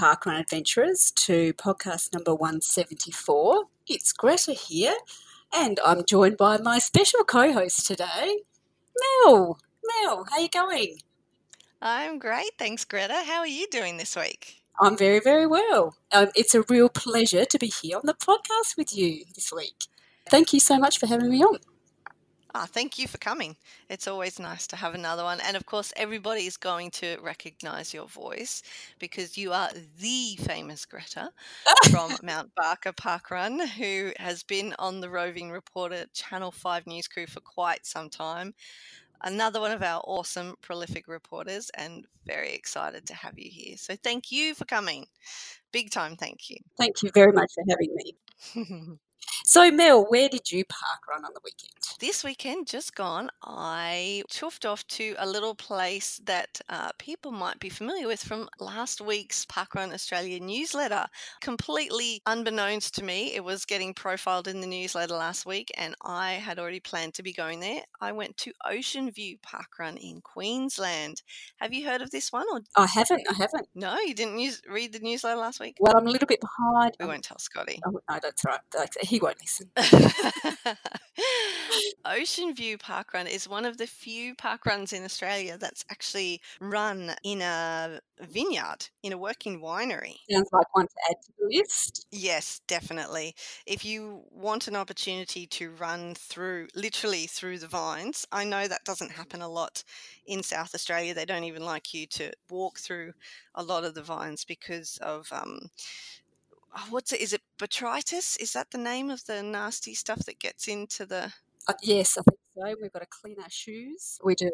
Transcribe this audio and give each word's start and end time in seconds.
Parkrun 0.00 0.40
Adventurers, 0.40 1.10
to 1.10 1.52
podcast 1.52 2.14
number 2.14 2.34
174. 2.34 3.64
It's 3.86 4.14
Greta 4.14 4.54
here, 4.54 4.94
and 5.54 5.78
I'm 5.84 6.06
joined 6.06 6.38
by 6.38 6.56
my 6.56 6.78
special 6.78 7.22
co 7.22 7.52
host 7.52 7.86
today, 7.86 8.38
Mel. 9.26 9.58
Mel, 9.84 10.24
how 10.30 10.38
are 10.38 10.40
you 10.40 10.48
going? 10.48 11.00
I'm 11.82 12.18
great, 12.18 12.52
thanks, 12.58 12.86
Greta. 12.86 13.24
How 13.26 13.40
are 13.40 13.46
you 13.46 13.66
doing 13.70 13.98
this 13.98 14.16
week? 14.16 14.62
I'm 14.80 14.96
very, 14.96 15.20
very 15.20 15.46
well. 15.46 15.94
Um, 16.12 16.28
it's 16.34 16.54
a 16.54 16.62
real 16.70 16.88
pleasure 16.88 17.44
to 17.44 17.58
be 17.58 17.66
here 17.66 17.98
on 17.98 18.06
the 18.06 18.14
podcast 18.14 18.78
with 18.78 18.96
you 18.96 19.24
this 19.34 19.52
week. 19.52 19.84
Thank 20.30 20.54
you 20.54 20.60
so 20.60 20.78
much 20.78 20.98
for 20.98 21.08
having 21.08 21.28
me 21.28 21.42
on. 21.42 21.58
Ah, 22.52 22.66
thank 22.66 22.98
you 22.98 23.06
for 23.06 23.18
coming. 23.18 23.56
It's 23.88 24.08
always 24.08 24.40
nice 24.40 24.66
to 24.68 24.76
have 24.76 24.94
another 24.94 25.22
one. 25.22 25.40
And 25.40 25.56
of 25.56 25.66
course, 25.66 25.92
everybody 25.96 26.46
is 26.46 26.56
going 26.56 26.90
to 26.92 27.16
recognize 27.22 27.94
your 27.94 28.08
voice 28.08 28.62
because 28.98 29.38
you 29.38 29.52
are 29.52 29.70
the 30.00 30.36
famous 30.40 30.84
Greta 30.84 31.30
from 31.90 32.16
Mount 32.24 32.52
Barker 32.56 32.92
Parkrun, 32.92 33.68
who 33.68 34.12
has 34.18 34.42
been 34.42 34.74
on 34.80 35.00
the 35.00 35.08
roving 35.08 35.52
reporter 35.52 36.06
Channel 36.12 36.50
5 36.50 36.88
news 36.88 37.06
crew 37.06 37.26
for 37.26 37.40
quite 37.40 37.86
some 37.86 38.10
time. 38.10 38.52
Another 39.22 39.60
one 39.60 39.70
of 39.70 39.82
our 39.82 40.00
awesome, 40.06 40.56
prolific 40.60 41.06
reporters, 41.06 41.70
and 41.74 42.06
very 42.26 42.52
excited 42.54 43.06
to 43.06 43.14
have 43.14 43.38
you 43.38 43.50
here. 43.50 43.76
So, 43.76 43.94
thank 44.02 44.32
you 44.32 44.54
for 44.54 44.64
coming. 44.64 45.06
Big 45.72 45.90
time, 45.90 46.16
thank 46.16 46.50
you. 46.50 46.56
Thank 46.78 47.02
you 47.02 47.10
very 47.14 47.32
much 47.32 47.52
for 47.54 47.64
having 47.68 47.94
me. 47.94 48.98
So, 49.44 49.70
Mel, 49.70 50.04
where 50.08 50.28
did 50.28 50.50
you 50.50 50.64
park 50.64 51.08
run 51.08 51.24
on 51.24 51.32
the 51.34 51.40
weekend? 51.44 51.79
This 52.00 52.24
weekend, 52.24 52.66
just 52.66 52.94
gone, 52.94 53.28
I 53.42 54.22
chuffed 54.30 54.66
off 54.66 54.86
to 54.86 55.14
a 55.18 55.28
little 55.28 55.54
place 55.54 56.18
that 56.24 56.58
uh, 56.70 56.92
people 56.98 57.30
might 57.30 57.60
be 57.60 57.68
familiar 57.68 58.06
with 58.06 58.24
from 58.24 58.48
last 58.58 59.02
week's 59.02 59.44
Parkrun 59.44 59.92
Australia 59.92 60.40
newsletter. 60.40 61.04
Completely 61.42 62.22
unbeknownst 62.24 62.94
to 62.94 63.04
me, 63.04 63.34
it 63.34 63.44
was 63.44 63.66
getting 63.66 63.92
profiled 63.92 64.48
in 64.48 64.62
the 64.62 64.66
newsletter 64.66 65.12
last 65.12 65.44
week, 65.44 65.70
and 65.76 65.94
I 66.02 66.32
had 66.32 66.58
already 66.58 66.80
planned 66.80 67.12
to 67.14 67.22
be 67.22 67.34
going 67.34 67.60
there. 67.60 67.82
I 68.00 68.12
went 68.12 68.34
to 68.38 68.52
Ocean 68.64 69.10
View 69.10 69.36
Parkrun 69.46 69.98
in 69.98 70.22
Queensland. 70.22 71.20
Have 71.58 71.74
you 71.74 71.86
heard 71.86 72.00
of 72.00 72.10
this 72.10 72.32
one? 72.32 72.46
Or 72.50 72.62
I 72.78 72.86
haven't. 72.86 73.26
I 73.28 73.34
haven't. 73.38 73.68
no, 73.74 73.98
you 73.98 74.14
didn't 74.14 74.38
use, 74.38 74.62
read 74.66 74.94
the 74.94 75.00
newsletter 75.00 75.38
last 75.38 75.60
week. 75.60 75.76
Well, 75.78 75.98
I'm 75.98 76.06
a 76.06 76.10
little 76.10 76.28
bit 76.28 76.40
behind. 76.40 76.96
We 76.98 77.04
won't 77.04 77.24
tell 77.24 77.38
Scotty. 77.38 77.78
Oh, 77.86 77.90
no, 77.90 78.18
that's 78.22 78.42
right. 78.46 78.60
He 79.02 79.20
won't 79.20 79.36
listen. 79.38 79.68
Ocean 82.04 82.54
View 82.54 82.78
Park 82.78 83.14
Run 83.14 83.26
is 83.26 83.48
one 83.48 83.64
of 83.64 83.76
the 83.76 83.86
few 83.86 84.34
park 84.34 84.66
runs 84.66 84.92
in 84.92 85.04
Australia 85.04 85.56
that's 85.58 85.84
actually 85.90 86.40
run 86.60 87.14
in 87.22 87.40
a 87.42 88.00
vineyard, 88.20 88.88
in 89.02 89.12
a 89.12 89.18
working 89.18 89.60
winery. 89.60 90.16
Sounds 90.30 90.48
like 90.52 90.74
one 90.74 90.86
to 90.86 90.94
add 91.10 91.16
to 91.22 91.32
the 91.38 91.56
list. 91.56 92.06
Yes, 92.10 92.60
definitely. 92.66 93.34
If 93.66 93.84
you 93.84 94.22
want 94.30 94.68
an 94.68 94.76
opportunity 94.76 95.46
to 95.48 95.70
run 95.70 96.14
through, 96.14 96.68
literally 96.74 97.26
through 97.26 97.58
the 97.58 97.68
vines, 97.68 98.26
I 98.32 98.44
know 98.44 98.68
that 98.68 98.84
doesn't 98.84 99.12
happen 99.12 99.42
a 99.42 99.48
lot 99.48 99.82
in 100.26 100.42
South 100.42 100.74
Australia. 100.74 101.14
They 101.14 101.24
don't 101.24 101.44
even 101.44 101.64
like 101.64 101.94
you 101.94 102.06
to 102.08 102.32
walk 102.50 102.78
through 102.78 103.12
a 103.54 103.62
lot 103.62 103.84
of 103.84 103.94
the 103.94 104.02
vines 104.02 104.44
because 104.44 104.98
of 105.02 105.28
um, 105.32 105.70
oh, 106.76 106.86
what's 106.90 107.12
it? 107.12 107.20
Is 107.20 107.32
it 107.32 107.42
botrytis? 107.58 108.40
Is 108.40 108.52
that 108.52 108.70
the 108.70 108.78
name 108.78 109.10
of 109.10 109.24
the 109.26 109.42
nasty 109.42 109.94
stuff 109.94 110.24
that 110.26 110.38
gets 110.38 110.68
into 110.68 111.06
the? 111.06 111.32
Uh, 111.68 111.74
yes, 111.82 112.18
I 112.18 112.22
think 112.22 112.40
so. 112.54 112.74
We've 112.80 112.92
got 112.92 113.00
to 113.00 113.06
clean 113.08 113.36
our 113.40 113.50
shoes. 113.50 114.18
We 114.22 114.34
do. 114.34 114.50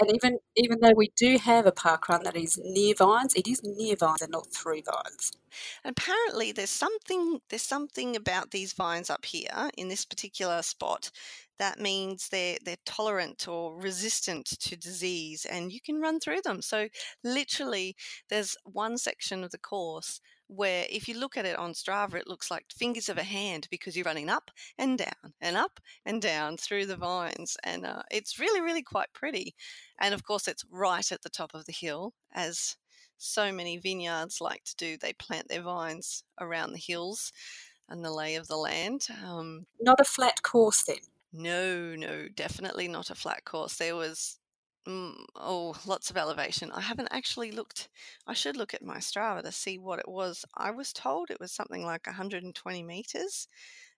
And 0.00 0.10
even 0.12 0.38
even 0.56 0.80
though 0.80 0.92
we 0.96 1.12
do 1.16 1.38
have 1.38 1.66
a 1.66 1.72
park 1.72 2.08
run 2.08 2.24
that 2.24 2.36
is 2.36 2.58
near 2.64 2.94
vines, 2.96 3.32
it 3.34 3.46
is 3.46 3.60
near 3.62 3.94
vines 3.94 4.22
and 4.22 4.32
not 4.32 4.52
through 4.52 4.82
vines. 4.82 5.30
Apparently, 5.84 6.50
there's 6.50 6.70
something 6.70 7.38
there's 7.48 7.62
something 7.62 8.16
about 8.16 8.50
these 8.50 8.72
vines 8.72 9.08
up 9.08 9.24
here 9.24 9.70
in 9.76 9.88
this 9.88 10.04
particular 10.04 10.62
spot 10.62 11.12
that 11.60 11.78
means 11.78 12.28
they're 12.28 12.58
they're 12.64 12.76
tolerant 12.84 13.46
or 13.46 13.76
resistant 13.78 14.46
to 14.46 14.76
disease, 14.76 15.46
and 15.48 15.70
you 15.72 15.80
can 15.80 16.00
run 16.00 16.18
through 16.18 16.40
them. 16.42 16.60
So 16.60 16.88
literally, 17.22 17.94
there's 18.28 18.56
one 18.64 18.98
section 18.98 19.44
of 19.44 19.52
the 19.52 19.58
course 19.58 20.20
where 20.48 20.86
if 20.90 21.08
you 21.08 21.18
look 21.18 21.36
at 21.36 21.46
it 21.46 21.56
on 21.56 21.72
Strava, 21.72 22.14
it 22.14 22.28
looks 22.28 22.50
like 22.50 22.66
fingers 22.70 23.08
of 23.08 23.18
a 23.18 23.22
hand 23.22 23.66
because 23.70 23.96
you're 23.96 24.04
running 24.04 24.28
up 24.28 24.50
and 24.78 24.98
down 24.98 25.34
and 25.40 25.56
up 25.56 25.80
and 26.04 26.20
down 26.22 26.56
through 26.56 26.86
the 26.86 26.96
vines. 26.96 27.56
And 27.64 27.86
uh, 27.86 28.02
it's 28.10 28.38
really, 28.38 28.60
really 28.60 28.82
quite 28.82 29.12
pretty. 29.12 29.54
And 30.00 30.14
of 30.14 30.24
course, 30.24 30.46
it's 30.48 30.64
right 30.70 31.10
at 31.12 31.22
the 31.22 31.30
top 31.30 31.54
of 31.54 31.64
the 31.64 31.72
hill, 31.72 32.14
as 32.32 32.76
so 33.16 33.52
many 33.52 33.78
vineyards 33.78 34.40
like 34.40 34.64
to 34.64 34.76
do. 34.76 34.96
They 34.98 35.12
plant 35.14 35.48
their 35.48 35.62
vines 35.62 36.24
around 36.40 36.72
the 36.72 36.78
hills 36.78 37.32
and 37.88 38.04
the 38.04 38.12
lay 38.12 38.34
of 38.36 38.46
the 38.48 38.56
land. 38.56 39.06
Um, 39.24 39.66
Not 39.80 40.00
a 40.00 40.04
flat 40.04 40.42
course 40.42 40.82
then. 40.84 40.96
no, 41.32 41.94
no, 41.96 42.28
definitely 42.34 42.88
not 42.88 43.10
a 43.10 43.14
flat 43.14 43.44
course. 43.44 43.76
There 43.76 43.96
was 43.96 44.38
Mm, 44.86 45.24
oh, 45.36 45.74
lots 45.86 46.10
of 46.10 46.16
elevation. 46.16 46.70
I 46.72 46.80
haven't 46.80 47.08
actually 47.10 47.50
looked. 47.50 47.88
I 48.26 48.34
should 48.34 48.56
look 48.56 48.74
at 48.74 48.84
my 48.84 48.98
Strava 48.98 49.42
to 49.42 49.52
see 49.52 49.78
what 49.78 49.98
it 49.98 50.08
was. 50.08 50.44
I 50.54 50.70
was 50.72 50.92
told 50.92 51.30
it 51.30 51.40
was 51.40 51.52
something 51.52 51.84
like 51.84 52.06
120 52.06 52.82
meters 52.82 53.48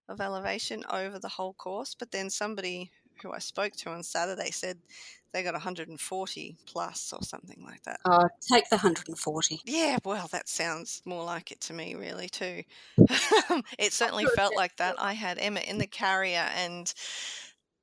of 0.09 0.21
elevation 0.21 0.85
over 0.91 1.19
the 1.19 1.29
whole 1.29 1.55
course, 1.55 1.95
but 1.99 2.13
then 2.13 2.31
somebody 2.31 2.93
who 3.23 3.33
I 3.33 3.39
spoke 3.39 3.73
to 3.73 3.91
on 3.91 4.03
Saturday 4.03 4.51
said 4.51 4.79
they 5.33 5.43
got 5.43 5.55
140 5.55 6.57
plus 6.67 7.13
or 7.13 7.23
something 7.23 7.63
like 7.65 7.83
that. 7.83 7.99
Uh, 8.05 8.29
take 8.41 8.69
the 8.69 8.77
140. 8.77 9.61
Yeah, 9.65 9.99
well, 10.05 10.29
that 10.33 10.49
sounds 10.49 11.03
more 11.05 11.25
like 11.25 11.51
it 11.51 11.61
to 11.63 11.73
me, 11.73 11.95
really, 11.95 12.29
too. 12.29 12.63
it 13.79 13.93
certainly 13.93 14.27
felt 14.35 14.55
like 14.55 14.77
that. 14.77 14.97
I 14.99 15.15
had 15.15 15.39
Emma 15.39 15.61
in 15.61 15.79
the 15.79 15.87
carrier 15.87 16.49
and 16.57 16.93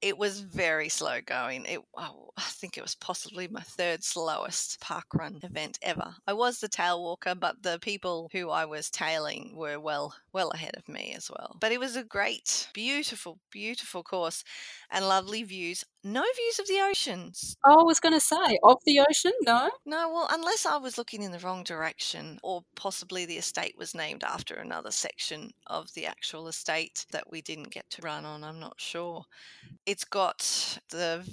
it 0.03 0.17
was 0.17 0.41
very 0.41 0.89
slow 0.89 1.19
going. 1.25 1.63
It, 1.65 1.79
oh, 1.97 2.31
I 2.35 2.41
think 2.41 2.77
it 2.77 2.83
was 2.83 2.93
possibly 2.93 3.47
my 3.47 3.61
third 3.61 4.03
slowest 4.03 4.81
park 4.81 5.05
run 5.13 5.39
event 5.43 5.79
ever. 5.81 6.15
I 6.27 6.33
was 6.33 6.59
the 6.59 6.67
tail 6.67 7.01
walker, 7.01 7.33
but 7.33 7.63
the 7.63 7.79
people 7.79 8.29
who 8.33 8.49
I 8.49 8.65
was 8.65 8.89
tailing 8.89 9.55
were 9.55 9.79
well, 9.79 10.13
well 10.33 10.49
ahead 10.49 10.75
of 10.75 10.89
me 10.89 11.13
as 11.15 11.31
well. 11.31 11.55
But 11.61 11.71
it 11.71 11.79
was 11.79 11.95
a 11.95 12.03
great, 12.03 12.67
beautiful, 12.73 13.39
beautiful 13.49 14.03
course 14.03 14.43
and 14.91 15.07
lovely 15.07 15.43
views. 15.43 15.85
No 16.03 16.21
views 16.35 16.59
of 16.59 16.67
the 16.67 16.81
oceans. 16.81 17.55
Oh, 17.65 17.79
I 17.79 17.83
was 17.83 18.01
going 18.01 18.13
to 18.13 18.19
say, 18.19 18.59
of 18.61 18.79
the 18.85 18.99
ocean? 18.99 19.31
No. 19.43 19.71
No, 19.85 20.11
well, 20.11 20.27
unless 20.29 20.65
I 20.65 20.75
was 20.75 20.97
looking 20.97 21.23
in 21.23 21.31
the 21.31 21.39
wrong 21.39 21.63
direction, 21.63 22.39
or 22.43 22.63
possibly 22.75 23.25
the 23.25 23.37
estate 23.37 23.75
was 23.77 23.95
named 23.95 24.25
after 24.25 24.55
another 24.55 24.91
section 24.91 25.51
of 25.67 25.93
the 25.93 26.05
actual 26.05 26.49
estate 26.49 27.05
that 27.13 27.31
we 27.31 27.41
didn't 27.41 27.71
get 27.71 27.89
to 27.91 28.01
run 28.01 28.25
on. 28.25 28.43
I'm 28.43 28.59
not 28.59 28.81
sure. 28.81 29.23
It's 29.93 30.05
got 30.05 30.79
the, 30.89 31.23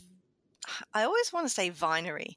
I 0.93 1.05
always 1.05 1.33
want 1.33 1.47
to 1.47 1.55
say 1.55 1.71
vinery 1.71 2.37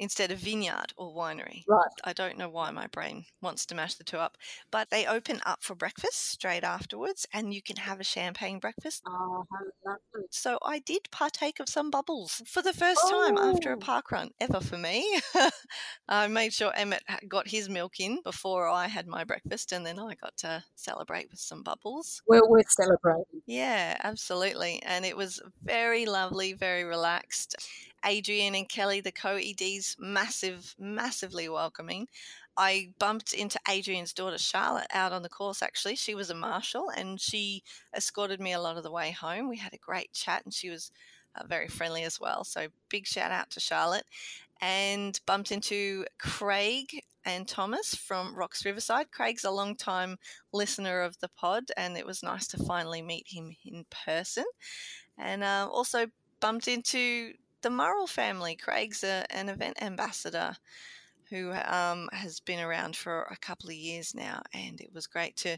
instead 0.00 0.32
of 0.32 0.40
vineyard 0.40 0.92
or 0.96 1.14
winery. 1.14 1.66
Right. 1.68 1.92
I 2.04 2.12
don't 2.12 2.38
know 2.38 2.48
why 2.48 2.72
my 2.72 2.88
brain 2.88 3.26
wants 3.42 3.64
to 3.66 3.76
mash 3.76 3.94
the 3.94 4.04
two 4.04 4.18
up, 4.18 4.36
but 4.72 4.90
they 4.90 5.06
open 5.06 5.40
up 5.46 5.62
for 5.62 5.76
breakfast 5.76 6.18
straight 6.32 6.64
afterwards, 6.64 7.26
and 7.32 7.54
you 7.54 7.62
can 7.62 7.76
have 7.76 8.00
a 8.00 8.04
champagne 8.04 8.58
breakfast. 8.58 9.04
Oh, 9.06 9.44
lovely. 9.84 10.26
So 10.30 10.58
I 10.62 10.78
did 10.78 11.10
partake 11.10 11.60
of 11.60 11.68
some 11.68 11.90
bubbles 11.90 12.42
for 12.46 12.62
the 12.62 12.72
first 12.72 13.08
time 13.08 13.36
after 13.38 13.72
a 13.72 13.76
Oh. 13.76 13.78
park 13.78 14.10
run 14.12 14.30
ever 14.40 14.60
for 14.60 14.78
me. 14.78 15.20
I 16.08 16.28
made 16.28 16.52
sure 16.54 16.72
Emmett 16.74 17.02
got 17.28 17.48
his 17.48 17.68
milk 17.68 18.00
in 18.00 18.22
before 18.22 18.68
I 18.68 18.88
had 18.88 19.06
my 19.06 19.24
breakfast, 19.24 19.72
and 19.72 19.84
then 19.86 19.98
I 19.98 20.14
got 20.16 20.36
to 20.38 20.64
celebrate 20.76 21.30
with 21.30 21.40
some 21.40 21.62
bubbles. 21.62 22.22
Well 22.26 22.48
worth 22.48 22.70
celebrating. 22.70 23.42
Yeah, 23.46 23.96
absolutely. 24.02 24.82
And 24.82 25.04
it 25.04 25.16
was 25.16 25.40
very 25.62 26.06
lovely, 26.06 26.52
very 26.52 26.84
relaxed. 26.84 27.56
Adrian 28.04 28.54
and 28.54 28.68
Kelly, 28.68 29.00
the 29.00 29.12
co 29.12 29.36
EDs, 29.36 29.96
massive, 29.98 30.74
massively 30.78 31.48
welcoming. 31.48 32.08
I 32.56 32.92
bumped 32.98 33.32
into 33.32 33.58
Adrian's 33.68 34.12
daughter 34.12 34.38
Charlotte 34.38 34.88
out 34.92 35.12
on 35.12 35.22
the 35.22 35.28
course 35.28 35.62
actually. 35.62 35.96
She 35.96 36.14
was 36.14 36.30
a 36.30 36.34
marshal 36.34 36.90
and 36.90 37.20
she 37.20 37.62
escorted 37.96 38.40
me 38.40 38.52
a 38.52 38.60
lot 38.60 38.76
of 38.76 38.82
the 38.82 38.90
way 38.90 39.12
home. 39.12 39.48
We 39.48 39.56
had 39.56 39.72
a 39.72 39.78
great 39.78 40.12
chat 40.12 40.44
and 40.44 40.52
she 40.52 40.68
was 40.68 40.90
uh, 41.36 41.46
very 41.46 41.68
friendly 41.68 42.02
as 42.02 42.20
well. 42.20 42.44
So 42.44 42.66
big 42.88 43.06
shout 43.06 43.30
out 43.30 43.50
to 43.50 43.60
Charlotte. 43.60 44.04
And 44.60 45.18
bumped 45.24 45.52
into 45.52 46.04
Craig 46.18 47.02
and 47.24 47.48
Thomas 47.48 47.94
from 47.94 48.34
Rocks 48.34 48.64
Riverside. 48.66 49.10
Craig's 49.10 49.44
a 49.44 49.50
long 49.50 49.74
time 49.74 50.18
listener 50.52 51.00
of 51.00 51.18
the 51.20 51.28
pod 51.28 51.64
and 51.78 51.96
it 51.96 52.04
was 52.04 52.22
nice 52.22 52.46
to 52.48 52.58
finally 52.58 53.00
meet 53.00 53.26
him 53.26 53.56
in 53.64 53.86
person. 54.04 54.44
And 55.16 55.42
uh, 55.42 55.66
also 55.70 56.08
bumped 56.40 56.68
into 56.68 57.32
the 57.62 57.70
Murrell 57.70 58.06
family. 58.06 58.56
Craig's 58.56 59.04
a, 59.04 59.24
an 59.30 59.48
event 59.48 59.80
ambassador 59.82 60.56
who 61.30 61.52
um, 61.52 62.08
has 62.12 62.40
been 62.40 62.60
around 62.60 62.96
for 62.96 63.22
a 63.30 63.36
couple 63.36 63.70
of 63.70 63.76
years 63.76 64.14
now, 64.14 64.42
and 64.52 64.80
it 64.80 64.92
was 64.92 65.06
great 65.06 65.36
to 65.36 65.56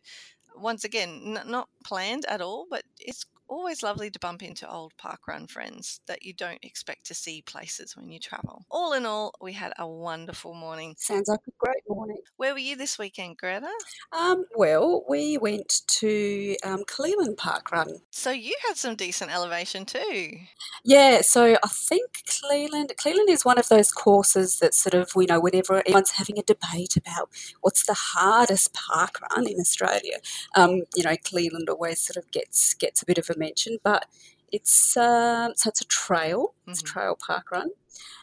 once 0.57 0.85
again 0.85 1.37
n- 1.39 1.51
not 1.51 1.69
planned 1.85 2.25
at 2.27 2.43
all, 2.43 2.67
but 2.71 2.85
it's 3.01 3.25
always 3.53 3.83
lovely 3.83 4.11
to 4.11 4.19
bump 4.19 4.43
into 4.43 4.69
old 4.71 4.93
parkrun 4.97 5.49
friends 5.49 6.01
that 6.07 6.23
you 6.23 6.33
don't 6.33 6.59
expect 6.63 7.05
to 7.07 7.15
see 7.15 7.43
places 7.43 7.97
when 7.97 8.11
you 8.11 8.19
travel. 8.19 8.65
All 8.71 8.95
in 8.95 9.05
all, 9.05 9.35
we 9.43 9.53
had 9.53 9.75
a 9.79 9.87
wonderful 9.87 10.55
morning. 10.55 10.95
Sounds 10.99 11.29
like 11.29 11.41
a 11.47 11.53
great 11.59 11.83
morning. 11.87 12.17
Where 12.37 12.55
were 12.55 12.59
you 12.59 12.77
this 12.77 12.99
weekend, 12.99 13.37
Greta? 13.37 13.71
Um, 14.13 14.47
well, 14.57 15.05
we 15.09 15.37
went 15.37 15.83
to 15.87 16.57
um, 16.65 16.85
Cleland 16.87 17.37
Park 17.37 17.71
Run. 17.71 17.99
So 18.11 18.31
you 18.31 18.55
had 18.67 18.77
some 18.77 18.97
decent 18.97 19.31
elevation 19.31 19.85
too. 19.85 20.39
Yeah, 20.83 21.21
so 21.21 21.57
I 21.63 21.69
think 21.69 22.25
Cleveland 22.27 22.93
Cleland 22.97 23.29
is 23.29 23.45
one 23.45 23.59
of 23.59 23.69
those 23.69 23.93
courses 23.93 24.59
that 24.61 24.75
sort 24.75 24.95
of 24.95 25.11
you 25.15 25.27
know 25.27 25.41
whenever 25.41 25.77
everyone's 25.79 26.13
having 26.13 26.39
a 26.39 26.43
debate 26.43 26.97
about 26.97 27.29
what's 27.61 27.85
the 27.85 27.95
hardest 27.95 28.73
parkrun 28.73 29.47
in 29.47 29.61
Australia, 29.61 30.19
um, 30.57 30.83
you 30.97 31.05
know 31.05 31.17
Cleveland 31.23 31.69
always 31.69 32.01
sort 32.01 32.17
of 32.17 32.31
gets 32.31 32.75
gets 32.75 33.03
a 33.03 33.07
bit 33.07 33.19
of 33.19 33.29
a 33.29 33.39
mention, 33.47 33.79
but 33.83 34.03
it's 34.57 34.97
um, 34.97 35.53
so 35.57 35.69
it's 35.71 35.81
a 35.81 35.91
trail, 36.03 36.41
it's 36.69 36.81
a 36.81 36.85
Mhm. 36.85 36.93
trail 36.93 37.15
park 37.27 37.47
run, 37.55 37.71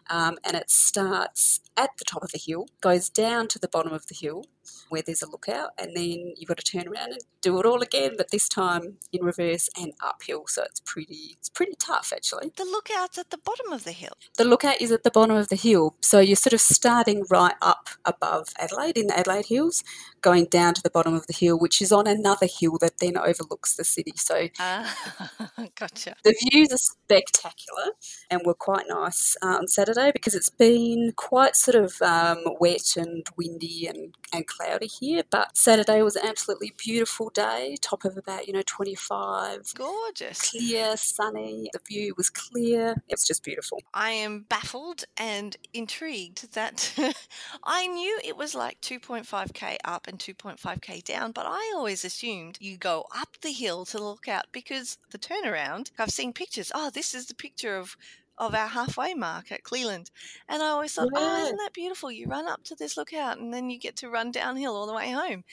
um, 0.09 0.37
and 0.43 0.55
it 0.55 0.69
starts 0.69 1.59
at 1.77 1.91
the 1.97 2.05
top 2.05 2.23
of 2.23 2.31
the 2.31 2.39
hill, 2.39 2.67
goes 2.81 3.09
down 3.09 3.47
to 3.49 3.59
the 3.59 3.67
bottom 3.67 3.93
of 3.93 4.07
the 4.07 4.15
hill 4.15 4.45
where 4.89 5.01
there's 5.01 5.21
a 5.23 5.29
lookout, 5.29 5.69
and 5.79 5.95
then 5.95 6.33
you've 6.37 6.47
got 6.47 6.57
to 6.57 6.63
turn 6.63 6.87
around 6.87 7.11
and 7.11 7.21
do 7.41 7.59
it 7.59 7.65
all 7.65 7.81
again, 7.81 8.13
but 8.17 8.29
this 8.31 8.47
time 8.47 8.97
in 9.11 9.23
reverse 9.23 9.67
and 9.79 9.93
uphill. 10.03 10.43
So 10.47 10.63
it's 10.63 10.79
pretty 10.81 11.35
it's 11.39 11.49
pretty 11.49 11.73
tough 11.79 12.11
actually. 12.15 12.51
The 12.55 12.65
lookout's 12.65 13.17
at 13.17 13.29
the 13.31 13.37
bottom 13.37 13.71
of 13.71 13.83
the 13.83 13.91
hill. 13.91 14.13
The 14.37 14.43
lookout 14.45 14.79
is 14.81 14.91
at 14.91 15.03
the 15.03 15.09
bottom 15.11 15.35
of 15.35 15.49
the 15.49 15.55
hill, 15.55 15.95
so 16.01 16.19
you're 16.19 16.35
sort 16.35 16.53
of 16.53 16.61
starting 16.61 17.23
right 17.31 17.55
up 17.61 17.89
above 18.05 18.49
Adelaide 18.59 18.97
in 18.97 19.07
the 19.07 19.17
Adelaide 19.17 19.47
Hills, 19.47 19.83
going 20.21 20.45
down 20.45 20.73
to 20.75 20.81
the 20.83 20.89
bottom 20.91 21.13
of 21.15 21.25
the 21.27 21.33
hill, 21.33 21.57
which 21.57 21.81
is 21.81 21.91
on 21.91 22.05
another 22.07 22.47
hill 22.47 22.77
that 22.81 22.99
then 22.99 23.17
overlooks 23.17 23.75
the 23.75 23.83
city. 23.83 24.13
So 24.15 24.49
Ah, 24.59 24.95
gotcha. 25.75 26.15
the 26.23 26.35
views 26.51 26.71
are 26.71 26.77
spectacular 26.77 27.93
and 28.29 28.41
were 28.45 28.53
quite 28.53 28.85
nice 28.87 29.35
uh, 29.41 29.57
on 29.59 29.67
Saturday 29.67 30.11
because 30.11 30.33
it's 30.33 30.49
been 30.49 31.13
quite 31.15 31.55
sort 31.55 31.75
of 31.75 32.01
um, 32.01 32.43
wet 32.59 32.95
and 32.97 33.27
windy 33.37 33.85
and, 33.85 34.15
and 34.33 34.47
cloudy 34.47 34.87
here. 34.87 35.23
But 35.29 35.55
Saturday 35.57 36.01
was 36.01 36.15
an 36.15 36.25
absolutely 36.25 36.73
beautiful 36.77 37.29
day, 37.29 37.75
top 37.81 38.05
of 38.05 38.17
about, 38.17 38.47
you 38.47 38.53
know, 38.53 38.63
25, 38.65 39.73
Gorgeous. 39.75 40.51
clear, 40.51 40.95
sunny. 40.97 41.69
The 41.73 41.79
view 41.87 42.13
was 42.17 42.29
clear. 42.29 42.95
It 43.07 43.13
was 43.13 43.27
just 43.27 43.43
beautiful. 43.43 43.81
I 43.93 44.11
am 44.11 44.45
baffled 44.49 45.03
and 45.17 45.55
intrigued 45.73 46.53
that 46.53 46.93
I 47.63 47.87
knew 47.87 48.19
it 48.23 48.37
was 48.37 48.55
like 48.55 48.79
2.5k 48.81 49.77
up 49.83 50.07
and 50.07 50.17
2.5k 50.17 51.03
down, 51.03 51.33
but 51.33 51.45
I 51.45 51.73
always 51.75 52.05
assumed 52.05 52.57
you 52.61 52.77
go 52.77 53.05
up 53.15 53.37
the 53.41 53.51
hill 53.51 53.85
to 53.85 54.01
look 54.01 54.27
out 54.27 54.45
because 54.51 54.97
the 55.11 55.19
turnaround, 55.19 55.91
I've 55.99 56.11
seen 56.11 56.31
pictures. 56.33 56.71
Oh, 56.73 56.89
this 56.89 57.13
is 57.13 57.25
the 57.27 57.35
picture 57.35 57.77
of 57.77 57.97
of 58.39 58.55
our 58.55 58.67
halfway 58.67 59.13
mark 59.13 59.51
at 59.51 59.63
Cleland. 59.63 60.09
And 60.47 60.63
I 60.63 60.67
always 60.67 60.93
thought, 60.93 61.09
oh, 61.13 61.43
isn't 61.43 61.57
that 61.57 61.73
beautiful? 61.73 62.11
You 62.11 62.27
run 62.27 62.47
up 62.47 62.63
to 62.65 62.75
this 62.75 62.97
lookout 62.97 63.37
and 63.37 63.53
then 63.53 63.69
you 63.69 63.77
get 63.77 63.97
to 63.97 64.09
run 64.09 64.31
downhill 64.31 64.75
all 64.75 64.87
the 64.87 64.93
way 64.93 65.11
home. 65.11 65.43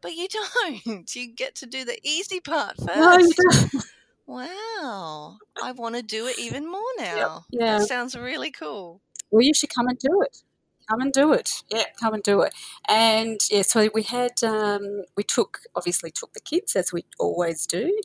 But 0.00 0.14
you 0.14 0.28
don't. 0.84 1.14
You 1.16 1.32
get 1.32 1.54
to 1.56 1.66
do 1.66 1.84
the 1.84 1.98
easy 2.02 2.40
part 2.40 2.76
first. 2.86 3.34
No. 3.74 3.80
Wow. 4.26 5.38
I 5.62 5.72
want 5.72 5.96
to 5.96 6.02
do 6.02 6.26
it 6.26 6.38
even 6.38 6.70
more 6.70 6.82
now. 6.98 7.44
Yeah. 7.50 7.78
That 7.78 7.88
sounds 7.88 8.16
really 8.16 8.50
cool. 8.50 9.00
Well, 9.30 9.42
you 9.42 9.54
should 9.54 9.74
come 9.74 9.88
and 9.88 9.98
do 9.98 10.22
it. 10.22 10.42
Come 10.88 11.00
and 11.00 11.12
do 11.12 11.32
it. 11.32 11.50
Yeah, 11.70 11.84
come 11.98 12.12
and 12.14 12.22
do 12.22 12.42
it. 12.42 12.54
And 12.88 13.40
yeah, 13.50 13.62
so 13.62 13.88
we 13.94 14.02
had 14.02 14.42
um, 14.42 15.04
we 15.16 15.22
took 15.22 15.60
obviously 15.74 16.10
took 16.10 16.34
the 16.34 16.40
kids 16.40 16.76
as 16.76 16.92
we 16.92 17.06
always 17.18 17.66
do, 17.66 18.00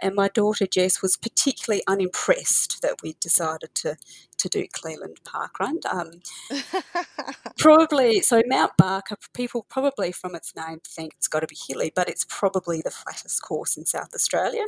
and 0.00 0.14
my 0.14 0.28
daughter 0.28 0.66
Jess 0.66 1.02
was 1.02 1.16
particularly 1.16 1.82
unimpressed 1.88 2.82
that 2.82 3.02
we 3.02 3.16
decided 3.20 3.74
to 3.76 3.96
to 4.38 4.48
do 4.48 4.66
Cleland 4.72 5.18
Park 5.24 5.58
Run. 5.58 5.80
Um, 5.90 6.20
probably 7.58 8.20
so 8.20 8.42
Mount 8.46 8.76
Barker. 8.76 9.16
People 9.34 9.66
probably 9.68 10.12
from 10.12 10.36
its 10.36 10.54
name 10.54 10.78
think 10.86 11.14
it's 11.16 11.28
got 11.28 11.40
to 11.40 11.48
be 11.48 11.56
hilly, 11.68 11.92
but 11.94 12.08
it's 12.08 12.26
probably 12.28 12.80
the 12.80 12.92
flattest 12.92 13.42
course 13.42 13.76
in 13.76 13.86
South 13.86 14.14
Australia. 14.14 14.66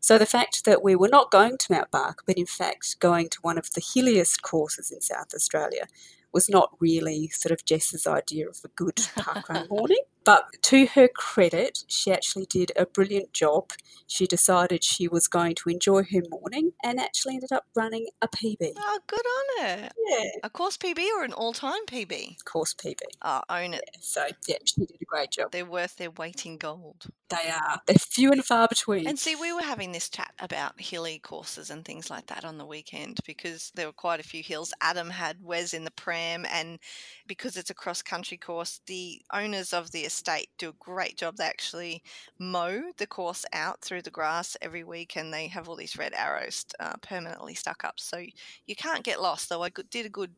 So 0.00 0.18
the 0.18 0.26
fact 0.26 0.66
that 0.66 0.82
we 0.82 0.94
were 0.94 1.08
not 1.08 1.30
going 1.30 1.56
to 1.58 1.72
Mount 1.72 1.90
Barker, 1.90 2.24
but 2.26 2.36
in 2.36 2.46
fact 2.46 3.00
going 3.00 3.30
to 3.30 3.38
one 3.40 3.56
of 3.56 3.72
the 3.72 3.82
hilliest 3.94 4.42
courses 4.42 4.90
in 4.90 5.00
South 5.00 5.32
Australia, 5.34 5.86
was 6.32 6.48
not 6.48 6.70
really 6.80 7.28
sort 7.28 7.52
of 7.52 7.64
Jess's 7.64 8.06
idea 8.06 8.48
of 8.48 8.58
a 8.64 8.68
good 8.68 8.96
parkrun 9.18 9.68
morning. 9.68 10.02
But 10.28 10.44
to 10.64 10.84
her 10.88 11.08
credit, 11.08 11.84
she 11.88 12.12
actually 12.12 12.44
did 12.44 12.70
a 12.76 12.84
brilliant 12.84 13.32
job. 13.32 13.70
She 14.06 14.26
decided 14.26 14.84
she 14.84 15.08
was 15.08 15.26
going 15.26 15.54
to 15.54 15.70
enjoy 15.70 16.02
her 16.02 16.20
morning 16.28 16.72
and 16.84 17.00
actually 17.00 17.36
ended 17.36 17.50
up 17.50 17.64
running 17.74 18.08
a 18.20 18.28
PB. 18.28 18.72
oh, 18.76 18.98
good 19.06 19.20
on 19.20 19.64
her. 19.64 19.88
Yeah, 20.06 20.24
A 20.44 20.50
course 20.50 20.76
PB 20.76 20.98
or 21.16 21.24
an 21.24 21.32
all 21.32 21.54
time 21.54 21.86
PB? 21.86 22.44
course 22.44 22.74
PB. 22.74 22.98
Oh, 23.22 23.40
own 23.48 23.72
it. 23.72 23.88
So 24.00 24.26
yeah, 24.46 24.56
she 24.66 24.84
did 24.84 24.98
a 25.00 25.04
great 25.06 25.30
job. 25.30 25.50
They're 25.50 25.64
worth 25.64 25.96
their 25.96 26.10
weight 26.10 26.44
in 26.44 26.58
gold. 26.58 27.06
They 27.30 27.50
are. 27.50 27.80
They're 27.86 27.96
few 27.96 28.32
and 28.32 28.44
far 28.44 28.68
between. 28.68 29.06
And 29.06 29.18
see, 29.18 29.34
we 29.36 29.52
were 29.52 29.62
having 29.62 29.92
this 29.92 30.08
chat 30.08 30.32
about 30.38 30.80
hilly 30.80 31.18
courses 31.18 31.68
and 31.68 31.84
things 31.84 32.10
like 32.10 32.26
that 32.28 32.44
on 32.44 32.56
the 32.56 32.64
weekend 32.64 33.20
because 33.26 33.70
there 33.74 33.86
were 33.86 33.92
quite 33.92 34.20
a 34.20 34.22
few 34.22 34.42
hills. 34.42 34.72
Adam 34.80 35.10
had 35.10 35.36
Wes 35.42 35.74
in 35.74 35.84
the 35.84 35.90
pram, 35.90 36.46
and 36.50 36.78
because 37.26 37.56
it's 37.58 37.68
a 37.68 37.74
cross 37.74 38.00
country 38.00 38.38
course, 38.38 38.80
the 38.86 39.20
owners 39.32 39.74
of 39.74 39.90
the 39.90 40.06
estate 40.18 40.48
do 40.58 40.70
a 40.70 40.84
great 40.84 41.16
job. 41.16 41.36
They 41.36 41.44
actually 41.44 42.02
mow 42.38 42.82
the 42.96 43.06
course 43.06 43.44
out 43.52 43.80
through 43.80 44.02
the 44.02 44.10
grass 44.10 44.56
every 44.60 44.84
week, 44.84 45.16
and 45.16 45.32
they 45.32 45.46
have 45.48 45.68
all 45.68 45.76
these 45.76 45.96
red 45.96 46.12
arrows 46.14 46.66
uh, 46.80 46.94
permanently 47.00 47.54
stuck 47.54 47.84
up, 47.84 48.00
so 48.00 48.22
you 48.66 48.76
can't 48.76 49.04
get 49.04 49.22
lost. 49.22 49.48
Though 49.48 49.62
I 49.62 49.70
did 49.90 50.06
a 50.06 50.10
good, 50.10 50.32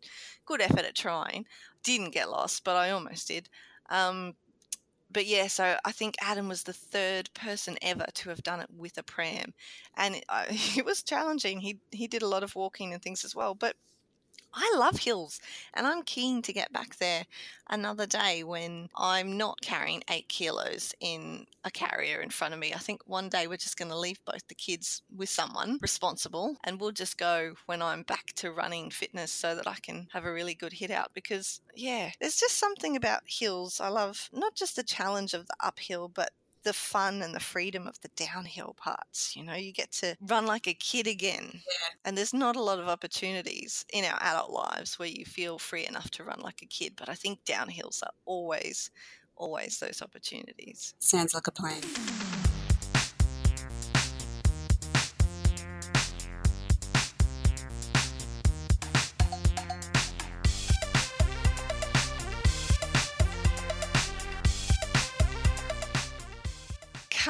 good 0.44 0.60
effort 0.60 0.84
at 0.84 0.94
trying. 0.94 1.46
Didn't 1.82 2.12
get 2.12 2.30
lost, 2.30 2.62
but 2.64 2.76
I 2.76 2.90
almost 2.90 3.28
did. 3.28 3.48
Um, 3.88 4.34
but 5.10 5.26
yeah, 5.26 5.48
so 5.48 5.76
I 5.84 5.92
think 5.92 6.14
Adam 6.20 6.48
was 6.48 6.62
the 6.62 6.72
third 6.72 7.30
person 7.34 7.76
ever 7.82 8.06
to 8.14 8.28
have 8.28 8.42
done 8.42 8.60
it 8.60 8.68
with 8.76 8.96
a 8.98 9.02
pram, 9.02 9.54
and 9.96 10.16
it, 10.16 10.24
I, 10.28 10.46
it 10.76 10.84
was 10.84 11.02
challenging. 11.02 11.60
He 11.60 11.78
he 11.90 12.06
did 12.06 12.22
a 12.22 12.28
lot 12.28 12.44
of 12.44 12.54
walking 12.54 12.92
and 12.92 13.02
things 13.02 13.24
as 13.24 13.34
well, 13.34 13.54
but. 13.54 13.76
I 14.52 14.74
love 14.76 14.98
hills 14.98 15.40
and 15.74 15.86
I'm 15.86 16.02
keen 16.02 16.42
to 16.42 16.52
get 16.52 16.72
back 16.72 16.96
there 16.96 17.24
another 17.68 18.06
day 18.06 18.42
when 18.42 18.88
I'm 18.96 19.36
not 19.36 19.60
carrying 19.60 20.02
eight 20.10 20.28
kilos 20.28 20.94
in 21.00 21.46
a 21.64 21.70
carrier 21.70 22.20
in 22.20 22.30
front 22.30 22.54
of 22.54 22.60
me. 22.60 22.74
I 22.74 22.78
think 22.78 23.02
one 23.06 23.28
day 23.28 23.46
we're 23.46 23.56
just 23.56 23.78
going 23.78 23.90
to 23.90 23.98
leave 23.98 24.24
both 24.24 24.46
the 24.48 24.54
kids 24.54 25.02
with 25.14 25.28
someone 25.28 25.78
responsible 25.80 26.56
and 26.64 26.80
we'll 26.80 26.92
just 26.92 27.16
go 27.16 27.54
when 27.66 27.80
I'm 27.80 28.02
back 28.02 28.32
to 28.36 28.50
running 28.50 28.90
fitness 28.90 29.30
so 29.30 29.54
that 29.54 29.68
I 29.68 29.76
can 29.80 30.08
have 30.12 30.24
a 30.24 30.32
really 30.32 30.54
good 30.54 30.72
hit 30.72 30.90
out 30.90 31.10
because, 31.14 31.60
yeah, 31.74 32.10
there's 32.20 32.40
just 32.40 32.58
something 32.58 32.96
about 32.96 33.22
hills. 33.26 33.80
I 33.80 33.88
love 33.88 34.28
not 34.32 34.56
just 34.56 34.76
the 34.76 34.82
challenge 34.82 35.34
of 35.34 35.46
the 35.46 35.56
uphill, 35.60 36.08
but 36.08 36.32
the 36.62 36.72
fun 36.72 37.22
and 37.22 37.34
the 37.34 37.40
freedom 37.40 37.86
of 37.86 38.00
the 38.00 38.10
downhill 38.16 38.74
parts. 38.76 39.34
You 39.36 39.44
know, 39.44 39.54
you 39.54 39.72
get 39.72 39.92
to 39.92 40.16
run 40.20 40.46
like 40.46 40.66
a 40.66 40.74
kid 40.74 41.06
again. 41.06 41.60
And 42.04 42.16
there's 42.16 42.34
not 42.34 42.56
a 42.56 42.62
lot 42.62 42.78
of 42.78 42.88
opportunities 42.88 43.84
in 43.92 44.04
our 44.04 44.18
adult 44.20 44.50
lives 44.50 44.98
where 44.98 45.08
you 45.08 45.24
feel 45.24 45.58
free 45.58 45.86
enough 45.86 46.10
to 46.12 46.24
run 46.24 46.40
like 46.40 46.62
a 46.62 46.66
kid. 46.66 46.94
But 46.96 47.08
I 47.08 47.14
think 47.14 47.44
downhills 47.44 48.02
are 48.02 48.12
always, 48.24 48.90
always 49.36 49.78
those 49.78 50.02
opportunities. 50.02 50.94
Sounds 50.98 51.34
like 51.34 51.46
a 51.46 51.52
plan. 51.52 51.82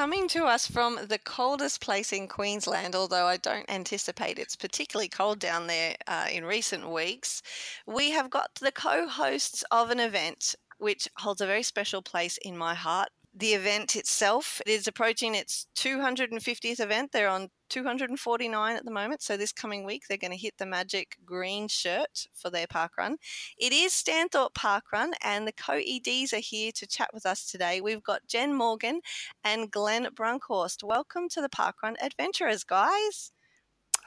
Coming 0.01 0.27
to 0.29 0.45
us 0.45 0.65
from 0.65 0.97
the 1.09 1.19
coldest 1.19 1.79
place 1.79 2.11
in 2.11 2.27
Queensland, 2.27 2.95
although 2.95 3.27
I 3.27 3.37
don't 3.37 3.69
anticipate 3.69 4.39
it's 4.39 4.55
particularly 4.55 5.07
cold 5.07 5.37
down 5.37 5.67
there 5.67 5.95
uh, 6.07 6.25
in 6.31 6.43
recent 6.43 6.89
weeks, 6.89 7.43
we 7.85 8.09
have 8.09 8.31
got 8.31 8.55
the 8.55 8.71
co 8.71 9.07
hosts 9.07 9.63
of 9.69 9.91
an 9.91 9.99
event 9.99 10.55
which 10.79 11.07
holds 11.17 11.39
a 11.39 11.45
very 11.45 11.61
special 11.61 12.01
place 12.01 12.39
in 12.39 12.57
my 12.57 12.73
heart. 12.73 13.09
The 13.33 13.53
event 13.53 13.95
itself 13.95 14.61
is 14.65 14.87
approaching 14.87 15.35
its 15.35 15.65
250th 15.77 16.81
event. 16.81 17.11
They're 17.13 17.29
on 17.29 17.47
249 17.69 18.75
at 18.75 18.83
the 18.83 18.91
moment. 18.91 19.21
So 19.21 19.37
this 19.37 19.53
coming 19.53 19.85
week, 19.85 20.03
they're 20.07 20.17
going 20.17 20.31
to 20.31 20.37
hit 20.37 20.55
the 20.57 20.65
magic 20.65 21.15
green 21.25 21.69
shirt 21.69 22.27
for 22.33 22.49
their 22.49 22.67
park 22.67 22.97
run. 22.97 23.15
It 23.57 23.71
is 23.71 23.93
Stanthorpe 23.93 24.53
Park 24.53 24.91
Run, 24.91 25.13
and 25.23 25.47
the 25.47 25.53
co 25.53 25.79
EDs 25.79 26.33
are 26.33 26.39
here 26.39 26.73
to 26.73 26.85
chat 26.85 27.11
with 27.13 27.25
us 27.25 27.49
today. 27.49 27.79
We've 27.79 28.03
got 28.03 28.27
Jen 28.27 28.53
Morgan 28.53 28.99
and 29.45 29.71
Glen 29.71 30.07
Brunckhorst. 30.13 30.83
Welcome 30.83 31.29
to 31.29 31.41
the 31.41 31.49
Parkrun 31.49 31.95
Adventurers, 32.01 32.65
guys. 32.65 33.31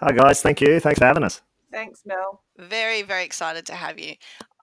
Hi 0.00 0.12
guys, 0.12 0.42
thank 0.42 0.60
you. 0.60 0.80
Thanks 0.80 0.98
for 0.98 1.06
having 1.06 1.24
us. 1.24 1.40
Thanks, 1.72 2.02
Mel. 2.04 2.42
Very, 2.58 3.02
very 3.02 3.24
excited 3.24 3.64
to 3.66 3.74
have 3.74 3.98
you. 3.98 4.14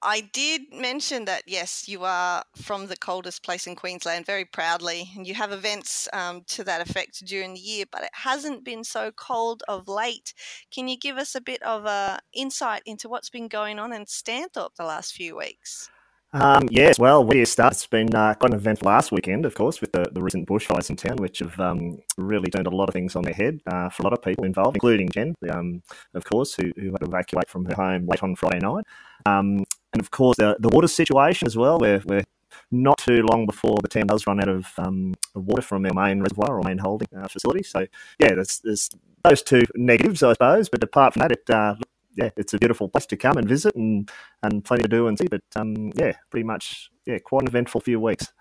I 0.04 0.22
did 0.22 0.74
mention 0.74 1.26
that, 1.26 1.44
yes, 1.46 1.88
you 1.88 2.04
are 2.04 2.44
from 2.56 2.88
the 2.88 2.98
coldest 2.98 3.44
place 3.44 3.68
in 3.68 3.76
Queensland 3.76 4.26
very 4.26 4.46
proudly, 4.46 5.12
and 5.16 5.28
you 5.28 5.36
have 5.36 5.52
events 5.52 6.10
um, 6.12 6.42
to 6.48 6.64
that 6.64 6.82
effect 6.82 7.24
during 7.26 7.54
the 7.54 7.60
year, 7.60 7.86
but 7.92 8.04
it 8.04 8.10
hasn't 8.14 8.64
been 8.64 8.84
so 8.84 9.12
cold 9.12 9.62
of 9.68 9.88
late. 9.88 10.34
Can 10.74 10.88
you 10.88 10.98
give 10.98 11.18
us 11.18 11.36
a 11.36 11.42
bit 11.42 11.62
of 11.62 11.86
a 11.86 12.20
insight 12.34 12.82
into 12.86 13.10
what's 13.10 13.30
been 13.30 13.48
going 13.48 13.78
on 13.78 13.94
in 13.94 14.06
Stanthorpe 14.06 14.76
the 14.76 14.86
last 14.86 15.14
few 15.14 15.38
weeks? 15.38 15.90
Um, 16.34 16.70
yes, 16.72 16.98
well, 16.98 17.26
where 17.26 17.38
you 17.38 17.46
start, 17.46 17.74
it's 17.74 17.86
been 17.86 18.14
uh, 18.16 18.34
quite 18.36 18.54
an 18.54 18.58
event 18.58 18.86
last 18.86 19.12
weekend, 19.12 19.46
of 19.46 19.54
course, 19.54 19.82
with 19.82 19.92
the, 19.92 20.10
the 20.14 20.22
recent 20.22 20.48
bushfires 20.48 20.90
in 20.90 20.96
town, 20.96 21.18
which 21.18 21.40
have 21.40 21.60
um, 21.60 21.98
really 22.18 22.50
turned 22.50 22.68
a 22.68 22.76
lot 22.76 22.88
of 22.88 22.94
things 22.94 23.18
on 23.18 23.24
their 23.24 23.34
head 23.34 23.60
uh, 23.68 23.90
for 23.90 24.04
a 24.04 24.06
lot 24.06 24.14
of 24.14 24.22
people 24.22 24.46
involved, 24.46 24.78
including 24.78 25.10
Jen, 25.10 25.36
um, 25.52 25.84
of 26.14 26.24
course, 26.24 26.54
who, 26.54 26.72
who, 26.78 26.92
had 26.92 27.02
to 27.02 27.08
evacuate 27.08 27.50
from 27.50 27.66
her 27.66 27.76
home 27.76 28.06
late 28.08 28.24
on 28.24 28.36
Friday 28.36 28.60
night. 28.60 28.86
Um, 29.26 29.66
and 29.94 30.00
of 30.00 30.12
course, 30.12 30.38
the, 30.38 30.56
the 30.60 30.70
water 30.70 30.88
situation 30.88 31.48
as 31.48 31.58
well, 31.58 31.80
where 31.80 32.02
we're 32.06 32.24
not 32.72 32.98
too 33.00 33.24
long 33.24 33.46
before 33.46 33.80
the 33.82 33.90
town 33.90 34.08
does 34.08 34.26
run 34.26 34.42
out 34.42 34.48
of 34.48 34.68
um, 34.78 35.14
water 35.36 35.62
from 35.62 35.86
our 35.86 35.94
main 35.94 36.22
reservoir 36.22 36.58
or 36.58 36.64
main 36.64 36.78
holding 36.78 37.10
uh, 37.18 37.28
facility. 37.28 37.64
So, 37.64 37.86
yeah, 38.20 38.36
there's, 38.36 38.60
there's 38.60 38.90
those 39.26 39.42
two 39.42 39.64
negatives, 39.76 40.24
I 40.24 40.32
suppose. 40.32 40.70
But 40.70 40.82
apart 40.82 41.14
from 41.14 41.22
that, 41.22 41.34
it 41.34 41.50
uh, 41.50 41.76
yeah, 42.16 42.30
it's 42.38 42.54
a 42.54 42.58
beautiful 42.58 42.90
place 42.90 43.06
to 43.08 43.18
come 43.18 43.38
and 43.38 43.48
visit 43.48 43.76
and, 43.76 44.10
and 44.44 44.64
plenty 44.64 44.84
to 44.84 44.88
do 44.88 45.08
and 45.08 45.18
see. 45.18 45.28
But 45.28 45.44
um, 45.56 45.92
yeah, 45.96 46.14
pretty 46.30 46.44
much 46.44 46.90
yeah, 47.06 47.20
quite 47.20 47.44
an 47.44 47.48
eventful 47.48 47.82
few 47.82 48.00
weeks. 48.00 48.32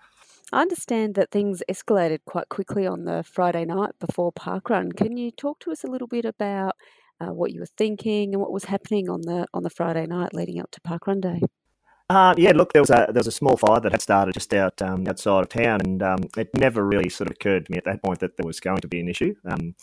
I 0.53 0.61
understand 0.61 1.15
that 1.15 1.31
things 1.31 1.63
escalated 1.69 2.19
quite 2.25 2.49
quickly 2.49 2.85
on 2.85 3.05
the 3.05 3.23
Friday 3.23 3.63
night 3.63 3.91
before 3.99 4.33
parkrun. 4.33 4.95
Can 4.95 5.15
you 5.15 5.31
talk 5.31 5.59
to 5.59 5.71
us 5.71 5.83
a 5.83 5.87
little 5.87 6.07
bit 6.07 6.25
about 6.25 6.75
uh, 7.21 7.33
what 7.33 7.53
you 7.53 7.61
were 7.61 7.67
thinking 7.77 8.33
and 8.33 8.41
what 8.41 8.51
was 8.51 8.65
happening 8.65 9.09
on 9.09 9.21
the 9.21 9.47
on 9.53 9.63
the 9.63 9.69
Friday 9.69 10.05
night 10.07 10.33
leading 10.33 10.59
up 10.59 10.69
to 10.71 10.81
parkrun 10.81 11.21
day? 11.21 11.41
Uh, 12.11 12.35
yeah, 12.37 12.51
look, 12.51 12.73
there 12.73 12.81
was 12.81 12.89
a 12.89 13.05
there 13.07 13.21
was 13.21 13.27
a 13.27 13.31
small 13.31 13.55
fire 13.55 13.79
that 13.79 13.93
had 13.93 14.01
started 14.01 14.33
just 14.33 14.53
out 14.53 14.81
um, 14.81 15.07
outside 15.07 15.43
of 15.43 15.47
town, 15.47 15.79
and 15.79 16.03
um, 16.03 16.19
it 16.35 16.49
never 16.53 16.83
really 16.85 17.07
sort 17.07 17.29
of 17.29 17.37
occurred 17.37 17.65
to 17.65 17.71
me 17.71 17.77
at 17.77 17.85
that 17.85 18.03
point 18.03 18.19
that 18.19 18.35
there 18.35 18.45
was 18.45 18.59
going 18.59 18.79
to 18.81 18.87
be 18.89 18.99
an 18.99 19.07
issue. 19.07 19.33
Um, 19.45 19.75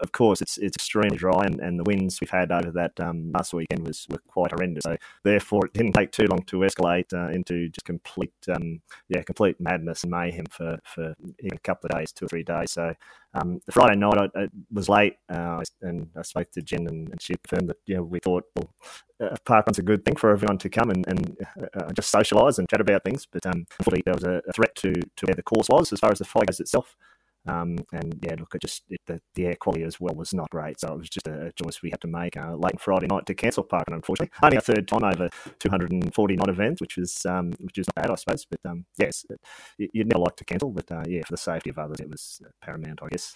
of 0.00 0.12
course, 0.12 0.40
it's 0.40 0.56
it's 0.56 0.76
extremely 0.76 1.18
dry, 1.18 1.44
and, 1.44 1.60
and 1.60 1.78
the 1.78 1.84
winds 1.84 2.22
we've 2.22 2.30
had 2.30 2.50
over 2.50 2.70
that 2.70 2.98
um, 3.00 3.30
last 3.32 3.52
weekend 3.52 3.86
was 3.86 4.06
were 4.08 4.22
quite 4.28 4.52
horrendous. 4.52 4.84
So 4.84 4.96
therefore, 5.24 5.66
it 5.66 5.74
didn't 5.74 5.92
take 5.92 6.10
too 6.10 6.24
long 6.24 6.42
to 6.44 6.56
escalate 6.60 7.12
uh, 7.12 7.30
into 7.30 7.68
just 7.68 7.84
complete 7.84 8.32
um, 8.48 8.80
yeah 9.10 9.22
complete 9.22 9.60
madness 9.60 10.04
and 10.04 10.10
mayhem 10.10 10.46
for 10.46 10.78
for 10.84 11.14
a 11.42 11.58
couple 11.58 11.90
of 11.90 11.98
days, 11.98 12.12
two 12.12 12.24
or 12.24 12.28
three 12.28 12.44
days. 12.44 12.72
So 12.72 12.94
um, 13.34 13.60
the 13.66 13.72
Friday 13.72 13.96
night 13.96 14.16
I, 14.16 14.40
I 14.40 14.48
was 14.72 14.88
late, 14.88 15.16
uh, 15.28 15.62
and 15.82 16.08
I 16.16 16.22
spoke 16.22 16.50
to 16.52 16.62
Jen, 16.62 16.86
and, 16.86 17.10
and 17.10 17.20
she 17.20 17.34
confirmed 17.34 17.68
that 17.68 17.76
you 17.84 17.96
know 17.96 18.04
we 18.04 18.20
thought 18.20 18.44
well 18.56 18.70
uh, 19.20 19.36
parkrun's 19.44 19.78
a 19.78 19.82
good 19.82 20.04
thing 20.04 20.16
for 20.16 20.30
everyone 20.30 20.58
to 20.58 20.68
come 20.68 20.90
and, 20.90 21.06
and 21.06 21.36
uh, 21.76 21.84
uh 21.84 21.92
just 21.92 22.12
socialise 22.12 22.58
and 22.58 22.68
chat 22.68 22.80
about 22.80 23.04
things. 23.04 23.26
But 23.30 23.46
um, 23.46 23.66
unfortunately, 23.78 24.02
there 24.04 24.14
was 24.14 24.24
a, 24.24 24.42
a, 24.48 24.52
threat 24.52 24.74
to, 24.76 24.92
to 24.92 25.26
where 25.26 25.34
the 25.34 25.42
course 25.42 25.68
was 25.68 25.92
as 25.92 26.00
far 26.00 26.12
as 26.12 26.18
the 26.18 26.24
fire 26.24 26.44
goes 26.46 26.60
itself. 26.60 26.96
Um, 27.46 27.76
and 27.92 28.18
yeah, 28.22 28.36
look, 28.38 28.54
it 28.54 28.62
just 28.62 28.84
it, 28.88 29.00
the, 29.06 29.20
the 29.34 29.46
air 29.46 29.54
quality 29.54 29.84
as 29.84 30.00
well 30.00 30.14
was 30.14 30.32
not 30.32 30.48
great. 30.50 30.80
So 30.80 30.94
it 30.94 30.98
was 30.98 31.10
just 31.10 31.26
a 31.28 31.52
choice 31.62 31.82
we 31.82 31.90
had 31.90 32.00
to 32.00 32.08
make 32.08 32.36
uh, 32.36 32.54
late 32.54 32.80
Friday 32.80 33.06
night 33.06 33.26
to 33.26 33.34
cancel 33.34 33.64
parkrun. 33.64 33.94
Unfortunately, 33.94 34.30
only 34.42 34.56
a 34.56 34.62
third 34.62 34.88
time 34.88 35.04
over 35.04 35.28
240 35.58 36.36
night 36.36 36.48
events, 36.48 36.80
which 36.80 36.96
was 36.96 37.26
um, 37.26 37.52
which 37.60 37.78
is 37.78 37.86
not 37.88 38.02
bad, 38.02 38.10
I 38.10 38.14
suppose. 38.14 38.46
But 38.50 38.60
um, 38.64 38.86
yes, 38.98 39.26
you'd 39.76 40.08
never 40.08 40.20
like 40.20 40.36
to 40.36 40.44
cancel, 40.44 40.70
but 40.70 40.90
uh, 40.90 41.02
yeah, 41.06 41.22
for 41.26 41.32
the 41.32 41.38
safety 41.38 41.70
of 41.70 41.78
others, 41.78 42.00
it 42.00 42.08
was 42.08 42.40
paramount, 42.62 43.00
I 43.02 43.08
guess. 43.08 43.34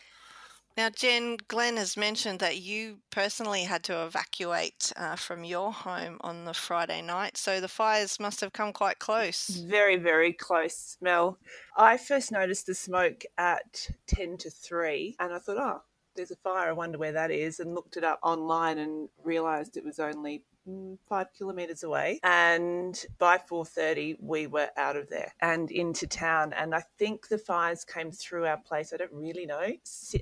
Now, 0.79 0.91
Jen, 0.91 1.39
Glen 1.49 1.77
has 1.77 1.97
mentioned 1.97 2.39
that 2.39 2.59
you 2.59 3.01
personally 3.11 3.65
had 3.65 3.83
to 3.83 4.05
evacuate 4.05 4.93
uh, 4.97 5.17
from 5.17 5.43
your 5.43 5.73
home 5.73 6.19
on 6.21 6.45
the 6.45 6.55
Friday 6.55 7.03
night, 7.03 7.37
so 7.37 7.61
the 7.61 7.67
fires 7.67 8.21
must 8.21 8.41
have 8.43 8.53
come 8.53 8.73
quite 8.73 9.01
close. 9.01 9.49
Very, 9.49 9.97
very 9.97 10.33
close, 10.33 10.97
Mel. 11.01 11.37
I 11.77 11.97
first 11.97 12.31
noticed 12.31 12.67
the 12.67 12.77
smoke 12.77 13.25
at 13.37 13.91
10 14.07 14.37
to 14.37 14.51
3, 14.51 15.17
and 15.19 15.35
I 15.35 15.41
thought, 15.41 15.57
oh, 15.57 15.83
there's 16.15 16.31
a 16.31 16.37
fire. 16.37 16.69
I 16.69 16.73
wonder 16.73 16.97
where 16.97 17.11
that 17.11 17.33
is, 17.33 17.59
and 17.59 17.75
looked 17.75 17.97
it 17.97 18.05
up 18.05 18.21
online 18.23 18.79
and 18.79 19.09
realised 19.25 19.77
it 19.77 19.85
was 19.85 19.99
only 19.99 20.45
Mm, 20.69 20.99
five 21.09 21.33
kilometres 21.33 21.83
away. 21.83 22.21
And 22.23 23.03
by 23.19 23.39
4.30, 23.39 24.17
we 24.21 24.47
were 24.47 24.69
out 24.77 24.97
of 24.97 25.09
there 25.09 25.33
and 25.41 25.71
into 25.71 26.07
town. 26.07 26.53
And 26.53 26.75
I 26.75 26.83
think 26.99 27.29
the 27.29 27.39
fires 27.39 27.85
came 27.85 28.11
through 28.11 28.45
our 28.45 28.59
place, 28.59 28.93
I 28.93 28.99
don't 28.99 29.13
really 29.13 29.47
know, 29.47 29.73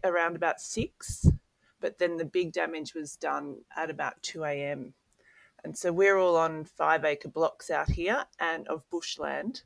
around 0.04 0.36
about 0.36 0.60
6. 0.60 1.26
But 1.80 1.98
then 1.98 2.16
the 2.16 2.24
big 2.24 2.52
damage 2.52 2.94
was 2.94 3.16
done 3.16 3.56
at 3.76 3.90
about 3.90 4.22
2 4.22 4.44
a.m. 4.44 4.94
And 5.64 5.76
so 5.76 5.92
we're 5.92 6.16
all 6.16 6.36
on 6.36 6.64
five 6.64 7.04
acre 7.04 7.28
blocks 7.28 7.70
out 7.70 7.90
here 7.90 8.24
and 8.38 8.68
of 8.68 8.88
bushland. 8.88 9.62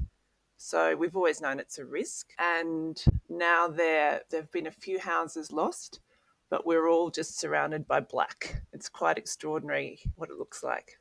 So 0.56 0.96
we've 0.96 1.16
always 1.16 1.42
known 1.42 1.60
it's 1.60 1.78
a 1.78 1.84
risk. 1.84 2.28
And 2.38 3.02
now 3.28 3.68
there 3.68 4.22
there 4.30 4.40
have 4.40 4.52
been 4.52 4.66
a 4.66 4.72
few 4.72 4.98
houses 4.98 5.52
lost 5.52 6.00
but 6.50 6.66
we're 6.66 6.88
all 6.88 7.10
just 7.10 7.38
surrounded 7.38 7.86
by 7.86 8.00
black. 8.00 8.62
It's 8.72 8.88
quite 8.88 9.18
extraordinary 9.18 10.00
what 10.16 10.30
it 10.30 10.38
looks 10.38 10.62
like. 10.62 10.98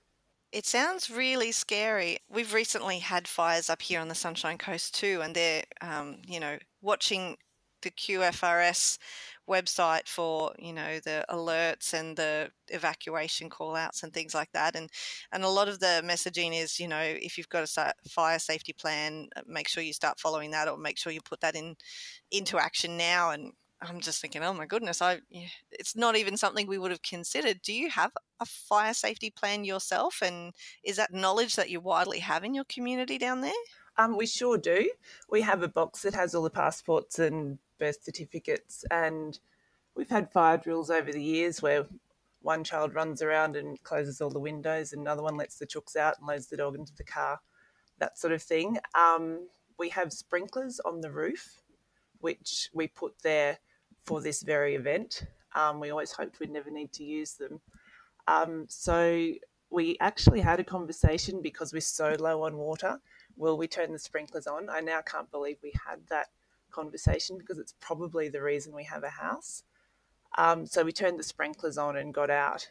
It 0.51 0.65
sounds 0.65 1.11
really 1.11 1.51
scary. 1.51 2.17
We've 2.29 2.53
recently 2.53 2.99
had 2.99 3.27
fires 3.27 3.69
up 3.69 3.81
here 3.81 3.99
on 3.99 4.07
the 4.07 4.15
Sunshine 4.15 4.57
Coast 4.57 4.95
too, 4.95 5.21
and 5.21 5.35
they're, 5.35 5.63
um, 5.81 6.17
you 6.25 6.39
know, 6.39 6.57
watching 6.81 7.37
the 7.81 7.91
QFRS 7.91 8.97
website 9.49 10.07
for 10.07 10.53
you 10.59 10.71
know 10.71 10.99
the 10.99 11.25
alerts 11.29 11.93
and 11.93 12.15
the 12.15 12.51
evacuation 12.67 13.49
call 13.49 13.75
outs 13.75 14.03
and 14.03 14.13
things 14.13 14.35
like 14.35 14.51
that 14.53 14.75
and 14.75 14.91
and 15.31 15.43
a 15.43 15.49
lot 15.49 15.67
of 15.67 15.79
the 15.79 16.03
messaging 16.05 16.53
is 16.53 16.79
you 16.79 16.87
know 16.87 17.01
if 17.01 17.35
you've 17.35 17.49
got 17.49 17.63
a 17.63 17.93
fire 18.07 18.37
safety 18.37 18.73
plan 18.73 19.27
uh, 19.35 19.41
make 19.47 19.67
sure 19.67 19.81
you 19.81 19.91
start 19.91 20.19
following 20.19 20.51
that 20.51 20.67
or 20.67 20.77
make 20.77 20.99
sure 20.99 21.11
you 21.11 21.19
put 21.21 21.41
that 21.41 21.55
in 21.55 21.75
into 22.29 22.59
action 22.59 22.95
now 22.95 23.31
and 23.31 23.51
I'm 23.81 24.01
just 24.01 24.21
thinking, 24.21 24.43
oh 24.43 24.53
my 24.53 24.65
goodness, 24.65 25.01
I 25.01 25.21
it's 25.71 25.95
not 25.95 26.17
even 26.17 26.35
something 26.35 26.67
we 26.67 26.77
would 26.77 26.91
have 26.91 27.01
considered. 27.01 27.61
Do 27.61 27.73
you 27.73 27.89
have 27.89 28.11
a 28.39 28.45
fire 28.45 28.93
safety 28.93 29.29
plan 29.29 29.63
yourself, 29.63 30.21
and 30.21 30.53
is 30.83 30.97
that 30.97 31.13
knowledge 31.13 31.55
that 31.55 31.69
you 31.69 31.79
widely 31.79 32.19
have 32.19 32.43
in 32.43 32.53
your 32.53 32.65
community 32.65 33.17
down 33.17 33.41
there? 33.41 33.51
Um, 33.97 34.17
we 34.17 34.25
sure 34.25 34.57
do. 34.57 34.89
We 35.29 35.41
have 35.41 35.63
a 35.63 35.67
box 35.67 36.01
that 36.01 36.13
has 36.13 36.35
all 36.35 36.43
the 36.43 36.49
passports 36.49 37.19
and 37.19 37.57
birth 37.79 38.03
certificates, 38.03 38.83
and 38.91 39.39
we've 39.95 40.09
had 40.09 40.31
fire 40.31 40.57
drills 40.57 40.89
over 40.89 41.11
the 41.11 41.23
years 41.23 41.61
where 41.61 41.85
one 42.41 42.63
child 42.63 42.95
runs 42.95 43.21
around 43.21 43.55
and 43.55 43.81
closes 43.83 44.19
all 44.19 44.29
the 44.29 44.39
windows, 44.39 44.91
and 44.91 45.01
another 45.01 45.23
one 45.23 45.37
lets 45.37 45.57
the 45.57 45.65
chooks 45.67 45.95
out 45.95 46.17
and 46.19 46.27
loads 46.27 46.47
the 46.47 46.57
dog 46.57 46.75
into 46.75 46.95
the 46.95 47.03
car, 47.03 47.39
that 47.97 48.17
sort 48.17 48.33
of 48.33 48.41
thing. 48.41 48.77
Um, 48.93 49.47
we 49.77 49.87
have 49.89 50.11
sprinklers 50.11 50.81
on 50.81 50.99
the 50.99 51.11
roof, 51.11 51.61
which 52.19 52.69
we 52.73 52.87
put 52.87 53.13
there 53.23 53.59
for 54.05 54.21
this 54.21 54.41
very 54.41 54.75
event. 54.75 55.25
Um, 55.55 55.79
we 55.79 55.89
always 55.89 56.11
hoped 56.11 56.39
we'd 56.39 56.51
never 56.51 56.69
need 56.69 56.91
to 56.93 57.03
use 57.03 57.33
them. 57.33 57.59
Um, 58.27 58.65
so 58.67 59.33
we 59.69 59.97
actually 59.99 60.41
had 60.41 60.59
a 60.59 60.63
conversation 60.63 61.41
because 61.41 61.73
we're 61.73 61.81
so 61.81 62.15
low 62.19 62.43
on 62.43 62.57
water. 62.57 62.99
Will 63.37 63.57
we 63.57 63.67
turn 63.67 63.91
the 63.91 63.99
sprinklers 63.99 64.47
on? 64.47 64.69
I 64.69 64.81
now 64.81 65.01
can't 65.01 65.31
believe 65.31 65.57
we 65.61 65.73
had 65.87 65.99
that 66.09 66.27
conversation 66.71 67.37
because 67.37 67.57
it's 67.57 67.75
probably 67.79 68.29
the 68.29 68.41
reason 68.41 68.75
we 68.75 68.83
have 68.85 69.03
a 69.03 69.09
house. 69.09 69.63
Um, 70.37 70.65
so 70.65 70.83
we 70.83 70.91
turned 70.91 71.19
the 71.19 71.23
sprinklers 71.23 71.77
on 71.77 71.97
and 71.97 72.13
got 72.13 72.29
out. 72.29 72.69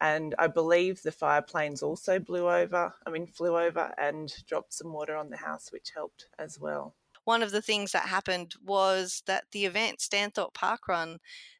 And 0.00 0.34
I 0.38 0.46
believe 0.46 1.02
the 1.02 1.12
fire 1.12 1.40
planes 1.40 1.82
also 1.82 2.18
blew 2.18 2.50
over, 2.50 2.92
I 3.06 3.10
mean, 3.10 3.26
flew 3.26 3.58
over 3.58 3.94
and 3.96 4.34
dropped 4.46 4.74
some 4.74 4.92
water 4.92 5.16
on 5.16 5.30
the 5.30 5.38
house, 5.38 5.72
which 5.72 5.92
helped 5.94 6.26
as 6.38 6.60
well 6.60 6.94
one 7.26 7.42
of 7.42 7.50
the 7.50 7.60
things 7.60 7.92
that 7.92 8.06
happened 8.06 8.54
was 8.64 9.22
that 9.26 9.44
the 9.52 9.66
event, 9.66 9.98
Stanthorpe 9.98 10.54
Park 10.54 10.88
Run, 10.88 11.18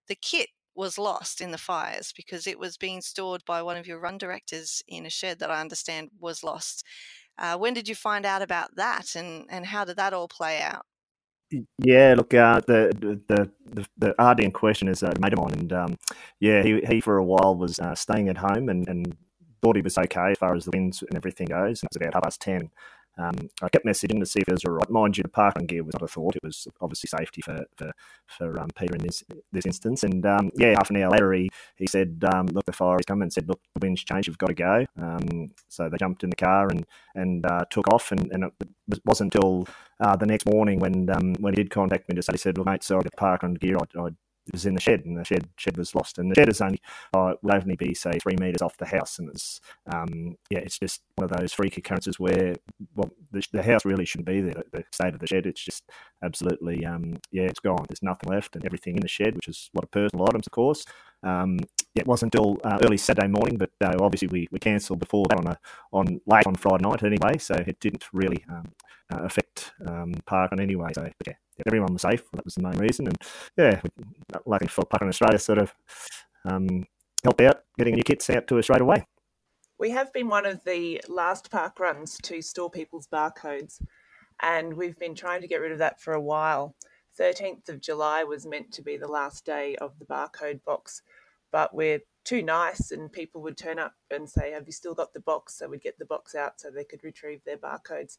the 0.08 0.14
kit 0.14 0.48
was 0.76 0.96
lost 0.96 1.40
in 1.40 1.50
the 1.50 1.58
fires 1.58 2.12
because 2.16 2.46
it 2.46 2.58
was 2.58 2.76
being 2.76 3.00
stored 3.00 3.44
by 3.44 3.62
one 3.62 3.76
of 3.76 3.86
your 3.86 3.98
run 3.98 4.16
directors 4.16 4.82
in 4.86 5.04
a 5.04 5.10
shed 5.10 5.40
that 5.40 5.50
I 5.50 5.60
understand 5.60 6.10
was 6.20 6.44
lost. 6.44 6.84
Uh, 7.36 7.58
when 7.58 7.74
did 7.74 7.88
you 7.88 7.96
find 7.96 8.24
out 8.24 8.42
about 8.42 8.76
that, 8.76 9.16
and, 9.16 9.46
and 9.50 9.66
how 9.66 9.84
did 9.84 9.96
that 9.96 10.12
all 10.12 10.28
play 10.28 10.60
out? 10.62 10.86
Yeah, 11.78 12.14
look, 12.16 12.32
uh, 12.34 12.60
the, 12.60 13.20
the 13.28 13.50
the 13.66 13.86
the 13.98 14.14
RD 14.22 14.40
in 14.40 14.50
question 14.52 14.88
is 14.88 15.02
a 15.02 15.12
mate 15.20 15.32
of 15.32 15.38
mine, 15.38 15.52
and 15.52 15.72
um, 15.72 15.98
yeah, 16.40 16.62
he 16.62 16.80
he 16.80 17.00
for 17.00 17.18
a 17.18 17.24
while 17.24 17.54
was 17.54 17.78
uh, 17.78 17.94
staying 17.94 18.28
at 18.28 18.38
home 18.38 18.68
and, 18.68 18.88
and 18.88 19.16
thought 19.62 19.76
he 19.76 19.82
was 19.82 19.98
okay 19.98 20.32
as 20.32 20.38
far 20.38 20.54
as 20.54 20.64
the 20.64 20.72
winds 20.72 21.02
and 21.02 21.16
everything 21.16 21.46
goes. 21.46 21.82
And 21.82 21.84
It 21.84 21.90
was 21.92 21.96
about 21.96 22.14
half 22.14 22.22
past 22.24 22.40
ten, 22.40 22.70
um, 23.18 23.48
I 23.62 23.68
kept 23.68 23.86
messaging 23.86 24.20
to 24.20 24.26
see 24.26 24.40
if 24.40 24.48
it 24.48 24.52
was 24.52 24.64
all 24.64 24.72
right. 24.72 24.90
Mind 24.90 25.16
you, 25.16 25.22
the 25.22 25.28
parkrun 25.28 25.66
gear 25.66 25.82
was 25.82 25.94
not 25.94 26.02
a 26.02 26.08
thought. 26.08 26.36
It 26.36 26.42
was 26.42 26.68
obviously 26.80 27.08
safety 27.08 27.40
for 27.42 27.64
for, 27.76 27.92
for 28.26 28.60
um, 28.60 28.68
Peter 28.76 28.94
in 28.94 29.02
this 29.02 29.24
this 29.52 29.66
instance. 29.66 30.02
And 30.02 30.24
um, 30.26 30.50
yeah, 30.56 30.74
half 30.76 30.90
an 30.90 30.96
hour 31.02 31.10
later, 31.10 31.32
he, 31.32 31.48
he 31.76 31.86
said, 31.86 32.22
um, 32.32 32.46
"Look, 32.46 32.66
the 32.66 32.72
fire 32.72 32.98
is 32.98 33.06
coming." 33.06 33.22
And 33.22 33.32
said, 33.32 33.48
"Look, 33.48 33.60
the 33.74 33.80
wind's 33.80 34.04
changed. 34.04 34.28
You've 34.28 34.38
got 34.38 34.48
to 34.48 34.54
go." 34.54 34.86
Um, 35.00 35.48
so 35.68 35.88
they 35.88 35.96
jumped 35.96 36.24
in 36.24 36.30
the 36.30 36.36
car 36.36 36.68
and 36.68 36.84
and 37.14 37.46
uh, 37.46 37.64
took 37.70 37.92
off. 37.92 38.12
And, 38.12 38.30
and 38.32 38.44
it 38.44 39.00
wasn't 39.04 39.34
until 39.34 39.66
uh, 40.00 40.16
the 40.16 40.26
next 40.26 40.46
morning 40.46 40.78
when 40.78 41.08
um, 41.10 41.34
when 41.40 41.54
he 41.54 41.62
did 41.62 41.70
contact 41.70 42.08
me 42.08 42.14
to 42.16 42.22
say, 42.22 42.32
he 42.32 42.38
said, 42.38 42.58
"Look, 42.58 42.66
mate, 42.66 42.82
sorry, 42.82 43.04
the 43.04 43.10
parkrun 43.10 43.58
gear. 43.58 43.76
I, 43.78 44.00
I 44.00 44.10
was 44.52 44.66
in 44.66 44.74
the 44.74 44.80
shed, 44.80 45.04
and 45.04 45.16
the 45.16 45.24
shed 45.24 45.48
shed 45.56 45.76
was 45.76 45.94
lost. 45.94 46.18
And 46.18 46.30
the 46.30 46.34
shed 46.34 46.48
is 46.48 46.60
only 46.60 46.80
uh, 47.14 47.34
would 47.42 47.54
only 47.54 47.76
be 47.76 47.94
say 47.94 48.18
three 48.18 48.36
meters 48.40 48.62
off 48.62 48.76
the 48.76 48.86
house, 48.86 49.18
and 49.18 49.28
it's 49.28 49.60
um, 49.92 50.36
yeah, 50.50 50.60
it's 50.60 50.78
just 50.78 51.02
one 51.16 51.30
of 51.30 51.36
those 51.36 51.52
freak 51.52 51.76
occurrences 51.76 52.18
where 52.18 52.54
well, 52.94 53.10
the, 53.32 53.44
the 53.52 53.62
house 53.62 53.84
really 53.84 54.04
shouldn't 54.04 54.28
be 54.28 54.40
there. 54.40 54.62
The 54.72 54.84
state 54.92 55.14
of 55.14 55.20
the 55.20 55.26
shed, 55.26 55.46
it's 55.46 55.62
just 55.62 55.84
absolutely 56.22 56.84
um, 56.84 57.18
yeah, 57.30 57.44
it's 57.44 57.60
gone. 57.60 57.84
There's 57.88 58.02
nothing 58.02 58.30
left, 58.30 58.56
and 58.56 58.64
everything 58.64 58.96
in 58.96 59.02
the 59.02 59.08
shed, 59.08 59.34
which 59.34 59.48
is 59.48 59.70
a 59.74 59.78
lot 59.78 59.84
of 59.84 59.90
personal 59.90 60.26
items, 60.28 60.46
of 60.46 60.52
course. 60.52 60.84
Um, 61.22 61.58
yeah, 61.96 62.02
it 62.02 62.06
wasn't 62.06 62.34
until 62.34 62.58
uh, 62.62 62.78
early 62.84 62.98
Saturday 62.98 63.26
morning, 63.26 63.56
but 63.56 63.70
uh, 63.80 63.96
obviously 64.00 64.28
we, 64.28 64.46
we 64.50 64.58
cancelled 64.58 64.98
before 64.98 65.24
that 65.30 65.38
on 65.38 65.46
a, 65.46 65.58
on 65.92 66.20
late 66.26 66.46
on 66.46 66.54
Friday 66.54 66.86
night 66.86 67.02
anyway, 67.02 67.38
so 67.38 67.54
it 67.54 67.80
didn't 67.80 68.04
really 68.12 68.44
um, 68.50 68.70
uh, 69.10 69.22
affect 69.22 69.72
um, 69.86 70.12
Parkrun 70.26 70.60
anyway. 70.60 70.90
So 70.94 71.08
yeah, 71.26 71.32
everyone 71.66 71.94
was 71.94 72.02
safe. 72.02 72.22
That 72.34 72.44
was 72.44 72.54
the 72.54 72.62
main 72.62 72.76
reason, 72.76 73.06
and 73.06 73.16
yeah, 73.56 73.80
luckily 74.44 74.68
for 74.68 74.84
Parkrun 74.84 75.08
Australia, 75.08 75.38
sort 75.38 75.58
of 75.58 75.74
um, 76.44 76.86
helped 77.24 77.40
out 77.40 77.62
getting 77.78 77.94
new 77.94 78.02
kits 78.02 78.28
out 78.28 78.46
to 78.48 78.58
us 78.58 78.66
straight 78.66 78.82
away. 78.82 79.06
We 79.78 79.90
have 79.90 80.12
been 80.12 80.28
one 80.28 80.44
of 80.44 80.62
the 80.64 81.02
last 81.08 81.50
park 81.50 81.80
runs 81.80 82.18
to 82.24 82.42
store 82.42 82.70
people's 82.70 83.06
barcodes, 83.06 83.80
and 84.42 84.74
we've 84.74 84.98
been 84.98 85.14
trying 85.14 85.40
to 85.40 85.48
get 85.48 85.62
rid 85.62 85.72
of 85.72 85.78
that 85.78 85.98
for 85.98 86.12
a 86.12 86.20
while. 86.20 86.74
13th 87.18 87.70
of 87.70 87.80
July 87.80 88.24
was 88.24 88.46
meant 88.46 88.70
to 88.72 88.82
be 88.82 88.98
the 88.98 89.08
last 89.08 89.46
day 89.46 89.76
of 89.76 89.98
the 89.98 90.04
barcode 90.04 90.62
box, 90.64 91.00
but 91.56 91.74
we're 91.74 92.00
too 92.22 92.42
nice 92.42 92.90
and 92.90 93.10
people 93.10 93.40
would 93.40 93.56
turn 93.56 93.78
up 93.78 93.94
and 94.10 94.28
say, 94.28 94.50
Have 94.50 94.66
you 94.66 94.72
still 94.72 94.92
got 94.92 95.14
the 95.14 95.20
box? 95.20 95.56
So 95.56 95.66
we'd 95.66 95.80
get 95.80 95.98
the 95.98 96.04
box 96.04 96.34
out 96.34 96.60
so 96.60 96.68
they 96.70 96.84
could 96.84 97.02
retrieve 97.02 97.40
their 97.46 97.56
barcodes. 97.56 98.18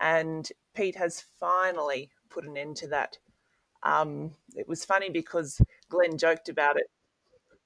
And 0.00 0.50
Pete 0.74 0.96
has 0.96 1.24
finally 1.38 2.10
put 2.28 2.44
an 2.44 2.56
end 2.56 2.74
to 2.78 2.88
that. 2.88 3.18
Um, 3.84 4.32
it 4.56 4.66
was 4.66 4.84
funny 4.84 5.10
because 5.10 5.60
Glen 5.90 6.18
joked 6.18 6.48
about 6.48 6.76
it 6.76 6.90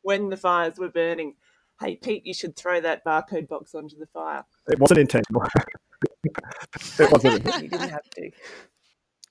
when 0.03 0.29
the 0.29 0.37
fires 0.37 0.77
were 0.77 0.91
burning. 0.91 1.37
Hey, 1.81 1.97
Pete, 1.97 2.27
you 2.27 2.35
should 2.35 2.55
throw 2.55 2.79
that 2.83 3.03
barcode 3.03 3.49
box 3.49 3.75
onto 3.75 3.97
the 3.97 4.09
fire. 4.09 4.45
It 4.69 4.79
wasn't 4.79 5.01
intentional. 5.01 5.45
it 6.99 7.11
wasn't. 7.11 7.43
you 7.63 7.69
didn't 7.71 7.89
have 7.89 8.11
to. 8.17 8.31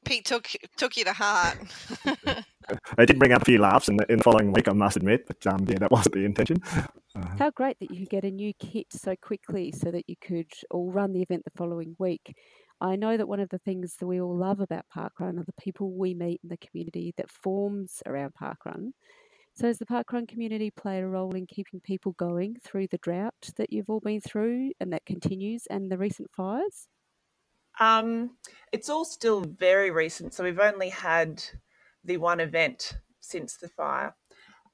Pete 0.03 0.25
took 0.25 0.49
took 0.77 0.97
you 0.97 1.05
to 1.05 1.13
heart. 1.13 1.59
I 2.97 3.05
did 3.05 3.19
bring 3.19 3.31
up 3.31 3.41
a 3.41 3.45
few 3.45 3.59
laughs 3.59 3.87
in 3.87 3.97
the, 3.97 4.11
in 4.11 4.17
the 4.17 4.23
following 4.23 4.51
week, 4.51 4.67
I 4.67 4.73
must 4.73 4.97
admit, 4.97 5.25
but 5.27 5.45
um, 5.47 5.65
yeah, 5.67 5.79
that 5.79 5.91
wasn't 5.91 6.15
the 6.15 6.25
intention. 6.25 6.57
Uh, 7.15 7.27
How 7.39 7.49
great 7.51 7.77
that 7.79 7.91
you 7.91 7.99
could 7.99 8.09
get 8.09 8.23
a 8.25 8.31
new 8.31 8.53
kit 8.59 8.87
so 8.91 9.15
quickly 9.21 9.71
so 9.71 9.91
that 9.91 10.03
you 10.07 10.15
could 10.21 10.51
all 10.71 10.91
run 10.91 11.13
the 11.13 11.21
event 11.21 11.43
the 11.45 11.57
following 11.57 11.95
week. 11.99 12.35
I 12.81 12.95
know 12.95 13.15
that 13.15 13.27
one 13.27 13.39
of 13.39 13.49
the 13.49 13.59
things 13.59 13.95
that 13.97 14.07
we 14.07 14.19
all 14.19 14.35
love 14.35 14.59
about 14.59 14.85
Parkrun 14.93 15.39
are 15.39 15.45
the 15.45 15.53
people 15.61 15.91
we 15.91 16.13
meet 16.13 16.41
in 16.43 16.49
the 16.49 16.57
community 16.57 17.13
that 17.17 17.29
forms 17.29 18.03
around 18.05 18.33
Parkrun. 18.33 18.91
So, 19.53 19.67
has 19.67 19.77
the 19.77 19.85
Parkrun 19.85 20.27
community 20.27 20.69
played 20.69 21.01
a 21.01 21.07
role 21.07 21.33
in 21.33 21.47
keeping 21.47 21.79
people 21.79 22.11
going 22.13 22.57
through 22.61 22.87
the 22.87 22.97
drought 22.97 23.51
that 23.55 23.71
you've 23.71 23.89
all 23.89 24.01
been 24.01 24.19
through 24.19 24.71
and 24.81 24.91
that 24.91 25.05
continues 25.05 25.65
and 25.69 25.89
the 25.89 25.97
recent 25.97 26.29
fires? 26.35 26.89
Um, 27.79 28.31
it's 28.73 28.89
all 28.89 29.05
still 29.05 29.41
very 29.41 29.91
recent, 29.91 30.33
so 30.33 30.43
we've 30.43 30.59
only 30.59 30.89
had 30.89 31.41
the 32.05 32.17
one 32.17 32.39
event 32.39 32.97
since 33.19 33.57
the 33.57 33.67
fire. 33.67 34.15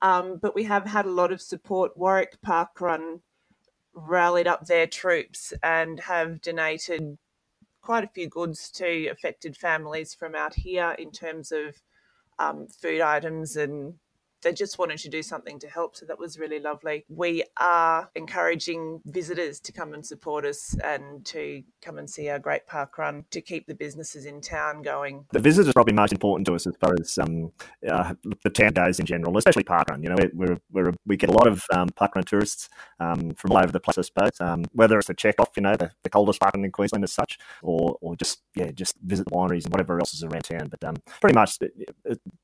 Um, 0.02 0.40
but 0.42 0.56
we 0.56 0.64
have 0.64 0.86
had 0.86 1.06
a 1.06 1.12
lot 1.12 1.32
of 1.32 1.42
support. 1.42 1.98
Warwick 1.98 2.38
Parkrun 2.46 3.22
rallied 3.94 4.48
up 4.48 4.66
their 4.66 4.88
troops 4.88 5.54
and 5.64 6.00
have 6.00 6.42
donated 6.42 7.18
quite 7.82 8.04
a 8.04 8.08
few 8.14 8.28
goods 8.30 8.70
to 8.72 9.08
affected 9.08 9.58
families 9.58 10.14
from 10.14 10.36
out 10.36 10.54
here 10.56 10.96
in 10.98 11.12
terms 11.12 11.52
of 11.52 11.76
um, 12.40 12.68
food 12.68 13.02
items 13.02 13.56
and 13.56 13.96
they 14.41 14.53
just 14.53 14.79
wanted 14.79 14.98
to 15.00 15.10
do 15.10 15.21
something 15.21 15.60
to 15.60 15.67
help. 15.67 15.95
So 15.95 16.05
that 16.05 16.19
was 16.19 16.39
really 16.39 16.60
lovely. 16.60 17.05
We 17.10 17.43
are 17.57 18.10
encouraging 18.15 19.01
visitors 19.05 19.60
to 19.62 19.71
come 19.71 19.93
and 19.93 20.06
support 20.06 20.45
us 20.45 20.75
and 20.84 21.25
to 21.25 21.63
come 21.82 21.97
and 21.97 22.10
see 22.10 22.30
our 22.30 22.39
great 22.39 22.67
park 22.67 22.97
run 22.97 23.25
to 23.32 23.41
keep 23.41 23.67
the 23.67 23.75
businesses 23.75 24.25
in 24.25 24.41
town 24.41 24.82
going. 24.82 25.25
The 25.32 25.39
visitors 25.39 25.69
are 25.69 25.73
probably 25.73 25.93
most 25.93 26.12
important 26.12 26.47
to 26.47 26.56
us 26.56 26.67
as 26.67 26.75
far 26.77 26.93
as 26.99 27.17
um, 27.17 27.51
uh, 27.88 28.13
the 28.43 28.49
town 28.49 28.73
goes 28.73 28.99
in 28.99 29.06
general, 29.06 29.38
especially 29.38 29.63
park 29.63 29.89
run. 29.89 30.04
You 30.04 30.10
know, 30.10 30.17
we're, 30.34 30.58
we're, 30.71 30.93
we 31.06 31.17
get 31.17 31.30
a 31.30 31.34
lot 31.34 31.47
of 31.47 31.65
um, 31.73 31.89
park 31.89 32.15
run 32.15 32.23
tourists 32.23 32.69
um, 32.99 33.32
from 33.36 33.51
all 33.51 33.58
over 33.58 33.71
the 33.71 33.80
place, 33.80 33.97
I 33.97 34.01
suppose. 34.01 34.39
Um, 34.39 34.65
whether 34.73 34.97
it's 34.97 35.10
a 35.10 35.13
check 35.13 35.36
off, 35.39 35.49
you 35.56 35.63
know, 35.63 35.75
the, 35.75 35.91
the 36.04 36.10
coldest 36.10 36.39
park 36.39 36.54
run 36.56 36.65
in 36.65 36.71
Queensland 36.71 37.04
as 37.04 37.12
such, 37.12 37.38
or 37.62 37.97
or 38.01 38.15
just 38.15 38.41
yeah, 38.56 38.71
just 38.71 38.97
visit 38.99 39.25
the 39.25 39.32
wineries 39.32 39.65
and 39.65 39.73
whatever 39.73 39.99
else 39.99 40.13
is 40.13 40.23
around 40.23 40.43
town. 40.43 40.67
But 40.69 40.84
um, 40.84 40.95
pretty 41.19 41.36
much, 41.36 41.58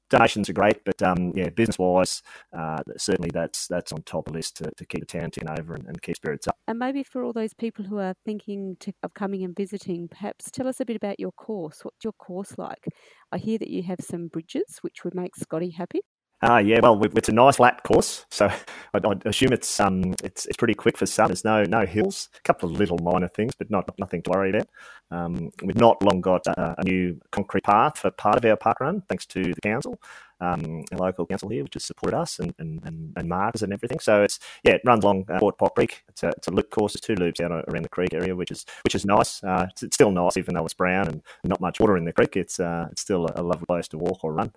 donations 0.10 0.50
are 0.50 0.54
great, 0.54 0.84
but 0.86 1.02
um, 1.02 1.34
yeah, 1.36 1.50
business 1.50 1.78
wise, 1.78 1.87
uh, 1.96 2.82
certainly 2.98 3.30
that's 3.34 3.68
that's 3.68 3.92
on 3.92 4.02
top 4.04 4.28
of 4.28 4.34
the 4.34 4.38
list 4.38 4.58
to, 4.58 4.72
to 4.78 4.86
keep 4.86 5.02
the 5.02 5.06
town 5.06 5.32
ticking 5.32 5.50
over 5.50 5.74
and, 5.74 5.86
and, 5.88 6.02
keep 6.02 6.16
spirits 6.16 6.48
up. 6.48 6.58
And 6.68 6.80
maybe 6.80 7.04
for 7.04 7.24
all 7.24 7.34
those 7.34 7.54
people 7.54 7.86
who 7.86 7.98
are 8.00 8.14
thinking 8.26 8.78
to, 8.80 8.94
of 9.04 9.14
coming 9.14 9.44
and 9.44 9.56
visiting, 9.56 10.08
perhaps 10.08 10.52
tell 10.52 10.68
us 10.68 10.80
a 10.80 10.86
bit 10.86 10.96
about 10.96 11.20
your 11.20 11.32
course. 11.32 11.84
What's 11.84 12.04
your 12.04 12.14
course 12.14 12.58
like? 12.58 12.86
I 13.32 13.38
hear 13.38 13.58
that 13.58 13.70
you 13.70 13.84
have 13.84 14.00
some 14.02 14.28
bridges, 14.28 14.80
which 14.82 15.04
would 15.04 15.16
make 15.16 15.36
Scotty 15.36 15.72
happy. 15.72 16.02
Ah, 16.44 16.56
uh, 16.56 16.58
yeah. 16.60 16.80
Well, 16.80 17.04
it's 17.04 17.30
a 17.30 17.32
nice 17.32 17.60
lap 17.60 17.82
course, 17.82 18.28
so 18.30 18.46
I, 18.94 19.00
I, 19.04 19.14
assume 19.26 19.54
it's 19.54 19.80
um 19.80 20.14
it's 20.24 20.46
it's 20.46 20.58
pretty 20.58 20.76
quick 20.76 20.96
for 20.96 21.08
some. 21.08 21.28
There's 21.28 21.44
no 21.44 21.64
no 21.64 21.84
hills, 21.84 22.30
a 22.38 22.42
couple 22.42 22.70
of 22.70 22.78
little 22.78 23.00
minor 23.00 23.28
things, 23.28 23.54
but 23.58 23.72
not 23.72 23.90
nothing 23.98 24.22
to 24.22 24.30
worry 24.30 24.52
about. 24.52 24.68
Um, 25.10 25.50
we've 25.64 25.80
not 25.80 26.04
long 26.04 26.22
got 26.22 26.46
a, 26.46 26.76
a, 26.78 26.84
new 26.84 27.20
concrete 27.32 27.64
path 27.64 27.98
for 27.98 28.12
part 28.12 28.36
of 28.36 28.46
our 28.46 28.58
park 28.58 28.82
run, 28.82 29.02
thanks 29.10 29.26
to 29.28 29.42
the 29.42 29.62
council, 29.62 30.00
um, 30.40 30.84
local 30.94 31.26
council 31.26 31.50
here, 31.50 31.64
which 31.64 31.74
has 31.76 31.84
supported 31.84 32.18
us 32.18 32.40
and 32.40 32.54
and, 32.60 32.82
and, 32.84 33.14
and 33.16 33.30
markers 33.30 33.64
and 33.64 33.74
everything. 33.74 34.00
So 34.00 34.24
it's 34.24 34.40
yeah, 34.64 34.74
it 34.74 34.82
runs 34.86 35.04
along 35.04 35.26
uh, 35.30 35.40
Quart 35.40 35.58
Pot 35.58 35.76
Creek. 35.76 36.04
It's 36.10 36.24
a, 36.24 36.30
it's 36.30 36.48
a 36.48 36.52
loop 36.52 36.70
course. 36.70 36.94
There's 36.94 37.02
two 37.02 37.16
loops 37.16 37.40
out 37.40 37.52
around 37.52 37.84
the 37.84 37.90
creek 37.90 38.14
area, 38.14 38.36
which 38.36 38.52
is 38.52 38.66
which 38.84 38.96
is 38.96 39.06
nice. 39.06 39.44
Uh, 39.44 39.68
it's, 39.70 39.84
it's, 39.84 39.96
still 39.96 40.12
nice, 40.12 40.38
even 40.38 40.56
though 40.56 40.66
it's 40.66 40.74
brown 40.74 41.08
and 41.08 41.22
not 41.44 41.62
much 41.62 41.80
water 41.80 41.98
in 41.98 42.06
the 42.06 42.14
creek. 42.14 42.36
It's 42.36 42.60
uh, 42.60 42.88
it's 42.92 43.02
still 43.02 43.26
a, 43.28 43.42
a 43.42 43.44
lovely 43.44 43.66
place 43.66 43.88
to 43.90 43.98
walk 43.98 44.24
or 44.24 44.34
run 44.34 44.52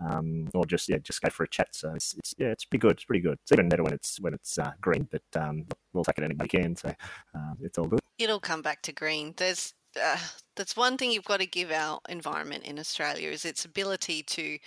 um, 0.00 0.48
or 0.54 0.64
just 0.66 0.88
yeah, 0.88 0.98
just 0.98 1.22
go 1.22 1.30
for 1.30 1.44
a 1.44 1.48
chat. 1.48 1.74
So 1.74 1.92
it's, 1.94 2.14
it's 2.18 2.34
yeah, 2.38 2.48
it's 2.48 2.64
pretty 2.64 2.80
good. 2.80 2.92
It's 2.92 3.04
pretty 3.04 3.22
good. 3.22 3.38
It's 3.42 3.52
even 3.52 3.68
better 3.68 3.82
when 3.82 3.92
it's 3.92 4.20
when 4.20 4.34
it's 4.34 4.58
uh, 4.58 4.72
green, 4.80 5.08
but 5.10 5.22
um, 5.40 5.66
we'll 5.92 6.04
take 6.04 6.18
it 6.18 6.24
anybody 6.24 6.48
can. 6.48 6.76
So 6.76 6.88
uh, 7.34 7.54
it's 7.60 7.78
all 7.78 7.86
good. 7.86 8.00
It'll 8.18 8.40
come 8.40 8.62
back 8.62 8.82
to 8.82 8.92
green. 8.92 9.34
There's 9.36 9.74
uh, 10.02 10.18
that's 10.56 10.76
one 10.76 10.96
thing 10.96 11.10
you've 11.10 11.24
got 11.24 11.40
to 11.40 11.46
give 11.46 11.70
our 11.70 12.00
environment 12.08 12.64
in 12.64 12.78
Australia 12.78 13.30
is 13.30 13.44
its 13.44 13.64
ability 13.64 14.22
to 14.24 14.58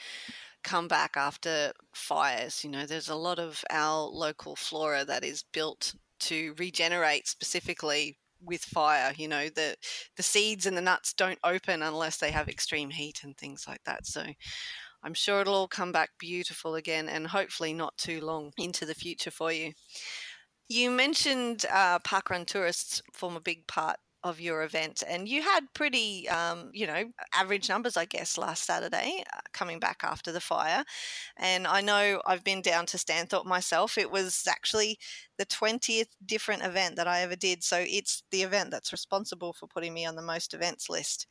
come 0.67 0.87
back 0.87 1.15
after 1.15 1.71
fires. 1.93 2.63
You 2.63 2.69
know, 2.69 2.85
there's 2.85 3.09
a 3.09 3.15
lot 3.15 3.39
of 3.39 3.63
our 3.69 4.07
local 4.07 4.55
flora 4.55 5.05
that 5.05 5.23
is 5.23 5.43
built 5.53 5.95
to 6.19 6.53
regenerate 6.57 7.27
specifically 7.27 8.17
with 8.43 8.61
fire 8.61 9.13
you 9.17 9.27
know 9.27 9.49
the 9.49 9.75
the 10.15 10.21
seeds 10.21 10.67
and 10.67 10.77
the 10.77 10.81
nuts 10.81 11.11
don't 11.11 11.39
open 11.43 11.81
unless 11.81 12.17
they 12.17 12.29
have 12.29 12.47
extreme 12.47 12.91
heat 12.91 13.21
and 13.23 13.35
things 13.35 13.65
like 13.67 13.83
that 13.83 14.05
so 14.05 14.23
I'm 15.03 15.13
sure 15.13 15.41
it'll 15.41 15.53
all 15.53 15.67
come 15.67 15.91
back 15.91 16.11
beautiful 16.19 16.75
again 16.75 17.07
and 17.07 17.27
hopefully 17.27 17.73
not 17.73 17.97
too 17.97 18.19
long 18.21 18.51
into 18.57 18.85
the 18.85 18.95
future 18.95 19.31
for 19.31 19.51
you. 19.51 19.73
You 20.67 20.91
mentioned 20.91 21.65
uh, 21.71 21.99
parkrun 21.99 22.45
tourists 22.45 23.01
form 23.13 23.35
a 23.35 23.41
big 23.41 23.67
part 23.67 23.97
of 24.23 24.39
your 24.39 24.63
event, 24.63 25.03
and 25.07 25.27
you 25.27 25.41
had 25.41 25.61
pretty, 25.73 26.27
um, 26.29 26.69
you 26.73 26.87
know, 26.87 27.11
average 27.33 27.69
numbers, 27.69 27.95
I 27.97 28.05
guess, 28.05 28.37
last 28.37 28.63
Saturday 28.63 29.23
uh, 29.33 29.39
coming 29.53 29.79
back 29.79 30.01
after 30.03 30.31
the 30.31 30.41
fire. 30.41 30.83
And 31.37 31.67
I 31.67 31.81
know 31.81 32.21
I've 32.25 32.43
been 32.43 32.61
down 32.61 32.85
to 32.87 32.97
Stanthorpe 32.97 33.45
myself. 33.45 33.97
It 33.97 34.11
was 34.11 34.45
actually 34.49 34.99
the 35.37 35.45
20th 35.45 36.09
different 36.25 36.63
event 36.63 36.95
that 36.97 37.07
I 37.07 37.21
ever 37.21 37.35
did. 37.35 37.63
So 37.63 37.83
it's 37.87 38.23
the 38.31 38.43
event 38.43 38.71
that's 38.71 38.91
responsible 38.91 39.53
for 39.53 39.67
putting 39.67 39.93
me 39.93 40.05
on 40.05 40.15
the 40.15 40.21
most 40.21 40.53
events 40.53 40.89
list. 40.89 41.27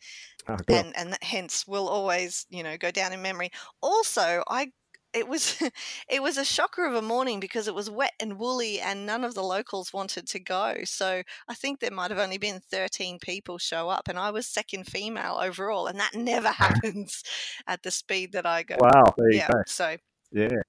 Oh, 0.48 0.56
cool. 0.66 0.84
And, 0.84 0.96
and 0.96 1.18
hence 1.22 1.66
will 1.66 1.88
always, 1.88 2.46
you 2.50 2.62
know, 2.62 2.76
go 2.76 2.90
down 2.90 3.12
in 3.12 3.22
memory. 3.22 3.50
Also, 3.82 4.42
I 4.48 4.72
it 5.16 5.28
was 5.28 5.60
it 6.08 6.22
was 6.22 6.36
a 6.36 6.44
shocker 6.44 6.86
of 6.86 6.94
a 6.94 7.02
morning 7.02 7.40
because 7.40 7.66
it 7.66 7.74
was 7.74 7.90
wet 7.90 8.12
and 8.20 8.38
woolly 8.38 8.80
and 8.80 9.06
none 9.06 9.24
of 9.24 9.34
the 9.34 9.42
locals 9.42 9.92
wanted 9.92 10.26
to 10.28 10.38
go. 10.38 10.76
So 10.84 11.22
i 11.48 11.54
think 11.54 11.80
there 11.80 11.90
might 11.90 12.10
have 12.10 12.20
only 12.20 12.38
been 12.38 12.60
13 12.70 13.18
people 13.18 13.58
show 13.58 13.88
up 13.88 14.08
and 14.08 14.18
i 14.18 14.30
was 14.30 14.46
second 14.46 14.84
female 14.84 15.38
overall 15.42 15.86
and 15.86 15.98
that 15.98 16.14
never 16.14 16.48
happens 16.66 17.22
at 17.66 17.82
the 17.82 17.90
speed 17.90 18.32
that 18.32 18.46
i 18.46 18.62
go. 18.62 18.76
Wow 18.78 19.14
yeah 19.30 19.48
go. 19.50 19.62
so 19.66 19.96
yeah. 20.32 20.60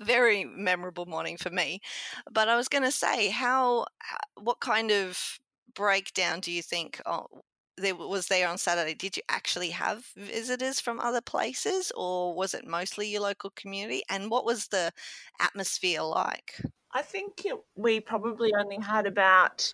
very 0.00 0.44
memorable 0.44 1.06
morning 1.06 1.36
for 1.36 1.50
me. 1.50 1.80
But 2.30 2.48
i 2.48 2.56
was 2.56 2.68
going 2.68 2.84
to 2.84 2.92
say 2.92 3.28
how 3.28 3.86
what 4.40 4.60
kind 4.60 4.90
of 4.90 5.38
breakdown 5.74 6.40
do 6.40 6.50
you 6.50 6.62
think 6.62 7.00
oh, 7.06 7.26
there 7.76 7.94
was 7.94 8.26
there 8.26 8.48
on 8.48 8.58
Saturday, 8.58 8.94
did 8.94 9.16
you 9.16 9.22
actually 9.28 9.70
have 9.70 10.04
visitors 10.16 10.80
from 10.80 11.00
other 11.00 11.20
places, 11.20 11.92
or 11.94 12.34
was 12.34 12.54
it 12.54 12.66
mostly 12.66 13.08
your 13.08 13.22
local 13.22 13.50
community? 13.50 14.02
And 14.08 14.30
what 14.30 14.44
was 14.44 14.68
the 14.68 14.92
atmosphere 15.40 16.02
like? 16.02 16.60
I 16.92 17.02
think 17.02 17.44
it, 17.44 17.56
we 17.74 18.00
probably 18.00 18.52
only 18.58 18.78
had 18.78 19.06
about 19.06 19.72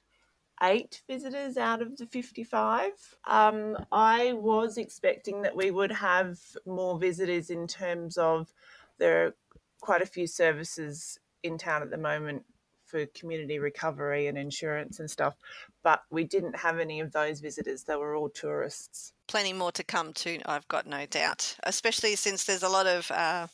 eight 0.62 1.03
visitors 1.09 1.57
out 1.57 1.83
of 1.83 1.97
the 1.97 2.07
55. 2.07 2.91
Um, 3.27 3.77
I 3.91 4.33
was 4.35 4.79
expecting 4.79 5.43
that 5.43 5.57
we 5.57 5.71
would 5.71 5.93
have 5.93 6.38
more 6.67 6.99
visitors 6.99 7.51
in 7.51 7.67
terms 7.67 8.17
of 8.17 8.53
there 8.99 9.27
are 9.27 9.35
quite 9.81 10.03
a 10.03 10.07
few 10.07 10.27
services 10.27 11.19
in 11.43 11.59
town 11.59 11.83
at 11.83 11.91
the 11.91 11.99
moment 11.99 12.45
for 12.92 13.07
community 13.07 13.59
recovery 13.59 14.28
and 14.28 14.38
insurance 14.38 15.00
and 15.00 15.11
stuff, 15.11 15.35
but 15.83 16.02
we 16.11 16.24
didn't 16.24 16.55
have 16.55 16.78
any 16.78 17.00
of 17.00 17.11
those 17.11 17.40
visitors. 17.40 17.83
They 17.83 17.96
were 17.96 18.14
all 18.14 18.28
tourists. 18.28 19.14
Plenty 19.26 19.55
more 19.55 19.72
to 19.72 19.83
come 19.83 20.12
too, 20.12 20.38
I've 20.46 20.68
got 20.68 20.87
no 20.87 21.07
doubt, 21.07 21.57
especially 21.64 22.14
since 22.14 22.44
there's 22.44 22.62
a 22.62 22.68
lot 22.68 22.87
of. 22.87 23.11
Uh, 23.11 23.48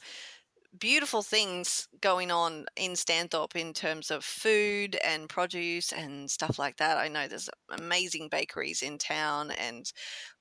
beautiful 0.78 1.22
things 1.22 1.88
going 2.00 2.30
on 2.30 2.66
in 2.76 2.92
Stanthorpe 2.92 3.56
in 3.56 3.72
terms 3.72 4.10
of 4.10 4.22
food 4.22 4.96
and 5.02 5.28
produce 5.28 5.92
and 5.92 6.30
stuff 6.30 6.58
like 6.58 6.76
that. 6.76 6.98
I 6.98 7.08
know 7.08 7.26
there's 7.26 7.48
amazing 7.70 8.28
bakeries 8.30 8.82
in 8.82 8.98
town 8.98 9.50
and 9.52 9.90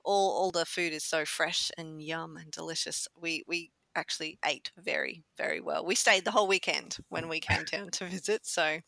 all 0.04 0.30
all 0.30 0.50
the 0.50 0.66
food 0.66 0.92
is 0.92 1.02
so 1.02 1.24
fresh 1.24 1.70
and 1.78 2.02
yum 2.02 2.36
and 2.36 2.50
delicious. 2.50 3.08
We 3.18 3.42
we 3.46 3.70
actually 3.94 4.38
ate 4.44 4.70
very 4.78 5.24
very 5.36 5.60
well. 5.60 5.84
We 5.84 5.94
stayed 5.94 6.24
the 6.24 6.30
whole 6.30 6.48
weekend 6.48 6.98
when 7.08 7.28
we 7.28 7.40
came 7.40 7.64
down 7.70 7.90
to 7.92 8.06
visit. 8.06 8.46
So 8.46 8.78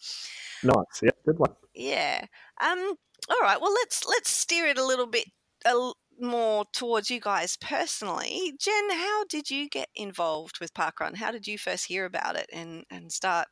nice. 0.63 1.03
Yeah, 1.03 1.11
good 1.25 1.39
one. 1.39 1.55
Yeah. 1.75 2.25
Um 2.61 2.95
all 3.29 3.41
right. 3.43 3.61
Well, 3.61 3.73
let's 3.73 4.07
let's 4.07 4.31
steer 4.31 4.67
it 4.67 4.79
a 4.79 4.87
little 4.87 5.07
bit 5.07 5.27
a 5.67 5.93
more 6.21 6.65
towards 6.73 7.11
you 7.11 7.21
guys 7.21 7.57
personally. 7.57 8.53
Jen, 8.59 8.91
how 8.91 9.25
did 9.25 9.51
you 9.51 9.69
get 9.69 9.89
involved 9.95 10.61
with 10.61 10.75
Parkrun? 10.75 11.17
How 11.17 11.31
did 11.31 11.47
you 11.47 11.57
first 11.59 11.87
hear 11.87 12.05
about 12.05 12.37
it 12.37 12.47
and, 12.53 12.85
and 12.91 13.11
start 13.11 13.49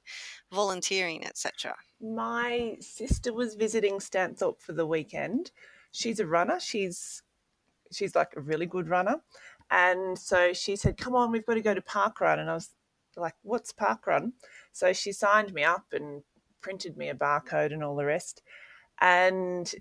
volunteering, 0.53 1.25
etc.? 1.25 1.75
My 2.01 2.77
sister 2.81 3.33
was 3.33 3.55
visiting 3.55 3.99
Stanthorpe 3.99 4.61
for 4.61 4.73
the 4.73 4.87
weekend. 4.87 5.51
She's 5.93 6.21
a 6.21 6.27
runner. 6.27 6.61
She's 6.61 7.23
she's 7.91 8.15
like 8.15 8.35
a 8.37 8.41
really 8.41 8.67
good 8.67 8.89
runner. 8.89 9.17
And 9.71 10.19
so 10.19 10.53
she 10.53 10.77
said, 10.77 10.97
Come 10.97 11.15
on, 11.15 11.31
we've 11.31 11.47
got 11.47 11.55
to 11.55 11.61
go 11.61 11.75
to 11.75 11.83
Parkrun. 11.83 12.39
And 12.39 12.51
I 12.51 12.55
was 12.55 12.71
like, 13.17 13.35
What's 13.43 13.73
Parkrun? 13.73 14.33
So 14.73 14.93
she 14.93 15.13
signed 15.13 15.53
me 15.53 15.65
up 15.65 15.87
and 15.93 16.23
printed 16.61 16.97
me 16.97 17.09
a 17.09 17.15
barcode 17.15 17.73
and 17.73 17.85
all 17.85 17.97
the 17.97 18.05
rest. 18.05 18.43
And 19.01 19.73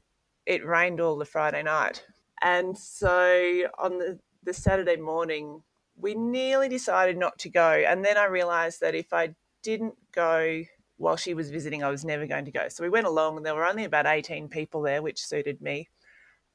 it 0.45 0.65
rained 0.65 1.01
all 1.01 1.17
the 1.17 1.25
Friday 1.25 1.63
night. 1.63 2.05
And 2.41 2.77
so 2.77 3.67
on 3.79 3.97
the, 3.97 4.19
the 4.43 4.53
Saturday 4.53 4.97
morning, 4.97 5.63
we 5.95 6.13
nearly 6.13 6.69
decided 6.69 7.17
not 7.17 7.39
to 7.39 7.49
go. 7.49 7.83
And 7.87 8.05
then 8.05 8.17
I 8.17 8.25
realized 8.25 8.81
that 8.81 8.95
if 8.95 9.13
I 9.13 9.33
didn't 9.63 9.95
go 10.13 10.63
while 10.97 11.15
she 11.17 11.33
was 11.33 11.49
visiting, 11.49 11.83
I 11.83 11.89
was 11.89 12.05
never 12.05 12.27
going 12.27 12.45
to 12.45 12.51
go. 12.51 12.67
So 12.69 12.83
we 12.83 12.89
went 12.89 13.07
along, 13.07 13.37
and 13.37 13.45
there 13.45 13.55
were 13.55 13.65
only 13.65 13.83
about 13.83 14.05
18 14.05 14.49
people 14.49 14.81
there, 14.81 15.01
which 15.01 15.25
suited 15.25 15.61
me. 15.61 15.89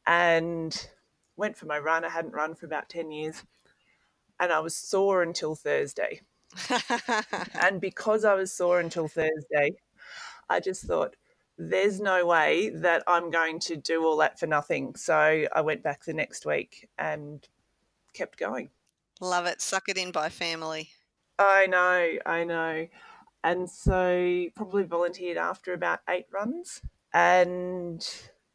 And 0.06 0.88
went 1.36 1.56
for 1.56 1.66
my 1.66 1.78
run. 1.78 2.04
I 2.04 2.08
hadn't 2.08 2.34
run 2.34 2.54
for 2.54 2.66
about 2.66 2.88
10 2.88 3.10
years. 3.10 3.42
And 4.40 4.52
I 4.52 4.60
was 4.60 4.76
sore 4.76 5.22
until 5.22 5.54
Thursday. 5.54 6.20
and 7.54 7.80
because 7.80 8.24
I 8.24 8.34
was 8.34 8.52
sore 8.52 8.80
until 8.80 9.08
Thursday, 9.08 9.74
I 10.48 10.60
just 10.60 10.84
thought, 10.84 11.16
there's 11.58 12.00
no 12.00 12.26
way 12.26 12.70
that 12.70 13.02
I'm 13.06 13.30
going 13.30 13.60
to 13.60 13.76
do 13.76 14.04
all 14.04 14.16
that 14.18 14.38
for 14.38 14.46
nothing. 14.46 14.94
So 14.96 15.46
I 15.52 15.60
went 15.60 15.82
back 15.82 16.04
the 16.04 16.14
next 16.14 16.46
week 16.46 16.88
and 16.98 17.46
kept 18.14 18.38
going. 18.38 18.70
Love 19.20 19.46
it. 19.46 19.60
Suck 19.60 19.88
it 19.88 19.98
in 19.98 20.10
by 20.10 20.28
family. 20.28 20.90
I 21.38 21.66
know, 21.66 22.18
I 22.26 22.44
know. 22.44 22.88
And 23.44 23.68
so 23.68 24.46
probably 24.54 24.84
volunteered 24.84 25.36
after 25.36 25.72
about 25.72 26.00
eight 26.08 26.26
runs. 26.32 26.82
And 27.12 28.06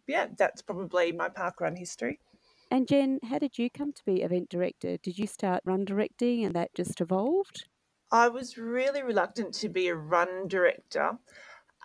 yeah, 0.08 0.28
that's 0.38 0.62
probably 0.62 1.12
my 1.12 1.30
park 1.30 1.62
run 1.62 1.76
history. 1.76 2.20
And 2.70 2.88
Jen, 2.88 3.20
how 3.24 3.40
did 3.40 3.58
you 3.58 3.70
come 3.70 3.94
to 3.94 4.04
be 4.06 4.22
event 4.22 4.50
director? 4.50 4.98
Did 4.98 5.18
you 5.18 5.28
start 5.28 5.64
run 5.66 5.86
directing 5.86 6.44
and 6.44 6.54
that 6.56 6.74
just 6.74 7.00
evolved? 7.00 7.66
I 8.12 8.28
was 8.28 8.58
really 8.58 9.02
reluctant 9.04 9.54
to 9.56 9.70
be 9.70 9.88
a 9.88 9.96
run 9.96 10.48
director. 10.48 11.18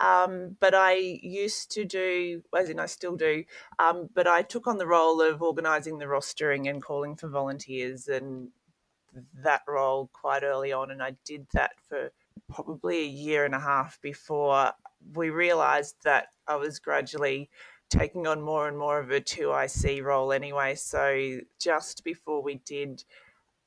Um, 0.00 0.56
but 0.58 0.74
I 0.74 0.94
used 0.94 1.70
to 1.72 1.84
do, 1.84 2.42
as 2.56 2.68
in 2.68 2.80
I 2.80 2.86
still 2.86 3.16
do, 3.16 3.44
um, 3.78 4.08
but 4.12 4.26
I 4.26 4.42
took 4.42 4.66
on 4.66 4.78
the 4.78 4.86
role 4.86 5.20
of 5.20 5.42
organising 5.42 5.98
the 5.98 6.06
rostering 6.06 6.68
and 6.68 6.82
calling 6.82 7.14
for 7.14 7.28
volunteers 7.28 8.08
and 8.08 8.48
that 9.42 9.62
role 9.68 10.10
quite 10.12 10.42
early 10.42 10.72
on. 10.72 10.90
And 10.90 11.02
I 11.02 11.16
did 11.24 11.46
that 11.52 11.72
for 11.88 12.10
probably 12.50 13.00
a 13.00 13.06
year 13.06 13.44
and 13.44 13.54
a 13.54 13.60
half 13.60 14.00
before 14.00 14.72
we 15.14 15.30
realised 15.30 15.96
that 16.04 16.28
I 16.48 16.56
was 16.56 16.78
gradually 16.78 17.50
taking 17.92 18.26
on 18.26 18.40
more 18.40 18.68
and 18.68 18.78
more 18.78 18.98
of 18.98 19.10
a 19.10 19.20
2IC 19.20 20.02
role 20.02 20.32
anyway. 20.32 20.74
So 20.74 21.40
just 21.60 22.02
before 22.04 22.42
we 22.42 22.54
did 22.64 23.04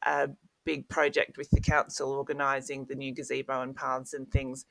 a 0.04 0.30
big 0.66 0.90
project 0.90 1.38
with 1.38 1.50
the 1.52 1.62
council 1.62 2.12
organising 2.12 2.86
the 2.86 2.96
new 2.96 3.14
gazebo 3.14 3.62
and 3.62 3.76
paths 3.76 4.14
and 4.14 4.30
things, 4.30 4.66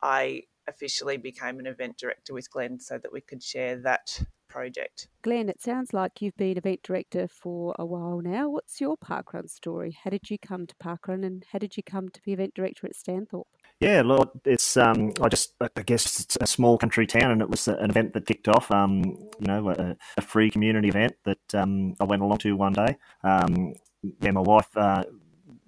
I 0.00 0.44
officially 0.68 1.16
became 1.16 1.58
an 1.58 1.66
event 1.66 1.98
director 1.98 2.32
with 2.32 2.48
Glen 2.52 2.78
so 2.78 2.98
that 2.98 3.12
we 3.12 3.20
could 3.20 3.42
share 3.42 3.76
that 3.78 4.22
project. 4.48 5.08
Glen, 5.22 5.48
it 5.48 5.60
sounds 5.60 5.92
like 5.92 6.22
you've 6.22 6.36
been 6.36 6.56
event 6.56 6.82
director 6.84 7.26
for 7.26 7.74
a 7.78 7.84
while 7.84 8.20
now. 8.20 8.48
What's 8.48 8.80
your 8.80 8.96
parkrun 8.96 9.50
story? 9.50 9.96
How 10.04 10.10
did 10.10 10.30
you 10.30 10.38
come 10.38 10.68
to 10.68 10.74
parkrun 10.76 11.26
and 11.26 11.44
how 11.50 11.58
did 11.58 11.76
you 11.76 11.82
come 11.82 12.10
to 12.10 12.22
be 12.22 12.32
event 12.32 12.54
director 12.54 12.86
at 12.86 12.94
Stanthorpe? 12.94 13.46
Yeah, 13.80 14.02
Lord, 14.02 14.28
it's 14.44 14.76
um, 14.76 15.12
I 15.22 15.28
just 15.30 15.54
I 15.60 15.82
guess 15.82 16.20
it's 16.20 16.36
a 16.40 16.46
small 16.46 16.78
country 16.78 17.06
town, 17.06 17.30
and 17.30 17.42
it 17.42 17.50
was 17.50 17.68
an 17.68 17.90
event 17.90 18.12
that 18.14 18.26
kicked 18.26 18.48
off. 18.48 18.70
Um, 18.70 19.02
you 19.40 19.46
know, 19.46 19.70
a, 19.70 19.96
a 20.18 20.22
free 20.22 20.50
community 20.50 20.88
event 20.88 21.14
that 21.24 21.54
um, 21.54 21.94
I 22.00 22.04
went 22.04 22.22
along 22.22 22.38
to 22.38 22.56
one 22.56 22.74
day. 22.74 22.98
Um, 23.24 23.74
yeah, 24.20 24.32
my 24.32 24.42
wife 24.42 24.68
uh, 24.76 25.04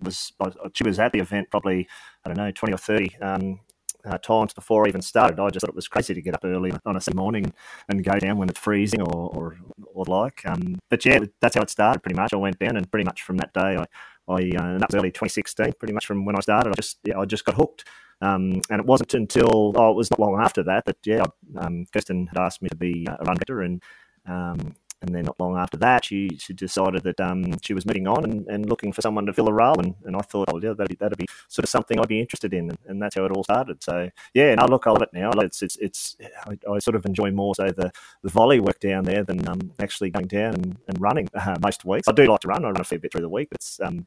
was 0.02 0.32
she 0.74 0.84
was 0.84 0.98
at 0.98 1.12
the 1.12 1.20
event 1.20 1.50
probably 1.50 1.88
I 2.24 2.28
don't 2.28 2.38
know 2.38 2.50
twenty 2.50 2.74
or 2.74 2.78
thirty 2.78 3.16
um, 3.22 3.60
uh, 4.04 4.18
times 4.18 4.52
before 4.54 4.84
I 4.86 4.88
even 4.88 5.02
started. 5.02 5.40
I 5.40 5.48
just 5.50 5.64
thought 5.64 5.70
it 5.70 5.76
was 5.76 5.88
crazy 5.88 6.14
to 6.14 6.22
get 6.22 6.34
up 6.34 6.44
early 6.44 6.72
on 6.84 6.96
a 6.96 7.00
Sunday 7.00 7.16
morning 7.18 7.52
and 7.88 8.04
go 8.04 8.18
down 8.18 8.38
when 8.38 8.50
it's 8.50 8.58
freezing 8.60 9.02
or 9.02 9.30
or, 9.34 9.58
or 9.94 10.04
like. 10.06 10.42
Um, 10.46 10.78
but 10.90 11.04
yeah, 11.06 11.20
that's 11.40 11.56
how 11.56 11.62
it 11.62 11.70
started. 11.70 12.02
Pretty 12.02 12.16
much, 12.20 12.34
I 12.34 12.36
went 12.36 12.58
down, 12.58 12.76
and 12.76 12.90
pretty 12.90 13.04
much 13.04 13.22
from 13.22 13.38
that 13.38 13.54
day, 13.54 13.76
I, 13.78 13.86
I 14.28 14.50
uh, 14.56 14.78
that 14.78 14.88
was 14.88 14.94
early 14.94 15.10
2016. 15.10 15.72
Pretty 15.78 15.94
much 15.94 16.06
from 16.06 16.24
when 16.24 16.36
I 16.36 16.40
started, 16.40 16.70
I 16.70 16.74
just 16.74 16.98
yeah, 17.04 17.18
I 17.18 17.24
just 17.24 17.44
got 17.44 17.54
hooked. 17.54 17.84
Um, 18.20 18.62
and 18.70 18.80
it 18.80 18.86
wasn't 18.86 19.14
until 19.14 19.72
oh, 19.76 19.90
it 19.90 19.96
was 19.96 20.10
not 20.10 20.20
long 20.20 20.40
after 20.40 20.62
that 20.62 20.84
that 20.86 20.96
yeah, 21.04 21.24
um, 21.58 21.86
Kirsten 21.92 22.28
had 22.28 22.38
asked 22.38 22.62
me 22.62 22.68
to 22.68 22.76
be 22.76 23.06
a 23.08 23.24
run 23.24 23.36
director, 23.36 23.62
and 23.62 23.82
um, 24.26 24.74
and 25.02 25.12
then 25.12 25.24
not 25.24 25.38
long 25.40 25.56
after 25.56 25.76
that, 25.78 26.04
she, 26.04 26.30
she 26.38 26.52
decided 26.52 27.02
that 27.02 27.20
um, 27.20 27.58
she 27.60 27.74
was 27.74 27.84
moving 27.84 28.06
on 28.06 28.24
and, 28.24 28.46
and 28.46 28.68
looking 28.68 28.92
for 28.92 29.02
someone 29.02 29.26
to 29.26 29.32
fill 29.32 29.48
a 29.48 29.52
role. 29.52 29.78
And, 29.80 29.96
and 30.04 30.14
I 30.14 30.20
thought, 30.20 30.48
oh, 30.52 30.60
yeah, 30.62 30.74
that'd 30.74 30.88
be, 30.88 30.94
that'd 30.94 31.18
be 31.18 31.26
sort 31.48 31.64
of 31.64 31.70
something 31.70 31.98
I'd 31.98 32.06
be 32.06 32.20
interested 32.20 32.54
in. 32.54 32.70
And, 32.70 32.78
and 32.86 33.02
that's 33.02 33.16
how 33.16 33.24
it 33.24 33.32
all 33.32 33.42
started. 33.42 33.82
So, 33.82 34.08
yeah, 34.32 34.54
now 34.54 34.66
look, 34.66 34.86
I 34.86 34.90
love 34.90 35.02
it 35.02 35.10
now. 35.12 35.32
It's, 35.32 35.60
it's, 35.60 35.76
it's 35.76 36.16
I, 36.46 36.56
I, 36.70 36.78
sort 36.78 36.94
of 36.94 37.04
enjoy 37.04 37.32
more 37.32 37.54
so 37.56 37.66
the, 37.66 37.90
the 38.22 38.30
volley 38.30 38.60
work 38.60 38.78
down 38.78 39.02
there 39.02 39.24
than 39.24 39.46
um, 39.48 39.72
actually 39.80 40.10
going 40.10 40.28
down 40.28 40.54
and, 40.54 40.78
and 40.86 41.00
running 41.00 41.28
uh, 41.34 41.56
most 41.60 41.84
weeks. 41.84 42.06
I 42.06 42.12
do 42.12 42.26
like 42.26 42.40
to 42.40 42.48
run. 42.48 42.64
I 42.64 42.68
run 42.68 42.80
a 42.80 42.84
fair 42.84 43.00
bit 43.00 43.10
through 43.10 43.22
the 43.22 43.28
week. 43.28 43.48
It's, 43.50 43.80
um, 43.80 44.06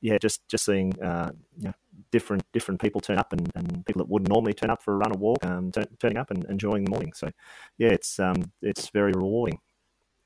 yeah, 0.00 0.18
just, 0.18 0.46
just 0.48 0.64
seeing, 0.64 1.00
uh, 1.02 1.32
you 1.58 1.64
know, 1.64 1.74
different 2.10 2.44
different 2.52 2.80
people 2.80 3.00
turn 3.00 3.18
up 3.18 3.32
and, 3.32 3.50
and 3.54 3.84
people 3.86 4.00
that 4.00 4.08
wouldn't 4.08 4.28
normally 4.28 4.52
turn 4.52 4.70
up 4.70 4.82
for 4.82 4.94
a 4.94 4.96
run 4.96 5.12
or 5.12 5.18
walk 5.18 5.44
um, 5.44 5.72
turn, 5.72 5.86
turning 5.98 6.18
up 6.18 6.30
and 6.30 6.44
enjoying 6.44 6.84
the 6.84 6.90
morning. 6.90 7.12
So 7.14 7.30
yeah, 7.78 7.88
it's 7.88 8.20
um, 8.20 8.52
it's 8.60 8.90
very 8.90 9.12
rewarding. 9.12 9.58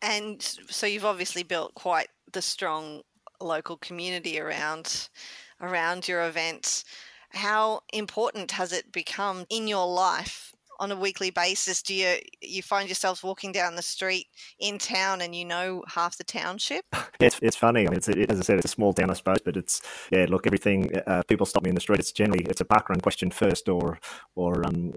And 0.03 0.43
so 0.43 0.87
you've 0.87 1.05
obviously 1.05 1.43
built 1.43 1.75
quite 1.75 2.09
the 2.33 2.43
strong 2.43 3.03
local 3.41 3.77
community 3.77 4.41
around 4.41 5.09
around 5.61 6.07
your 6.09 6.27
events. 6.27 6.85
How 7.31 7.81
important 7.93 8.53
has 8.53 8.73
it 8.73 8.93
become 8.93 9.47
in 9.51 9.69
your 9.69 9.87
life 9.87 10.55
on 10.79 10.93
a 10.93 10.97
weekly 10.97 11.31
basis? 11.31 11.83
Do 11.83 11.95
you 11.95 12.17
you 12.41 12.63
find 12.63 12.89
yourselves 12.89 13.23
walking 13.23 13.53
down 13.53 13.77
the 13.77 13.83
street 13.83 14.27
in 14.59 14.79
town 14.79 15.21
and 15.21 15.35
you 15.35 15.45
know 15.45 15.85
half 15.89 16.17
the 16.17 16.25
township? 16.25 16.85
It's, 17.19 17.39
it's 17.41 17.57
funny. 17.57 17.87
I 17.87 17.91
mean, 17.91 17.97
it's, 17.97 18.09
it, 18.09 18.31
as 18.31 18.39
I 18.39 18.43
said, 18.43 18.59
it's 18.59 18.67
a 18.67 18.69
small 18.69 18.93
town, 18.93 19.11
I 19.11 19.15
suppose, 19.15 19.39
but 19.43 19.57
it's 19.57 19.81
yeah. 20.11 20.27
Look, 20.29 20.47
everything. 20.47 20.91
Uh, 21.07 21.23
people 21.27 21.47
stop 21.47 21.63
me 21.63 21.71
in 21.71 21.75
the 21.75 21.81
street. 21.81 21.99
It's 21.99 22.13
generally 22.13 22.45
it's 22.45 22.61
a 22.61 22.65
parkrun 22.65 23.01
question 23.03 23.31
first, 23.31 23.69
or 23.71 23.99
or 24.35 24.67
um, 24.67 24.93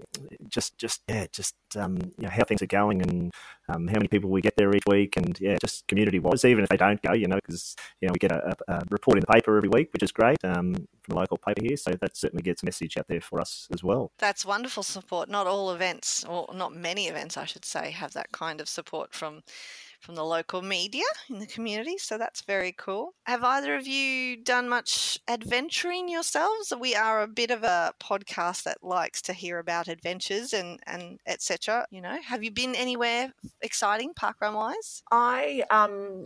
just 0.48 0.76
just 0.76 1.00
yeah, 1.08 1.26
just 1.32 1.54
um, 1.76 1.96
you 2.18 2.24
know, 2.24 2.30
how 2.30 2.44
things 2.44 2.60
are 2.62 2.66
going 2.66 3.00
and 3.00 3.32
um, 3.68 3.86
how 3.86 3.94
many 3.94 4.08
people 4.08 4.30
we 4.30 4.40
get 4.40 4.56
there 4.56 4.74
each 4.74 4.82
week, 4.86 5.16
and 5.16 5.38
yeah, 5.40 5.56
just 5.60 5.86
community 5.86 6.18
wise, 6.18 6.44
even 6.44 6.64
if 6.64 6.70
they 6.70 6.76
don't 6.76 7.00
go, 7.02 7.12
you 7.12 7.26
know, 7.26 7.36
because 7.36 7.76
you 8.00 8.08
know 8.08 8.12
we 8.12 8.18
get 8.18 8.32
a, 8.32 8.56
a, 8.68 8.82
report 8.90 9.16
in 9.16 9.20
the 9.20 9.32
paper 9.32 9.56
every 9.56 9.68
week, 9.68 9.90
which 9.92 10.02
is 10.02 10.12
great 10.12 10.38
um, 10.44 10.74
from 10.74 10.86
the 11.08 11.14
local 11.14 11.38
paper 11.38 11.62
here, 11.62 11.76
so 11.76 11.92
that 11.92 12.16
certainly 12.16 12.42
gets 12.42 12.62
a 12.62 12.66
message 12.66 12.96
out 12.96 13.06
there 13.08 13.20
for 13.20 13.40
us 13.40 13.68
as 13.72 13.82
well. 13.82 14.12
That's 14.18 14.44
wonderful 14.44 14.82
support. 14.82 15.28
Not 15.28 15.46
all 15.46 15.69
events, 15.72 16.24
or 16.24 16.48
not 16.54 16.74
many 16.74 17.08
events, 17.08 17.36
I 17.36 17.44
should 17.44 17.64
say, 17.64 17.90
have 17.90 18.12
that 18.12 18.32
kind 18.32 18.60
of 18.60 18.68
support 18.68 19.14
from 19.14 19.42
from 20.00 20.14
the 20.14 20.24
local 20.24 20.62
media 20.62 21.04
in 21.28 21.38
the 21.38 21.46
community. 21.46 21.98
So 21.98 22.16
that's 22.16 22.40
very 22.40 22.72
cool. 22.72 23.12
Have 23.24 23.44
either 23.44 23.76
of 23.76 23.86
you 23.86 24.36
done 24.36 24.68
much 24.68 25.18
adventuring 25.28 26.08
yourselves? 26.08 26.72
We 26.78 26.94
are 26.94 27.22
a 27.22 27.28
bit 27.28 27.50
of 27.50 27.62
a 27.62 27.92
podcast 28.00 28.62
that 28.64 28.82
likes 28.82 29.20
to 29.22 29.32
hear 29.32 29.58
about 29.58 29.88
adventures 29.88 30.52
and 30.52 30.80
and 30.86 31.20
etc. 31.26 31.86
You 31.90 32.00
know, 32.00 32.18
have 32.24 32.42
you 32.42 32.50
been 32.50 32.74
anywhere 32.74 33.32
exciting 33.60 34.14
parkrun 34.14 34.54
wise? 34.54 35.02
I 35.12 35.64
um 35.70 36.24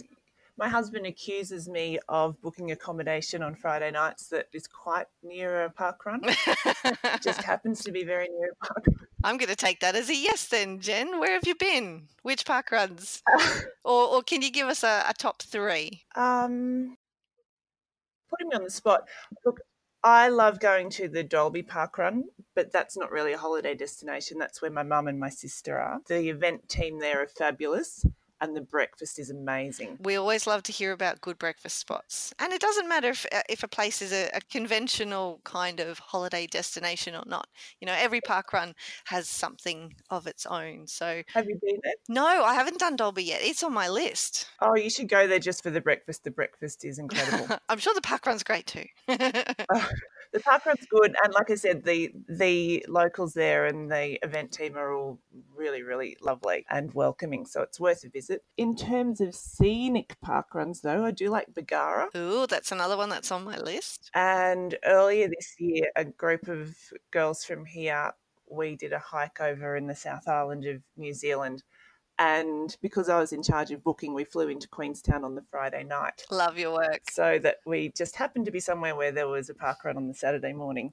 My 0.56 0.68
husband 0.68 1.04
accuses 1.04 1.68
me 1.68 1.98
of 2.08 2.40
booking 2.40 2.70
accommodation 2.70 3.42
on 3.42 3.56
Friday 3.56 3.90
nights 3.90 4.28
that 4.28 4.46
is 4.52 4.68
quite 4.68 5.06
near 5.24 5.64
a 5.64 5.70
park 5.70 6.06
run. 6.06 6.20
It 6.24 7.20
just 7.22 7.42
happens 7.42 7.82
to 7.84 7.90
be 7.90 8.04
very 8.04 8.28
near 8.28 8.52
a 8.52 8.64
park 8.64 8.84
run. 8.86 9.08
I'm 9.24 9.36
going 9.36 9.48
to 9.48 9.56
take 9.56 9.80
that 9.80 9.96
as 9.96 10.10
a 10.10 10.14
yes 10.14 10.46
then, 10.46 10.78
Jen. 10.78 11.18
Where 11.18 11.32
have 11.32 11.46
you 11.46 11.56
been? 11.56 12.08
Which 12.22 12.44
park 12.44 12.70
runs? 12.70 13.22
or, 13.84 14.08
or 14.08 14.22
can 14.22 14.42
you 14.42 14.52
give 14.52 14.68
us 14.68 14.84
a, 14.84 15.04
a 15.08 15.14
top 15.14 15.42
three? 15.42 16.02
Um, 16.14 16.96
putting 18.30 18.48
me 18.48 18.56
on 18.56 18.62
the 18.62 18.70
spot. 18.70 19.08
Look, 19.44 19.60
I 20.04 20.28
love 20.28 20.60
going 20.60 20.90
to 20.90 21.08
the 21.08 21.24
Dalby 21.24 21.62
Park 21.62 21.96
Run, 21.96 22.24
but 22.54 22.70
that's 22.70 22.96
not 22.96 23.10
really 23.10 23.32
a 23.32 23.38
holiday 23.38 23.74
destination. 23.74 24.38
That's 24.38 24.60
where 24.60 24.70
my 24.70 24.82
mum 24.82 25.08
and 25.08 25.18
my 25.18 25.30
sister 25.30 25.78
are. 25.78 26.00
The 26.06 26.28
event 26.28 26.68
team 26.68 27.00
there 27.00 27.22
are 27.22 27.26
fabulous, 27.26 28.04
and 28.40 28.56
the 28.56 28.60
breakfast 28.60 29.18
is 29.18 29.30
amazing. 29.30 29.98
We 30.02 30.16
always 30.16 30.46
love 30.46 30.62
to 30.64 30.72
hear 30.72 30.92
about 30.92 31.20
good 31.20 31.38
breakfast 31.38 31.78
spots. 31.78 32.32
And 32.38 32.52
it 32.52 32.60
doesn't 32.60 32.88
matter 32.88 33.08
if, 33.08 33.26
uh, 33.32 33.42
if 33.48 33.62
a 33.62 33.68
place 33.68 34.02
is 34.02 34.12
a, 34.12 34.28
a 34.34 34.40
conventional 34.50 35.40
kind 35.44 35.80
of 35.80 35.98
holiday 35.98 36.46
destination 36.46 37.14
or 37.14 37.24
not. 37.26 37.46
You 37.80 37.86
know, 37.86 37.94
every 37.96 38.20
park 38.20 38.52
run 38.52 38.74
has 39.06 39.28
something 39.28 39.94
of 40.10 40.26
its 40.26 40.46
own. 40.46 40.86
So, 40.86 41.22
Have 41.34 41.46
you 41.48 41.58
been 41.62 41.80
there? 41.82 41.94
no, 42.08 42.26
I 42.44 42.54
haven't 42.54 42.78
done 42.78 42.96
Dalby 42.96 43.24
yet. 43.24 43.40
It's 43.42 43.62
on 43.62 43.72
my 43.72 43.88
list. 43.88 44.46
Oh, 44.60 44.74
you 44.74 44.90
should 44.90 45.08
go 45.08 45.26
there 45.26 45.38
just 45.38 45.62
for 45.62 45.70
the 45.70 45.80
breakfast. 45.80 46.24
The 46.24 46.30
breakfast 46.30 46.84
is 46.84 46.98
incredible. 46.98 47.56
I'm 47.68 47.78
sure 47.78 47.94
the 47.94 48.00
park 48.00 48.26
run's 48.26 48.42
great 48.42 48.66
too. 48.66 48.84
the 50.34 50.40
park 50.40 50.66
run's 50.66 50.84
good, 50.90 51.14
and 51.22 51.32
like 51.32 51.48
I 51.48 51.54
said, 51.54 51.84
the 51.84 52.12
the 52.28 52.84
locals 52.88 53.34
there 53.34 53.66
and 53.66 53.90
the 53.90 54.18
event 54.24 54.50
team 54.50 54.76
are 54.76 54.92
all 54.92 55.20
really, 55.56 55.82
really 55.82 56.16
lovely 56.20 56.66
and 56.68 56.92
welcoming. 56.92 57.46
So 57.46 57.62
it's 57.62 57.78
worth 57.78 58.04
a 58.04 58.08
visit. 58.08 58.42
In 58.56 58.74
terms 58.74 59.20
of 59.20 59.32
scenic 59.32 60.16
park 60.20 60.54
runs, 60.54 60.80
though, 60.80 61.04
I 61.04 61.12
do 61.12 61.30
like 61.30 61.54
Bargara. 61.54 62.08
Ooh, 62.16 62.48
that's 62.48 62.72
another 62.72 62.96
one 62.96 63.08
that's 63.08 63.30
on 63.30 63.44
my 63.44 63.58
list. 63.58 64.10
And 64.12 64.74
earlier 64.84 65.28
this 65.28 65.54
year, 65.58 65.86
a 65.94 66.04
group 66.04 66.48
of 66.48 66.76
girls 67.12 67.44
from 67.44 67.64
here, 67.64 68.12
we 68.50 68.74
did 68.74 68.92
a 68.92 68.98
hike 68.98 69.40
over 69.40 69.76
in 69.76 69.86
the 69.86 69.94
South 69.94 70.26
Island 70.26 70.66
of 70.66 70.82
New 70.96 71.14
Zealand. 71.14 71.62
And 72.18 72.76
because 72.80 73.08
I 73.08 73.18
was 73.18 73.32
in 73.32 73.42
charge 73.42 73.70
of 73.72 73.82
booking, 73.82 74.14
we 74.14 74.24
flew 74.24 74.48
into 74.48 74.68
Queenstown 74.68 75.24
on 75.24 75.34
the 75.34 75.42
Friday 75.50 75.82
night. 75.82 76.24
Love 76.30 76.58
your 76.58 76.72
work. 76.72 77.10
So 77.10 77.38
that 77.40 77.56
we 77.66 77.90
just 77.96 78.16
happened 78.16 78.44
to 78.46 78.52
be 78.52 78.60
somewhere 78.60 78.94
where 78.94 79.12
there 79.12 79.28
was 79.28 79.50
a 79.50 79.54
park 79.54 79.84
run 79.84 79.96
on 79.96 80.06
the 80.06 80.14
Saturday 80.14 80.52
morning. 80.52 80.92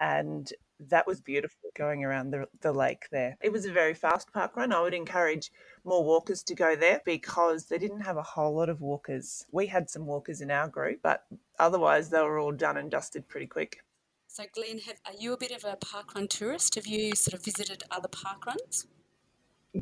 And 0.00 0.52
that 0.78 1.06
was 1.06 1.20
beautiful 1.20 1.70
going 1.76 2.04
around 2.04 2.30
the, 2.30 2.46
the 2.60 2.72
lake 2.72 3.04
there. 3.10 3.36
It 3.40 3.52
was 3.52 3.64
a 3.64 3.72
very 3.72 3.94
fast 3.94 4.32
park 4.32 4.56
run. 4.56 4.72
I 4.72 4.80
would 4.80 4.92
encourage 4.92 5.50
more 5.84 6.04
walkers 6.04 6.42
to 6.44 6.54
go 6.54 6.76
there 6.76 7.00
because 7.04 7.66
they 7.66 7.78
didn't 7.78 8.00
have 8.00 8.16
a 8.16 8.22
whole 8.22 8.54
lot 8.54 8.68
of 8.68 8.80
walkers. 8.80 9.46
We 9.52 9.66
had 9.66 9.88
some 9.88 10.04
walkers 10.04 10.40
in 10.40 10.50
our 10.50 10.68
group, 10.68 11.00
but 11.02 11.24
otherwise 11.58 12.10
they 12.10 12.20
were 12.20 12.38
all 12.38 12.52
done 12.52 12.76
and 12.76 12.90
dusted 12.90 13.28
pretty 13.28 13.46
quick. 13.46 13.78
So, 14.28 14.44
Glen, 14.52 14.80
have, 14.80 15.00
are 15.06 15.18
you 15.18 15.32
a 15.32 15.38
bit 15.38 15.52
of 15.52 15.64
a 15.64 15.76
parkrun 15.76 16.28
tourist? 16.28 16.74
Have 16.74 16.86
you 16.86 17.14
sort 17.14 17.34
of 17.34 17.42
visited 17.42 17.84
other 17.90 18.08
parkruns? 18.08 18.86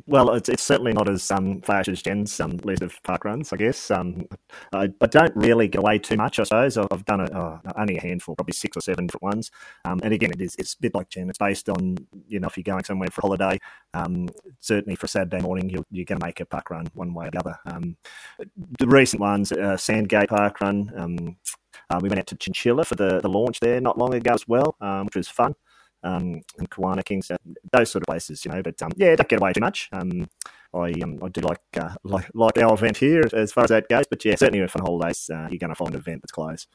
Well, 0.07 0.31
it's, 0.31 0.49
it's 0.49 0.63
certainly 0.63 0.93
not 0.93 1.09
as 1.09 1.31
um, 1.31 1.61
flash 1.61 1.87
as 1.87 2.01
Jen's 2.01 2.39
um, 2.39 2.57
list 2.63 2.81
of 2.81 3.01
park 3.03 3.23
runs, 3.23 3.53
I 3.53 3.57
guess. 3.57 3.89
Um, 3.91 4.25
I, 4.73 4.89
I 4.99 5.05
don't 5.07 5.35
really 5.35 5.67
get 5.67 5.79
away 5.79 5.99
too 5.99 6.17
much, 6.17 6.39
I 6.39 6.43
suppose. 6.43 6.77
I've, 6.77 7.05
done 7.05 7.21
it 7.21 7.31
oh, 7.33 7.59
only 7.77 7.97
a 7.97 8.01
handful, 8.01 8.35
probably 8.35 8.53
six 8.53 8.75
or 8.75 8.81
seven 8.81 9.07
different 9.07 9.23
ones. 9.23 9.51
Um, 9.85 9.99
and 10.03 10.13
again, 10.13 10.31
it 10.31 10.41
is 10.41 10.55
it's 10.57 10.73
a 10.73 10.81
bit 10.81 10.95
like 10.95 11.09
Jen. 11.09 11.29
It's 11.29 11.37
based 11.37 11.69
on 11.69 11.97
you 12.27 12.39
know 12.39 12.47
if 12.47 12.57
you're 12.57 12.63
going 12.63 12.83
somewhere 12.83 13.09
for 13.09 13.21
a 13.21 13.27
holiday. 13.27 13.59
Um, 13.93 14.29
certainly 14.59 14.95
for 14.95 15.05
a 15.05 15.09
Saturday 15.09 15.41
morning, 15.41 15.69
you're, 15.69 15.85
you're 15.91 16.05
going 16.05 16.19
to 16.19 16.25
make 16.25 16.39
a 16.39 16.45
park 16.45 16.71
run 16.71 16.87
one 16.93 17.13
way 17.13 17.27
or 17.27 17.31
the 17.31 17.39
other. 17.39 17.57
Um, 17.65 17.95
the 18.79 18.87
recent 18.87 19.21
ones, 19.21 19.51
uh, 19.51 19.77
Sandgate 19.77 20.29
Park 20.29 20.59
Run. 20.61 20.91
Um, 20.97 21.37
uh, 21.89 21.99
we 22.01 22.09
went 22.09 22.19
out 22.19 22.27
to 22.27 22.35
Chinchilla 22.35 22.85
for 22.85 22.95
the, 22.95 23.19
the 23.19 23.29
launch 23.29 23.59
there 23.59 23.79
not 23.79 23.97
long 23.97 24.13
ago 24.13 24.33
as 24.33 24.47
well, 24.47 24.75
which 25.03 25.15
was 25.15 25.27
fun 25.27 25.53
um, 26.05 26.41
and 26.57 26.69
Kawana 26.69 27.03
Kings, 27.03 27.31
those 27.71 27.91
sort 27.91 28.03
of 28.03 28.07
places, 28.07 28.45
you 28.45 28.51
know. 28.51 28.61
But 28.61 28.81
um, 28.81 28.91
yeah, 28.95 29.15
don't 29.15 29.27
get 29.27 29.41
away 29.41 29.53
too 29.53 29.61
much. 29.61 29.89
Um, 29.91 30.27
I 30.73 30.93
um, 31.03 31.19
I 31.23 31.29
do 31.29 31.41
like, 31.41 31.61
uh, 31.77 31.95
like 32.03 32.29
like 32.33 32.57
our 32.59 32.73
event 32.73 32.97
here 32.97 33.23
as 33.33 33.51
far 33.51 33.65
as 33.65 33.71
that 33.71 33.89
goes. 33.89 34.05
But 34.09 34.23
yeah, 34.23 34.35
certainly 34.35 34.65
for 34.67 34.81
holidays, 34.81 35.29
uh, 35.33 35.47
you're 35.49 35.59
going 35.59 35.69
to 35.69 35.75
find 35.75 35.93
an 35.93 35.99
event 35.99 36.21
that's 36.21 36.31
closed. 36.31 36.67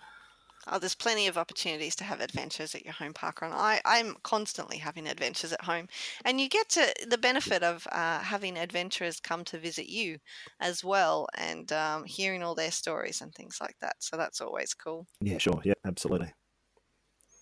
Oh, 0.68 0.78
there's 0.78 0.94
plenty 0.94 1.26
of 1.26 1.38
opportunities 1.38 1.96
to 1.96 2.04
have 2.04 2.20
adventures 2.20 2.74
at 2.74 2.84
your 2.84 2.92
home 2.92 3.14
park 3.14 3.40
run. 3.40 3.50
I, 3.50 3.80
I'm 3.84 4.16
constantly 4.22 4.76
having 4.76 5.06
adventures 5.06 5.54
at 5.54 5.62
home, 5.62 5.88
and 6.24 6.38
you 6.38 6.48
get 6.48 6.68
to 6.70 6.94
the 7.08 7.16
benefit 7.16 7.62
of 7.62 7.86
uh, 7.90 8.18
having 8.18 8.58
adventurers 8.58 9.20
come 9.20 9.42
to 9.44 9.58
visit 9.58 9.88
you 9.88 10.18
as 10.60 10.84
well, 10.84 11.28
and 11.34 11.72
um, 11.72 12.04
hearing 12.04 12.42
all 12.42 12.54
their 12.54 12.70
stories 12.70 13.22
and 13.22 13.34
things 13.34 13.58
like 13.60 13.76
that. 13.80 13.96
So 14.00 14.18
that's 14.18 14.42
always 14.42 14.74
cool. 14.74 15.06
Yeah, 15.22 15.38
sure. 15.38 15.60
Yeah, 15.64 15.74
absolutely. 15.86 16.32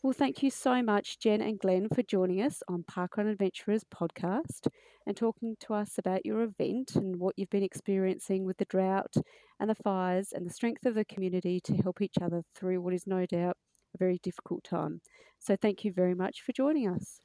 Well, 0.00 0.12
thank 0.12 0.44
you 0.44 0.50
so 0.50 0.80
much, 0.80 1.18
Jen 1.18 1.40
and 1.40 1.58
Glen, 1.58 1.88
for 1.92 2.04
joining 2.04 2.40
us 2.40 2.62
on 2.68 2.84
Parkrun 2.84 3.28
Adventurers 3.32 3.82
podcast 3.92 4.68
and 5.04 5.16
talking 5.16 5.56
to 5.58 5.74
us 5.74 5.98
about 5.98 6.24
your 6.24 6.42
event 6.42 6.94
and 6.94 7.16
what 7.16 7.34
you've 7.36 7.50
been 7.50 7.64
experiencing 7.64 8.44
with 8.44 8.58
the 8.58 8.64
drought 8.66 9.16
and 9.58 9.68
the 9.68 9.74
fires 9.74 10.28
and 10.32 10.46
the 10.46 10.54
strength 10.54 10.86
of 10.86 10.94
the 10.94 11.04
community 11.04 11.60
to 11.64 11.74
help 11.74 12.00
each 12.00 12.14
other 12.22 12.42
through 12.54 12.80
what 12.80 12.94
is 12.94 13.08
no 13.08 13.26
doubt 13.26 13.56
a 13.92 13.98
very 13.98 14.20
difficult 14.22 14.62
time. 14.62 15.00
So, 15.40 15.56
thank 15.56 15.84
you 15.84 15.92
very 15.92 16.14
much 16.14 16.42
for 16.42 16.52
joining 16.52 16.88
us. 16.88 17.20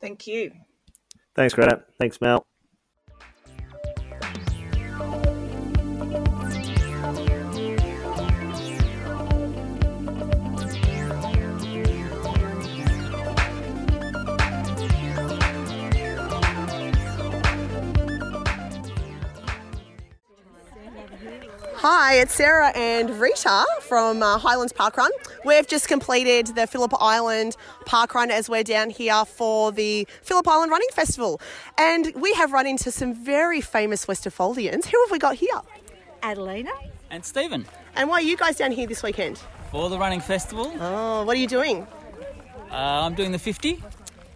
Thank 0.00 0.26
you. 0.26 0.50
Thanks, 1.36 1.54
Greta. 1.54 1.84
Thanks, 2.00 2.20
Mel. 2.20 2.44
Hi, 21.90 22.16
it's 22.16 22.34
Sarah 22.34 22.70
and 22.74 23.08
Rita 23.18 23.64
from 23.80 24.22
uh, 24.22 24.36
Highlands 24.36 24.74
Parkrun. 24.74 25.08
We've 25.46 25.66
just 25.66 25.88
completed 25.88 26.48
the 26.48 26.66
Phillip 26.66 26.92
Island 27.00 27.56
Parkrun 27.86 28.28
as 28.28 28.46
we're 28.46 28.62
down 28.62 28.90
here 28.90 29.24
for 29.24 29.72
the 29.72 30.06
Phillip 30.20 30.46
Island 30.46 30.70
Running 30.70 30.90
Festival. 30.92 31.40
And 31.78 32.12
we 32.14 32.34
have 32.34 32.52
run 32.52 32.66
into 32.66 32.90
some 32.90 33.14
very 33.14 33.62
famous 33.62 34.04
Westerfoldians. 34.04 34.84
Who 34.84 35.02
have 35.02 35.10
we 35.10 35.18
got 35.18 35.36
here? 35.36 35.62
Adelina. 36.22 36.72
and 37.10 37.24
Stephen 37.24 37.64
And 37.96 38.10
why 38.10 38.16
are 38.16 38.20
you 38.20 38.36
guys 38.36 38.56
down 38.56 38.72
here 38.72 38.86
this 38.86 39.02
weekend? 39.02 39.40
for 39.70 39.88
the 39.88 39.98
running 39.98 40.20
festival. 40.20 40.70
Oh, 40.78 41.24
what 41.24 41.38
are 41.38 41.40
you 41.40 41.46
doing? 41.46 41.86
Uh, 42.70 42.74
I'm 43.06 43.14
doing 43.14 43.32
the 43.32 43.38
50. 43.38 43.82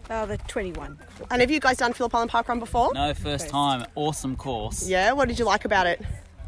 Oh, 0.09 0.25
the 0.25 0.39
21. 0.39 0.97
And 1.29 1.39
have 1.39 1.51
you 1.51 1.59
guys 1.59 1.77
done 1.77 1.93
Phillip 1.93 2.15
Island 2.15 2.31
Parkrun 2.31 2.57
before? 2.57 2.91
No, 2.95 3.13
first 3.13 3.47
time. 3.47 3.85
Awesome 3.93 4.35
course. 4.35 4.89
Yeah, 4.89 5.11
what 5.11 5.27
did 5.27 5.37
you 5.37 5.45
like 5.45 5.65
about 5.65 5.85
it? 5.85 6.01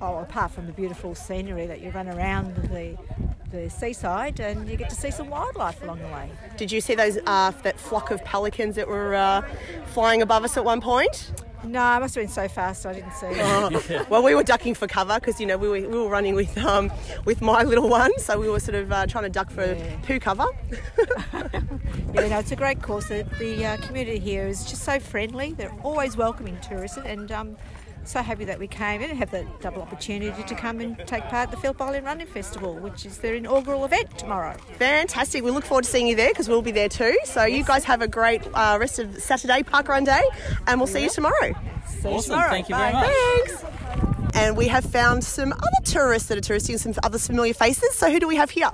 Oh, 0.07 0.19
apart 0.19 0.51
from 0.51 0.67
the 0.67 0.71
beautiful 0.71 1.15
scenery 1.15 1.65
that 1.65 1.81
you 1.81 1.89
run 1.89 2.07
around 2.07 2.55
the 2.55 2.95
the 3.51 3.71
seaside 3.71 4.39
and 4.39 4.69
you 4.69 4.77
get 4.77 4.87
to 4.91 4.95
see 4.95 5.09
some 5.09 5.31
wildlife 5.31 5.81
along 5.81 5.97
the 5.99 6.07
way. 6.09 6.29
Did 6.57 6.71
you 6.71 6.79
see 6.79 6.93
those 6.93 7.17
uh, 7.25 7.51
that 7.63 7.79
flock 7.79 8.11
of 8.11 8.23
pelicans 8.23 8.75
that 8.75 8.87
were 8.87 9.15
uh, 9.15 9.41
flying 9.87 10.21
above 10.21 10.43
us 10.43 10.57
at 10.57 10.63
one 10.63 10.79
point? 10.79 11.31
No, 11.63 11.81
I 11.81 11.97
must 11.97 12.13
have 12.13 12.23
been 12.23 12.31
so 12.31 12.47
fast 12.47 12.85
I 12.85 12.93
didn't 12.93 13.13
see. 13.13 13.25
Oh, 13.31 14.05
well, 14.09 14.21
we 14.21 14.35
were 14.35 14.43
ducking 14.43 14.75
for 14.75 14.85
cover 14.85 15.15
because 15.15 15.39
you 15.39 15.47
know 15.47 15.57
we 15.57 15.69
were, 15.69 15.89
we 15.89 15.97
were 15.97 16.09
running 16.09 16.35
with 16.35 16.55
um, 16.59 16.91
with 17.25 17.41
my 17.41 17.63
little 17.63 17.89
one, 17.89 18.11
so 18.19 18.39
we 18.39 18.47
were 18.47 18.59
sort 18.59 18.75
of 18.75 18.91
uh, 18.91 19.07
trying 19.07 19.23
to 19.23 19.31
duck 19.31 19.49
for 19.49 19.75
poo 20.03 20.19
cover. 20.19 20.45
yeah, 21.33 22.27
no, 22.27 22.37
it's 22.37 22.51
a 22.51 22.55
great 22.55 22.83
course. 22.83 23.07
The, 23.07 23.25
the 23.39 23.65
uh, 23.65 23.77
community 23.77 24.19
here 24.19 24.45
is 24.45 24.65
just 24.65 24.83
so 24.83 24.99
friendly. 24.99 25.53
They're 25.53 25.73
always 25.81 26.15
welcoming 26.15 26.59
tourists 26.61 26.97
and 26.97 27.31
um, 27.31 27.57
so 28.05 28.21
happy 28.21 28.45
that 28.45 28.59
we 28.59 28.67
came 28.67 29.01
in 29.01 29.09
and 29.09 29.19
have 29.19 29.31
the 29.31 29.45
double 29.61 29.81
opportunity 29.81 30.43
to 30.43 30.55
come 30.55 30.79
and 30.79 30.97
take 31.07 31.23
part 31.23 31.47
at 31.47 31.51
the 31.51 31.57
Phillip 31.57 31.81
Island 31.81 32.05
Running 32.05 32.27
Festival, 32.27 32.75
which 32.75 33.05
is 33.05 33.17
their 33.17 33.35
inaugural 33.35 33.83
event 33.85 34.17
tomorrow. 34.17 34.55
Fantastic! 34.77 35.43
We 35.43 35.51
look 35.51 35.65
forward 35.65 35.83
to 35.85 35.89
seeing 35.89 36.07
you 36.07 36.15
there 36.15 36.29
because 36.29 36.47
we'll 36.47 36.61
be 36.61 36.71
there 36.71 36.89
too. 36.89 37.17
So 37.25 37.43
you 37.45 37.63
guys 37.63 37.83
have 37.85 38.01
a 38.01 38.07
great 38.07 38.41
uh, 38.53 38.77
rest 38.79 38.99
of 38.99 39.21
Saturday 39.21 39.63
park 39.63 39.87
run 39.87 40.03
day, 40.03 40.23
and 40.67 40.79
we'll 40.79 40.87
see 40.87 41.03
you 41.03 41.09
tomorrow. 41.09 41.53
See 41.87 42.09
you 42.09 42.15
Awesome. 42.15 42.31
tomorrow. 42.31 42.49
Thank 42.51 42.69
you 42.69 42.75
Bye. 42.75 42.91
very 42.91 42.93
much. 42.93 43.15
Thanks. 43.59 44.35
And 44.37 44.57
we 44.57 44.67
have 44.67 44.83
found 44.85 45.23
some 45.23 45.53
other 45.53 45.63
tourists 45.85 46.27
that 46.29 46.37
are 46.37 46.41
touristing, 46.41 46.77
some 46.77 46.93
other 47.03 47.17
familiar 47.17 47.53
faces. 47.53 47.93
So 47.95 48.11
who 48.11 48.19
do 48.19 48.27
we 48.27 48.35
have 48.35 48.49
here? 48.49 48.69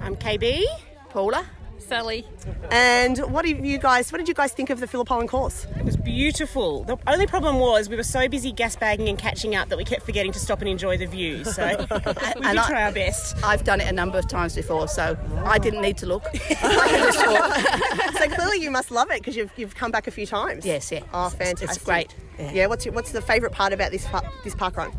I'm 0.00 0.16
KB, 0.16 0.64
Paula, 1.10 1.46
Sally. 1.84 2.26
And 2.70 3.18
what 3.32 3.46
have 3.46 3.64
you 3.64 3.78
guys? 3.78 4.10
What 4.10 4.18
did 4.18 4.28
you 4.28 4.34
guys 4.34 4.52
think 4.52 4.70
of 4.70 4.80
the 4.80 4.86
Phillip 4.86 5.10
Island 5.12 5.28
course? 5.28 5.66
It 5.78 5.84
was 5.84 5.96
beautiful. 5.96 6.84
The 6.84 6.96
only 7.06 7.26
problem 7.26 7.58
was 7.58 7.88
we 7.88 7.96
were 7.96 8.02
so 8.02 8.28
busy 8.28 8.52
gas 8.52 8.74
bagging 8.76 9.08
and 9.08 9.18
catching 9.18 9.54
up 9.54 9.68
that 9.68 9.76
we 9.76 9.84
kept 9.84 10.02
forgetting 10.04 10.32
to 10.32 10.38
stop 10.38 10.60
and 10.60 10.68
enjoy 10.68 10.96
the 10.96 11.06
view. 11.06 11.44
So 11.44 11.66
we 11.90 11.98
did 11.98 12.16
And 12.44 12.58
I- 12.58 12.66
try 12.68 12.82
our 12.84 12.92
best. 12.92 13.36
I've 13.44 13.64
done 13.64 13.80
it 13.80 13.88
a 13.88 13.92
number 13.92 14.18
of 14.18 14.26
times 14.28 14.54
before, 14.54 14.88
so 14.88 15.16
I 15.44 15.58
didn't 15.58 15.82
need 15.82 15.98
to 15.98 16.06
look. 16.06 16.24
so 16.34 18.28
clearly 18.28 18.60
you 18.62 18.70
must 18.70 18.90
love 18.90 19.10
it 19.10 19.18
because 19.20 19.36
you've, 19.36 19.50
you've 19.56 19.74
come 19.74 19.90
back 19.90 20.06
a 20.06 20.10
few 20.10 20.26
times. 20.26 20.64
yes, 20.64 20.90
yeah. 20.90 21.00
Oh, 21.12 21.28
fantastic! 21.28 21.68
It's 21.70 21.78
great. 21.84 22.14
Yeah. 22.38 22.66
what's 22.66 22.84
your, 22.84 22.94
what's 22.94 23.12
the 23.12 23.22
favourite 23.22 23.54
part 23.54 23.72
about 23.72 23.90
this 23.92 24.06
par- 24.06 24.24
this 24.42 24.54
park 24.54 24.76
run? 24.76 24.92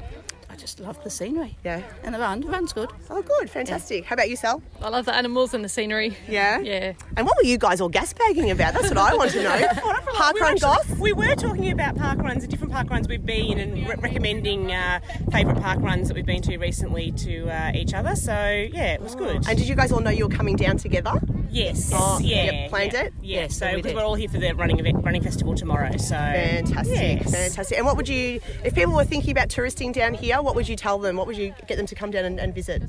I 0.55 0.57
just 0.57 0.79
love 0.79 1.03
the 1.03 1.09
scenery. 1.09 1.57
Yeah. 1.65 1.81
And 2.03 2.15
the 2.15 2.19
run, 2.19 2.39
the 2.39 2.47
run's 2.47 2.71
good. 2.71 2.89
Oh, 3.09 3.21
good, 3.21 3.49
fantastic. 3.49 4.05
How 4.05 4.13
about 4.13 4.29
you, 4.29 4.37
Sal? 4.37 4.63
I 4.81 4.87
love 4.87 5.03
the 5.03 5.13
animals 5.13 5.53
and 5.53 5.65
the 5.65 5.67
scenery. 5.67 6.15
Yeah? 6.29 6.59
Yeah. 6.59 6.93
And 7.17 7.27
what 7.27 7.35
were 7.35 7.43
you 7.43 7.57
guys 7.57 7.81
all 7.81 7.89
gas 7.89 8.13
bagging 8.13 8.49
about? 8.51 8.73
That's 8.73 8.87
what 8.87 8.97
I 8.97 9.15
want 9.15 9.31
to 9.31 9.43
know. 9.43 9.67
Park 10.15 10.33
we 10.33 10.39
were 10.39 10.45
run 10.45 10.53
actually- 10.53 10.59
goss? 10.59 10.89
We 10.97 11.11
were 11.11 11.35
talking 11.35 11.71
about 11.71 11.97
park 11.97 12.19
runs, 12.19 12.43
the 12.43 12.47
different 12.47 12.71
park 12.71 12.89
runs 12.89 13.09
we've 13.09 13.25
been, 13.25 13.59
and 13.59 13.73
re- 13.85 13.95
recommending 13.97 14.71
uh, 14.71 15.01
favourite 15.29 15.61
park 15.61 15.81
runs 15.81 16.07
that 16.07 16.13
we've 16.13 16.25
been 16.25 16.41
to 16.43 16.57
recently 16.57 17.11
to 17.11 17.49
uh, 17.49 17.73
each 17.75 17.93
other. 17.93 18.15
So 18.15 18.31
yeah, 18.31 18.93
it 18.93 19.01
was 19.01 19.13
good. 19.13 19.45
And 19.49 19.57
did 19.57 19.67
you 19.67 19.75
guys 19.75 19.91
all 19.91 19.99
know 19.99 20.09
you 20.09 20.25
were 20.29 20.33
coming 20.33 20.55
down 20.55 20.77
together? 20.77 21.11
Yes. 21.49 21.91
Oh, 21.93 22.19
yeah. 22.21 22.43
yep, 22.51 22.69
planned 22.69 22.93
yeah, 22.93 23.01
it? 23.03 23.13
Yeah. 23.21 23.41
Yes, 23.41 23.57
so 23.57 23.67
we 23.69 23.75
because 23.77 23.91
did. 23.91 23.95
we're 23.97 24.03
all 24.03 24.15
here 24.15 24.27
for 24.29 24.37
the 24.37 24.53
running 24.53 24.79
event, 24.79 25.03
running 25.05 25.21
festival 25.21 25.53
tomorrow. 25.55 25.95
So 25.97 26.15
Fantastic, 26.15 27.21
yes. 27.21 27.31
fantastic. 27.31 27.77
And 27.77 27.85
what 27.85 27.95
would 27.97 28.09
you, 28.09 28.41
if 28.63 28.73
people 28.75 28.93
were 28.93 29.05
thinking 29.05 29.31
about 29.31 29.49
touristing 29.49 29.91
down 29.91 30.13
here, 30.15 30.41
what 30.45 30.55
would 30.55 30.69
you 30.69 30.75
tell 30.77 30.97
them? 30.99 31.17
What 31.17 31.27
would 31.27 31.35
you 31.37 31.53
get 31.67 31.75
them 31.77 31.85
to 31.87 31.95
come 31.95 32.11
down 32.11 32.23
and, 32.25 32.39
and 32.39 32.53
visit? 32.55 32.81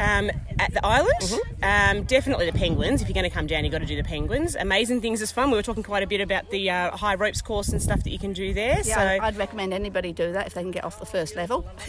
Um, 0.00 0.30
at 0.60 0.72
the 0.74 0.84
island, 0.84 1.14
Mm-hmm. 1.22 1.64
um, 1.98 2.04
definitely 2.04 2.46
the 2.50 2.56
penguins. 2.56 3.02
If 3.02 3.08
you're 3.08 3.14
going 3.14 3.28
to 3.28 3.34
come 3.34 3.46
down, 3.48 3.64
you've 3.64 3.72
got 3.72 3.78
to 3.80 3.86
do 3.86 3.96
the 3.96 4.04
penguins. 4.04 4.54
Amazing 4.54 5.00
things 5.00 5.20
is 5.22 5.32
fun. 5.32 5.50
We 5.50 5.56
were 5.56 5.62
talking 5.62 5.82
quite 5.82 6.02
a 6.04 6.06
bit 6.06 6.20
about 6.20 6.50
the 6.50 6.70
uh, 6.70 6.96
high 6.96 7.14
ropes 7.16 7.40
course 7.42 7.68
and 7.70 7.82
stuff 7.82 8.04
that 8.04 8.10
you 8.10 8.18
can 8.18 8.32
do 8.32 8.54
there. 8.54 8.80
Yeah, 8.84 8.94
so 8.94 9.00
I'd- 9.00 9.20
I'd 9.20 9.36
recommend 9.36 9.72
anybody 9.74 10.12
do 10.12 10.32
that 10.32 10.46
if 10.46 10.54
they 10.54 10.62
can 10.62 10.70
get 10.70 10.84
off 10.84 11.00
the 11.00 11.06
first 11.06 11.34
level. 11.36 11.66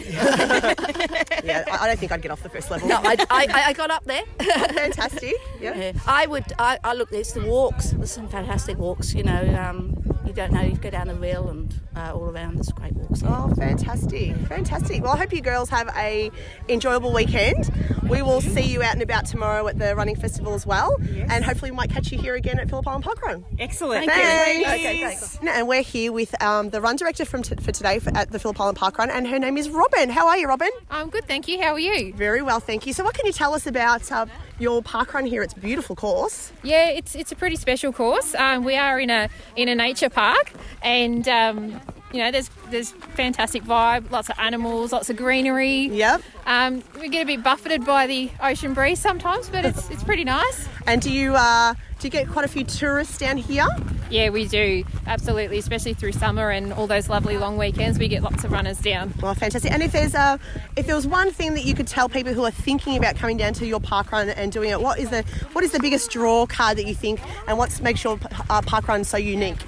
Yeah, 1.42 1.64
I, 1.70 1.84
I 1.84 1.86
don't 1.88 1.98
think 1.98 2.12
I'd 2.12 2.20
get 2.22 2.30
off 2.30 2.42
the 2.42 2.48
first 2.50 2.70
level. 2.70 2.88
No, 2.88 2.96
I, 2.96 3.16
I, 3.30 3.46
I 3.68 3.72
got 3.72 3.90
up 3.90 4.04
there. 4.04 4.22
fantastic. 4.40 5.34
Yeah. 5.60 5.74
Yeah. 5.76 5.92
I 6.06 6.26
would. 6.26 6.44
I, 6.58 6.78
I 6.84 6.92
look. 6.94 7.10
It's 7.12 7.32
the 7.32 7.44
walks. 7.46 7.90
There's 7.90 8.10
some 8.10 8.28
fantastic 8.28 8.76
walks. 8.78 9.14
You 9.14 9.22
know, 9.22 9.56
um, 9.58 9.99
you 10.30 10.36
don't 10.36 10.52
know. 10.52 10.60
You 10.60 10.76
go 10.76 10.90
down 10.90 11.08
the 11.08 11.14
rail 11.16 11.48
and 11.48 11.74
uh, 11.96 12.12
all 12.14 12.30
around. 12.30 12.54
There's 12.54 12.68
great 12.68 12.92
walks. 12.92 13.20
there. 13.20 13.32
Oh, 13.32 13.52
fantastic, 13.56 14.36
fantastic. 14.46 15.02
Well, 15.02 15.12
I 15.12 15.16
hope 15.18 15.32
you 15.32 15.40
girls 15.40 15.68
have 15.70 15.88
a 15.96 16.30
enjoyable 16.68 17.12
weekend. 17.12 17.68
We 18.08 18.22
will 18.22 18.40
see 18.40 18.62
you 18.62 18.80
out 18.80 18.92
and 18.92 19.02
about 19.02 19.26
tomorrow 19.26 19.66
at 19.66 19.78
the 19.78 19.96
running 19.96 20.14
festival 20.14 20.54
as 20.54 20.64
well, 20.64 20.96
and 21.28 21.44
hopefully 21.44 21.72
we 21.72 21.76
might 21.76 21.90
catch 21.90 22.12
you 22.12 22.18
here 22.18 22.36
again 22.36 22.60
at 22.60 22.68
Phillip 22.70 22.86
Island 22.86 23.04
Park 23.04 23.20
Run. 23.22 23.44
excellent. 23.58 24.06
Thanks. 24.06 24.68
Okay, 24.68 25.00
thanks. 25.00 25.38
And 25.42 25.66
we're 25.66 25.82
here 25.82 26.12
with 26.12 26.40
um, 26.40 26.70
the 26.70 26.80
run 26.80 26.94
director 26.94 27.24
from 27.24 27.42
t- 27.42 27.56
for 27.56 27.72
today 27.72 27.98
for, 27.98 28.16
at 28.16 28.30
the 28.30 28.38
Phillip 28.38 28.60
Island 28.60 28.78
Park 28.78 28.98
Run, 28.98 29.10
and 29.10 29.26
her 29.26 29.38
name 29.40 29.58
is 29.58 29.68
Robin. 29.68 30.10
How 30.10 30.28
are 30.28 30.38
you, 30.38 30.46
Robin? 30.46 30.70
I'm 30.90 31.10
good, 31.10 31.24
thank 31.24 31.48
you. 31.48 31.60
How 31.60 31.72
are 31.72 31.80
you? 31.80 32.12
Very 32.14 32.40
well, 32.40 32.60
thank 32.60 32.86
you. 32.86 32.92
So, 32.92 33.02
what 33.02 33.14
can 33.14 33.26
you 33.26 33.32
tell 33.32 33.52
us 33.52 33.66
about 33.66 34.10
uh, 34.12 34.26
your 34.60 34.82
park 34.82 35.14
run 35.14 35.26
here? 35.26 35.42
It's 35.42 35.54
a 35.54 35.60
beautiful 35.60 35.96
course. 35.96 36.52
Yeah, 36.62 36.88
it's 36.88 37.14
it's 37.14 37.32
a 37.32 37.36
pretty 37.36 37.56
special 37.56 37.92
course. 37.92 38.34
Um, 38.34 38.64
we 38.64 38.76
are 38.76 39.00
in 39.00 39.10
a 39.10 39.28
in 39.56 39.68
a 39.68 39.74
nature 39.74 40.10
park, 40.10 40.52
and 40.82 41.26
um, 41.28 41.80
you 42.12 42.18
know, 42.18 42.30
there's 42.30 42.50
there's 42.70 42.90
fantastic 42.90 43.62
vibe, 43.62 44.10
lots 44.10 44.28
of 44.28 44.38
animals, 44.38 44.92
lots 44.92 45.10
of 45.10 45.16
greenery. 45.16 45.88
Yep. 45.88 46.22
Um, 46.46 46.82
we 47.00 47.08
get 47.08 47.22
a 47.22 47.26
bit 47.26 47.42
buffeted 47.42 47.84
by 47.84 48.06
the 48.06 48.30
ocean 48.42 48.74
breeze 48.74 48.98
sometimes, 48.98 49.48
but 49.48 49.64
it's 49.64 49.90
it's 49.90 50.02
pretty 50.02 50.24
nice. 50.24 50.68
And 50.86 51.00
do 51.00 51.12
you 51.12 51.34
uh, 51.34 51.74
do 52.00 52.06
you 52.06 52.10
get 52.10 52.28
quite 52.28 52.44
a 52.44 52.48
few 52.48 52.64
tourists 52.64 53.18
down 53.18 53.36
here? 53.36 53.66
Yeah, 54.10 54.30
we 54.30 54.48
do 54.48 54.82
absolutely, 55.06 55.58
especially 55.58 55.94
through 55.94 56.12
summer 56.12 56.50
and 56.50 56.72
all 56.72 56.88
those 56.88 57.08
lovely 57.08 57.38
long 57.38 57.56
weekends. 57.56 57.96
We 57.96 58.08
get 58.08 58.22
lots 58.22 58.42
of 58.42 58.50
runners 58.50 58.80
down. 58.80 59.14
Well, 59.22 59.34
fantastic. 59.34 59.70
And 59.70 59.84
if 59.84 59.92
there's 59.92 60.14
a, 60.14 60.40
if 60.74 60.86
there 60.86 60.96
was 60.96 61.06
one 61.06 61.30
thing 61.30 61.54
that 61.54 61.64
you 61.64 61.74
could 61.74 61.86
tell 61.86 62.08
people 62.08 62.34
who 62.34 62.44
are 62.44 62.50
thinking 62.50 62.96
about 62.96 63.14
coming 63.14 63.36
down 63.36 63.52
to 63.54 63.66
your 63.66 63.78
park 63.78 64.10
run 64.10 64.30
and 64.30 64.50
doing 64.50 64.70
it, 64.70 64.80
what 64.80 64.98
is 64.98 65.10
the 65.10 65.22
what 65.52 65.62
is 65.62 65.70
the 65.70 65.78
biggest 65.78 66.10
draw 66.10 66.44
card 66.46 66.76
that 66.78 66.86
you 66.86 66.94
think, 66.94 67.20
and 67.46 67.56
what 67.56 67.80
makes 67.82 68.02
your 68.02 68.18
uh, 68.48 68.60
park 68.62 68.88
run 68.88 69.04
so 69.04 69.16
unique? 69.16 69.58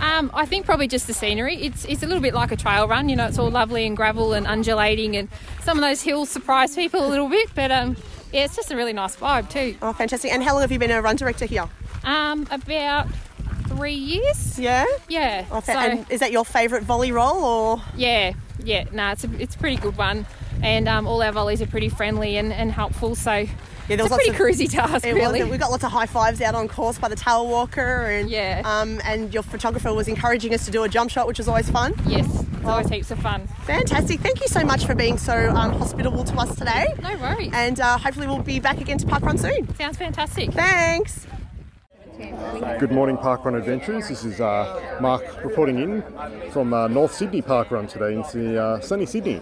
Um, 0.00 0.30
I 0.34 0.44
think 0.46 0.66
probably 0.66 0.88
just 0.88 1.06
the 1.06 1.14
scenery. 1.14 1.56
It's 1.56 1.84
it's 1.86 2.02
a 2.02 2.06
little 2.06 2.22
bit 2.22 2.34
like 2.34 2.52
a 2.52 2.56
trail 2.56 2.86
run. 2.86 3.08
You 3.08 3.16
know, 3.16 3.26
it's 3.26 3.38
all 3.38 3.50
lovely 3.50 3.86
and 3.86 3.96
gravel 3.96 4.32
and 4.34 4.46
undulating, 4.46 5.16
and 5.16 5.28
some 5.62 5.78
of 5.78 5.82
those 5.82 6.02
hills 6.02 6.28
surprise 6.28 6.74
people 6.74 7.06
a 7.06 7.08
little 7.08 7.28
bit. 7.28 7.48
But 7.54 7.70
um, 7.70 7.96
yeah, 8.32 8.44
it's 8.44 8.56
just 8.56 8.70
a 8.70 8.76
really 8.76 8.92
nice 8.92 9.16
vibe 9.16 9.48
too. 9.50 9.76
Oh, 9.80 9.92
fantastic. 9.92 10.32
And 10.32 10.42
how 10.42 10.52
long 10.52 10.62
have 10.62 10.72
you 10.72 10.78
been 10.78 10.90
a 10.90 11.00
run 11.00 11.16
director 11.16 11.46
here? 11.46 11.68
Um, 12.02 12.46
about 12.50 13.06
three 13.68 13.94
years. 13.94 14.58
Yeah. 14.58 14.84
Yeah. 15.08 15.46
Oh, 15.50 15.60
fa- 15.60 15.72
so 15.72 15.78
and 15.78 16.10
is 16.10 16.20
that 16.20 16.32
your 16.32 16.44
favourite 16.44 16.84
volley 16.84 17.12
roll 17.12 17.42
or? 17.44 17.82
yeah, 17.96 18.32
yeah. 18.62 18.84
No, 18.92 19.10
it's 19.12 19.24
a 19.24 19.30
it's 19.40 19.54
a 19.54 19.58
pretty 19.58 19.76
good 19.76 19.96
one, 19.96 20.26
and 20.62 20.86
um, 20.88 21.06
all 21.06 21.22
our 21.22 21.32
volleys 21.32 21.62
are 21.62 21.66
pretty 21.66 21.88
friendly 21.88 22.36
and, 22.36 22.52
and 22.52 22.70
helpful. 22.72 23.14
So 23.14 23.46
Yeah, 23.88 23.96
it's 23.96 23.96
there 23.96 24.04
was 24.04 24.12
a 24.12 24.14
pretty 24.14 24.30
lots 24.30 24.40
of- 24.40 24.46
cruisy 24.68 24.70
task, 24.70 25.06
It 25.06 25.12
was- 25.14 25.22
really. 25.22 25.44
we 25.44 25.58
got 25.58 25.70
lots 25.70 25.84
of 25.84 25.90
high 25.92 26.06
fives 26.06 26.40
out 26.40 26.54
on 26.54 26.68
course 26.68 26.98
by 26.98 27.08
the 27.08 27.16
tail 27.16 27.46
walker, 27.46 28.06
and 28.06 28.30
Yeah. 28.30 28.62
um, 28.64 29.00
and 29.04 29.32
your 29.34 29.42
photographer 29.42 29.92
was 29.92 30.08
encouraging 30.08 30.54
us 30.54 30.64
to 30.64 30.70
do 30.70 30.82
a 30.84 30.88
jump 30.88 31.10
shot, 31.10 31.26
which 31.26 31.38
was 31.38 31.48
always 31.48 31.68
fun. 31.70 31.92
yes, 32.06 32.26
it's 32.26 32.66
always 32.66 32.88
heaps 32.88 33.10
of 33.10 33.18
fun. 33.18 33.46
Fantastic! 33.64 34.20
Thank 34.20 34.40
you 34.40 34.48
so 34.48 34.64
much 34.64 34.86
for 34.86 34.94
being 34.94 35.18
so 35.18 35.50
um, 35.50 35.72
hospitable 35.78 36.24
to 36.24 36.34
us 36.38 36.56
today, 36.56 36.86
No 37.02 37.14
worries. 37.18 37.50
and 37.52 37.78
uh, 37.78 37.98
hopefully 37.98 38.26
we'll 38.26 38.38
be 38.38 38.58
back 38.58 38.80
again 38.80 38.96
to 38.98 39.06
Park 39.06 39.22
Run 39.22 39.36
soon. 39.36 39.74
Sounds 39.76 39.98
fantastic. 39.98 40.52
Thanks. 40.52 41.26
Good 42.78 42.92
morning, 42.92 43.16
Parkrun 43.18 43.56
Adventures. 43.58 44.08
This 44.08 44.24
is 44.24 44.40
uh, 44.40 44.98
Mark 45.00 45.22
reporting 45.44 45.78
in 45.78 46.02
from 46.52 46.72
uh, 46.72 46.86
North 46.88 47.12
Sydney 47.12 47.42
Parkrun 47.42 47.88
today 47.88 48.14
into 48.14 48.58
uh, 48.60 48.80
sunny 48.80 49.04
Sydney. 49.04 49.40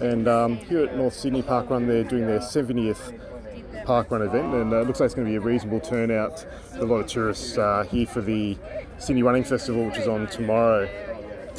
And 0.00 0.28
um, 0.28 0.56
here 0.56 0.84
at 0.84 0.96
North 0.96 1.14
Sydney 1.14 1.42
Parkrun, 1.42 1.86
they're 1.88 2.04
doing 2.04 2.26
their 2.26 2.38
70th 2.38 3.12
Parkrun 3.88 4.20
event, 4.20 4.52
and 4.52 4.74
uh, 4.74 4.82
it 4.82 4.86
looks 4.86 5.00
like 5.00 5.06
it's 5.06 5.14
going 5.14 5.26
to 5.26 5.30
be 5.30 5.36
a 5.36 5.40
reasonable 5.40 5.80
turnout. 5.80 6.44
A 6.74 6.84
lot 6.84 6.96
of 6.96 7.06
tourists 7.06 7.56
uh, 7.56 7.86
here 7.90 8.06
for 8.06 8.20
the 8.20 8.54
Sydney 8.98 9.22
Running 9.22 9.44
Festival, 9.44 9.86
which 9.86 9.96
is 9.96 10.06
on 10.06 10.26
tomorrow. 10.26 10.86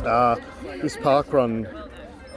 Uh, 0.06 0.36
this 0.80 0.96
parkrun 0.96 1.68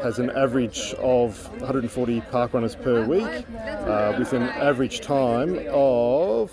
has 0.02 0.18
an 0.18 0.30
average 0.30 0.94
of 0.94 1.46
140 1.60 2.22
park 2.22 2.54
runners 2.54 2.74
per 2.74 3.04
week, 3.04 3.44
uh, 3.54 4.16
with 4.18 4.32
an 4.32 4.44
average 4.44 5.02
time 5.02 5.60
of 5.70 6.50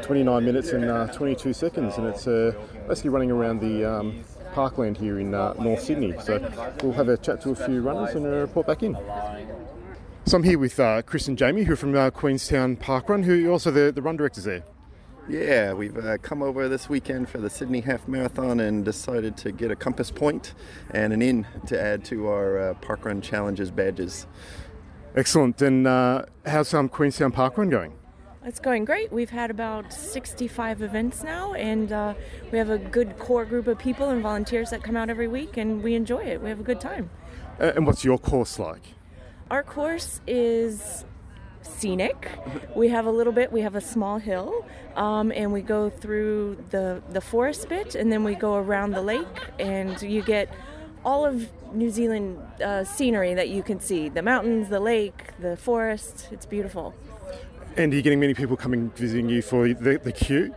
29 0.00 0.42
minutes 0.42 0.70
and 0.70 0.86
uh, 0.86 1.08
22 1.08 1.52
seconds, 1.52 1.98
and 1.98 2.06
it's 2.06 2.26
uh, 2.26 2.52
basically 2.88 3.10
running 3.10 3.30
around 3.30 3.60
the 3.60 3.84
um, 3.84 4.24
parkland 4.54 4.96
here 4.96 5.20
in 5.20 5.34
uh, 5.34 5.52
North 5.60 5.82
Sydney. 5.82 6.14
So 6.22 6.40
we'll 6.82 6.94
have 6.94 7.10
a 7.10 7.18
chat 7.18 7.42
to 7.42 7.50
a 7.50 7.54
few 7.54 7.82
runners 7.82 8.14
and 8.14 8.24
uh, 8.24 8.30
report 8.30 8.66
back 8.66 8.82
in. 8.82 8.96
So 10.24 10.36
I'm 10.36 10.44
here 10.44 10.58
with 10.58 10.78
uh, 10.78 11.02
Chris 11.02 11.26
and 11.26 11.36
Jamie, 11.36 11.64
who 11.64 11.72
are 11.72 11.76
from 11.76 11.96
uh, 11.96 12.08
Queenstown 12.10 12.76
Parkrun, 12.76 13.24
who 13.24 13.48
are 13.48 13.52
also 13.52 13.72
the, 13.72 13.90
the 13.90 14.00
run 14.00 14.16
directors 14.16 14.44
there. 14.44 14.62
Yeah, 15.28 15.72
we've 15.72 15.96
uh, 15.98 16.16
come 16.18 16.42
over 16.42 16.68
this 16.68 16.88
weekend 16.88 17.28
for 17.28 17.38
the 17.38 17.50
Sydney 17.50 17.80
Half 17.80 18.06
Marathon 18.06 18.60
and 18.60 18.84
decided 18.84 19.36
to 19.38 19.50
get 19.50 19.72
a 19.72 19.76
compass 19.76 20.12
point 20.12 20.54
and 20.92 21.12
an 21.12 21.22
inn 21.22 21.46
to 21.66 21.78
add 21.78 22.04
to 22.06 22.28
our 22.28 22.70
uh, 22.70 22.74
Parkrun 22.74 23.20
Challenges 23.20 23.72
badges. 23.72 24.28
Excellent. 25.16 25.60
And 25.60 25.88
uh, 25.88 26.24
how's 26.46 26.72
um, 26.72 26.88
Queenstown 26.88 27.32
Parkrun 27.32 27.68
going? 27.68 27.92
It's 28.44 28.60
going 28.60 28.84
great. 28.84 29.12
We've 29.12 29.30
had 29.30 29.50
about 29.50 29.92
65 29.92 30.82
events 30.82 31.24
now, 31.24 31.52
and 31.54 31.92
uh, 31.92 32.14
we 32.52 32.58
have 32.58 32.70
a 32.70 32.78
good 32.78 33.18
core 33.18 33.44
group 33.44 33.66
of 33.66 33.78
people 33.78 34.10
and 34.10 34.22
volunteers 34.22 34.70
that 34.70 34.84
come 34.84 34.96
out 34.96 35.10
every 35.10 35.28
week, 35.28 35.56
and 35.56 35.82
we 35.82 35.94
enjoy 35.94 36.22
it. 36.22 36.40
We 36.40 36.48
have 36.48 36.60
a 36.60 36.64
good 36.64 36.80
time. 36.80 37.10
Uh, 37.60 37.72
and 37.74 37.86
what's 37.86 38.04
your 38.04 38.18
course 38.18 38.58
like? 38.58 38.94
Our 39.52 39.62
course 39.62 40.22
is 40.26 41.04
scenic. 41.60 42.26
We 42.74 42.88
have 42.88 43.04
a 43.04 43.10
little 43.10 43.34
bit. 43.34 43.52
We 43.52 43.60
have 43.60 43.74
a 43.74 43.82
small 43.82 44.16
hill, 44.16 44.64
um, 44.96 45.30
and 45.30 45.52
we 45.52 45.60
go 45.60 45.90
through 45.90 46.56
the 46.70 47.02
the 47.10 47.20
forest 47.20 47.68
bit, 47.68 47.94
and 47.94 48.10
then 48.10 48.24
we 48.24 48.34
go 48.34 48.54
around 48.54 48.92
the 48.92 49.02
lake, 49.02 49.38
and 49.58 50.00
you 50.00 50.22
get 50.22 50.48
all 51.04 51.26
of 51.26 51.50
New 51.74 51.90
Zealand 51.90 52.38
uh, 52.62 52.84
scenery 52.84 53.34
that 53.34 53.50
you 53.50 53.62
can 53.62 53.78
see: 53.78 54.08
the 54.08 54.22
mountains, 54.22 54.70
the 54.70 54.80
lake, 54.80 55.38
the 55.38 55.58
forest. 55.58 56.28
It's 56.30 56.46
beautiful. 56.46 56.94
And 57.76 57.92
are 57.92 57.96
you 57.96 58.00
getting 58.00 58.20
many 58.20 58.32
people 58.32 58.56
coming 58.56 58.90
visiting 58.92 59.28
you 59.28 59.42
for 59.42 59.68
the, 59.68 60.00
the 60.02 60.12
queue? 60.12 60.54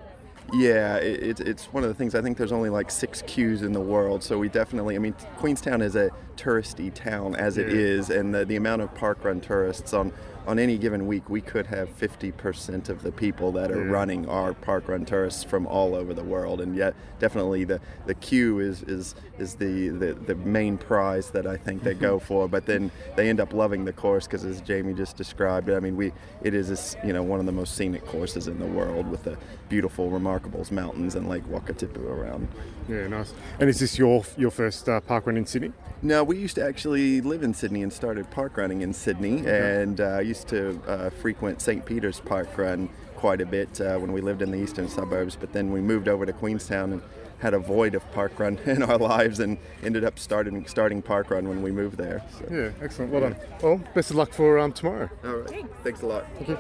Yeah, 0.58 0.98
it, 0.98 1.22
it's 1.24 1.42
it's 1.42 1.66
one 1.74 1.84
of 1.84 1.90
the 1.90 1.96
things. 1.96 2.16
I 2.16 2.22
think 2.22 2.38
there's 2.38 2.52
only 2.52 2.70
like 2.70 2.90
six 2.92 3.22
queues 3.26 3.62
in 3.62 3.74
the 3.74 3.80
world, 3.82 4.24
so 4.24 4.38
we 4.38 4.50
definitely. 4.50 4.96
I 4.96 5.00
mean, 5.00 5.14
Queenstown 5.38 5.82
is 5.82 5.96
a 5.96 6.10
touristy 6.38 6.94
town 6.94 7.36
as 7.36 7.58
it 7.58 7.68
Yeah. 7.68 7.76
is, 7.76 8.10
and 8.10 8.34
the, 8.34 8.46
the 8.46 8.56
amount 8.56 8.82
of 8.82 8.94
parkrun 8.94 9.42
tourists 9.42 9.94
on 9.94 10.12
on 10.48 10.60
any 10.60 10.78
given 10.78 11.08
week, 11.08 11.30
we 11.30 11.42
could 11.42 11.66
have 11.68 11.90
50% 12.00 12.90
of 12.90 13.02
the 13.04 13.12
people 13.12 13.52
that 13.54 13.72
are 13.72 13.84
running 13.84 14.28
are 14.30 14.54
parkrun 14.54 15.06
tourists 15.08 15.44
from 15.44 15.66
all 15.68 15.96
over 15.96 16.14
the 16.14 16.24
world, 16.24 16.62
and 16.62 16.76
yet 16.76 16.96
definitely 17.20 17.64
the, 17.64 17.80
the 18.06 18.14
queue 18.16 18.60
is 18.60 18.84
is 18.84 19.16
is 19.38 19.56
the, 19.56 19.90
the 19.90 20.14
the 20.14 20.36
main 20.36 20.78
prize 20.78 21.30
that 21.32 21.46
I 21.48 21.58
think 21.58 21.84
they 21.84 21.94
go 21.94 22.20
for. 22.20 22.48
But 22.48 22.66
then 22.66 22.92
they 23.16 23.30
end 23.30 23.40
up 23.40 23.54
loving 23.54 23.86
the 23.86 23.94
course 23.94 24.26
because, 24.28 24.46
as 24.46 24.62
Jamie 24.62 24.94
just 24.94 25.18
described, 25.18 25.70
I 25.70 25.80
mean, 25.80 25.96
we 25.98 26.12
it 26.44 26.54
is 26.54 26.70
this, 26.70 26.96
you 27.04 27.14
know 27.14 27.24
one 27.24 27.40
of 27.40 27.46
the 27.46 27.52
most 27.52 27.76
scenic 27.76 28.06
courses 28.06 28.48
in 28.48 28.60
the 28.60 28.66
world 28.68 29.10
with 29.10 29.24
the 29.24 29.38
beautiful, 29.68 30.10
remarkables 30.10 30.72
mountains 30.72 31.16
and 31.16 31.28
Lake 31.28 31.44
Wakatipu 31.46 32.06
around. 32.06 32.48
Yeah, 32.88 33.08
nice. 33.08 33.34
And 33.60 33.68
is 33.70 33.80
this 33.80 33.98
your 33.98 34.24
your 34.38 34.52
first 34.52 34.88
uh, 34.88 35.02
parkrun 35.02 35.38
in 35.38 35.46
Sydney? 35.46 35.72
No, 36.02 36.24
we 36.24 36.38
used 36.38 36.56
to 36.56 36.64
actually 36.64 37.20
live 37.22 37.42
in 37.42 37.54
Sydney 37.54 37.82
and 37.82 37.92
started 37.92 38.30
park 38.30 38.58
running 38.58 38.82
in 38.82 38.94
Sydney, 38.94 39.40
Okay. 39.40 39.82
and 39.82 40.00
uh, 40.00 40.20
used 40.36 40.48
to 40.50 40.82
uh, 40.86 41.10
frequent 41.10 41.62
St. 41.62 41.86
Peter's 41.86 42.20
Park 42.20 42.58
Run 42.58 42.90
quite 43.16 43.40
a 43.40 43.46
bit 43.46 43.80
uh, 43.80 43.98
when 43.98 44.12
we 44.12 44.20
lived 44.20 44.42
in 44.42 44.52
the 44.52 44.58
eastern 44.58 44.90
suburbs, 44.90 45.38
but 45.38 45.54
then 45.54 45.72
we 45.72 45.80
moved 45.80 46.10
over 46.10 46.26
to 46.26 46.34
Queenstown 46.34 46.92
and 46.92 47.02
had 47.40 47.54
a 47.54 47.60
void 47.60 47.96
of 47.96 48.12
park 48.12 48.38
run 48.38 48.58
in 48.66 48.84
our 48.84 48.98
lives 48.98 49.40
and 49.40 49.58
ended 49.84 50.04
up 50.04 50.20
starting 50.20 50.66
starting 50.68 51.02
parkrun 51.02 51.48
when 51.48 51.62
we 51.62 51.72
moved 51.72 51.98
there. 51.98 52.24
So. 52.38 52.48
Yeah, 52.52 52.84
excellent. 52.84 53.12
Well 53.12 53.22
done. 53.22 53.36
Well, 53.62 53.82
best 53.94 54.10
of 54.12 54.18
luck 54.18 54.34
for 54.34 54.60
um, 54.60 54.74
tomorrow. 54.74 55.10
All 55.24 55.36
right. 55.36 55.66
Thanks 55.84 56.02
a 56.02 56.06
lot. 56.06 56.26
Thank 56.36 56.50
you. 56.50 56.60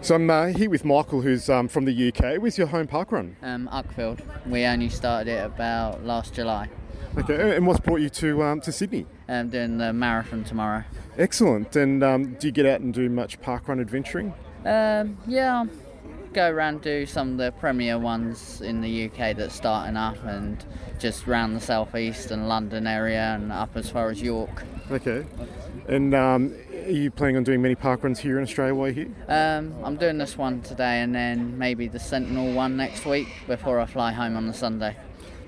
So 0.00 0.14
I'm 0.14 0.30
uh, 0.30 0.46
here 0.46 0.70
with 0.70 0.84
Michael, 0.84 1.22
who's 1.22 1.50
um, 1.50 1.68
from 1.68 1.84
the 1.84 2.08
UK. 2.08 2.40
Where's 2.40 2.56
your 2.56 2.68
home 2.68 2.86
parkrun? 2.86 3.34
Um, 3.42 3.68
Uckfield. 3.72 4.20
We 4.46 4.64
only 4.64 4.88
started 4.88 5.32
it 5.32 5.44
about 5.44 6.04
last 6.04 6.34
July. 6.34 6.68
Okay, 7.16 7.56
and 7.56 7.66
what's 7.66 7.80
brought 7.80 8.00
you 8.00 8.08
to 8.08 8.42
um, 8.42 8.60
to 8.62 8.72
Sydney? 8.72 9.06
I'm 9.28 9.50
doing 9.50 9.76
the 9.76 9.92
marathon 9.92 10.44
tomorrow. 10.44 10.84
Excellent. 11.18 11.76
And 11.76 12.02
um, 12.02 12.34
do 12.34 12.46
you 12.46 12.52
get 12.52 12.64
out 12.64 12.80
and 12.80 12.94
do 12.94 13.10
much 13.10 13.38
parkrun 13.40 13.80
adventuring? 13.80 14.32
Um, 14.64 15.18
yeah, 15.26 15.66
go 16.32 16.50
around 16.50 16.80
do 16.80 17.04
some 17.04 17.32
of 17.32 17.36
the 17.36 17.52
premier 17.52 17.98
ones 17.98 18.62
in 18.62 18.80
the 18.80 19.06
UK 19.06 19.36
that's 19.36 19.54
starting 19.54 19.96
up, 19.96 20.22
and 20.24 20.64
just 20.98 21.26
round 21.26 21.54
the 21.54 21.60
southeast 21.60 22.30
and 22.30 22.48
London 22.48 22.86
area, 22.86 23.34
and 23.34 23.52
up 23.52 23.76
as 23.76 23.90
far 23.90 24.08
as 24.08 24.22
York. 24.22 24.62
Okay. 24.90 25.26
And 25.88 26.14
um, 26.14 26.54
are 26.86 26.90
you 26.90 27.10
planning 27.10 27.36
on 27.36 27.44
doing 27.44 27.60
many 27.60 27.74
parkruns 27.74 28.18
here 28.18 28.38
in 28.38 28.42
Australia 28.42 28.74
while 28.74 28.88
you're 28.88 29.06
here? 29.06 29.14
Um, 29.28 29.74
I'm 29.84 29.96
doing 29.96 30.16
this 30.16 30.38
one 30.38 30.62
today, 30.62 31.00
and 31.00 31.14
then 31.14 31.58
maybe 31.58 31.88
the 31.88 31.98
Centennial 31.98 32.54
one 32.54 32.78
next 32.78 33.04
week 33.04 33.28
before 33.46 33.80
I 33.80 33.84
fly 33.84 34.12
home 34.12 34.34
on 34.34 34.46
the 34.46 34.54
Sunday. 34.54 34.96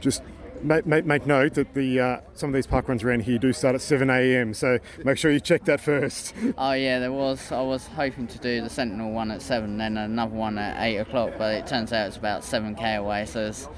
Just 0.01 0.23
make, 0.63 0.87
make, 0.87 1.05
make 1.05 1.27
note 1.27 1.55
that 1.55 1.75
the 1.75 2.01
uh, 2.01 2.21
some 2.35 2.51
of 2.51 2.55
these 2.55 2.67
park 2.67 2.89
runs 2.89 3.03
around 3.03 3.21
here 3.21 3.39
do 3.39 3.53
start 3.53 3.75
at 3.75 3.81
7 3.81 4.09
a.m. 4.11 4.55
So 4.55 4.79
make 5.05 5.19
sure 5.19 5.31
you 5.31 5.41
check 5.41 5.65
that 5.65 5.81
first. 5.81 6.35
Oh 6.57 6.73
yeah, 6.73 6.99
there 6.99 7.13
was. 7.13 7.51
I 7.51 7.61
was 7.63 7.87
hoping 7.89 8.27
to 8.29 8.39
do 8.39 8.61
the 8.61 8.71
Centennial 8.71 9.11
one 9.11 9.31
at 9.31 9.43
seven, 9.43 9.77
then 9.77 9.97
another 9.97 10.35
one 10.35 10.57
at 10.57 10.83
eight 10.83 10.99
o'clock, 10.99 11.33
but 11.37 11.55
it 11.55 11.67
turns 11.67 11.93
out 11.93 12.07
it's 12.07 12.17
about 12.17 12.45
seven 12.45 12.75
k 12.75 12.95
away, 12.95 13.27
so 13.27 13.41
there's 13.41 13.69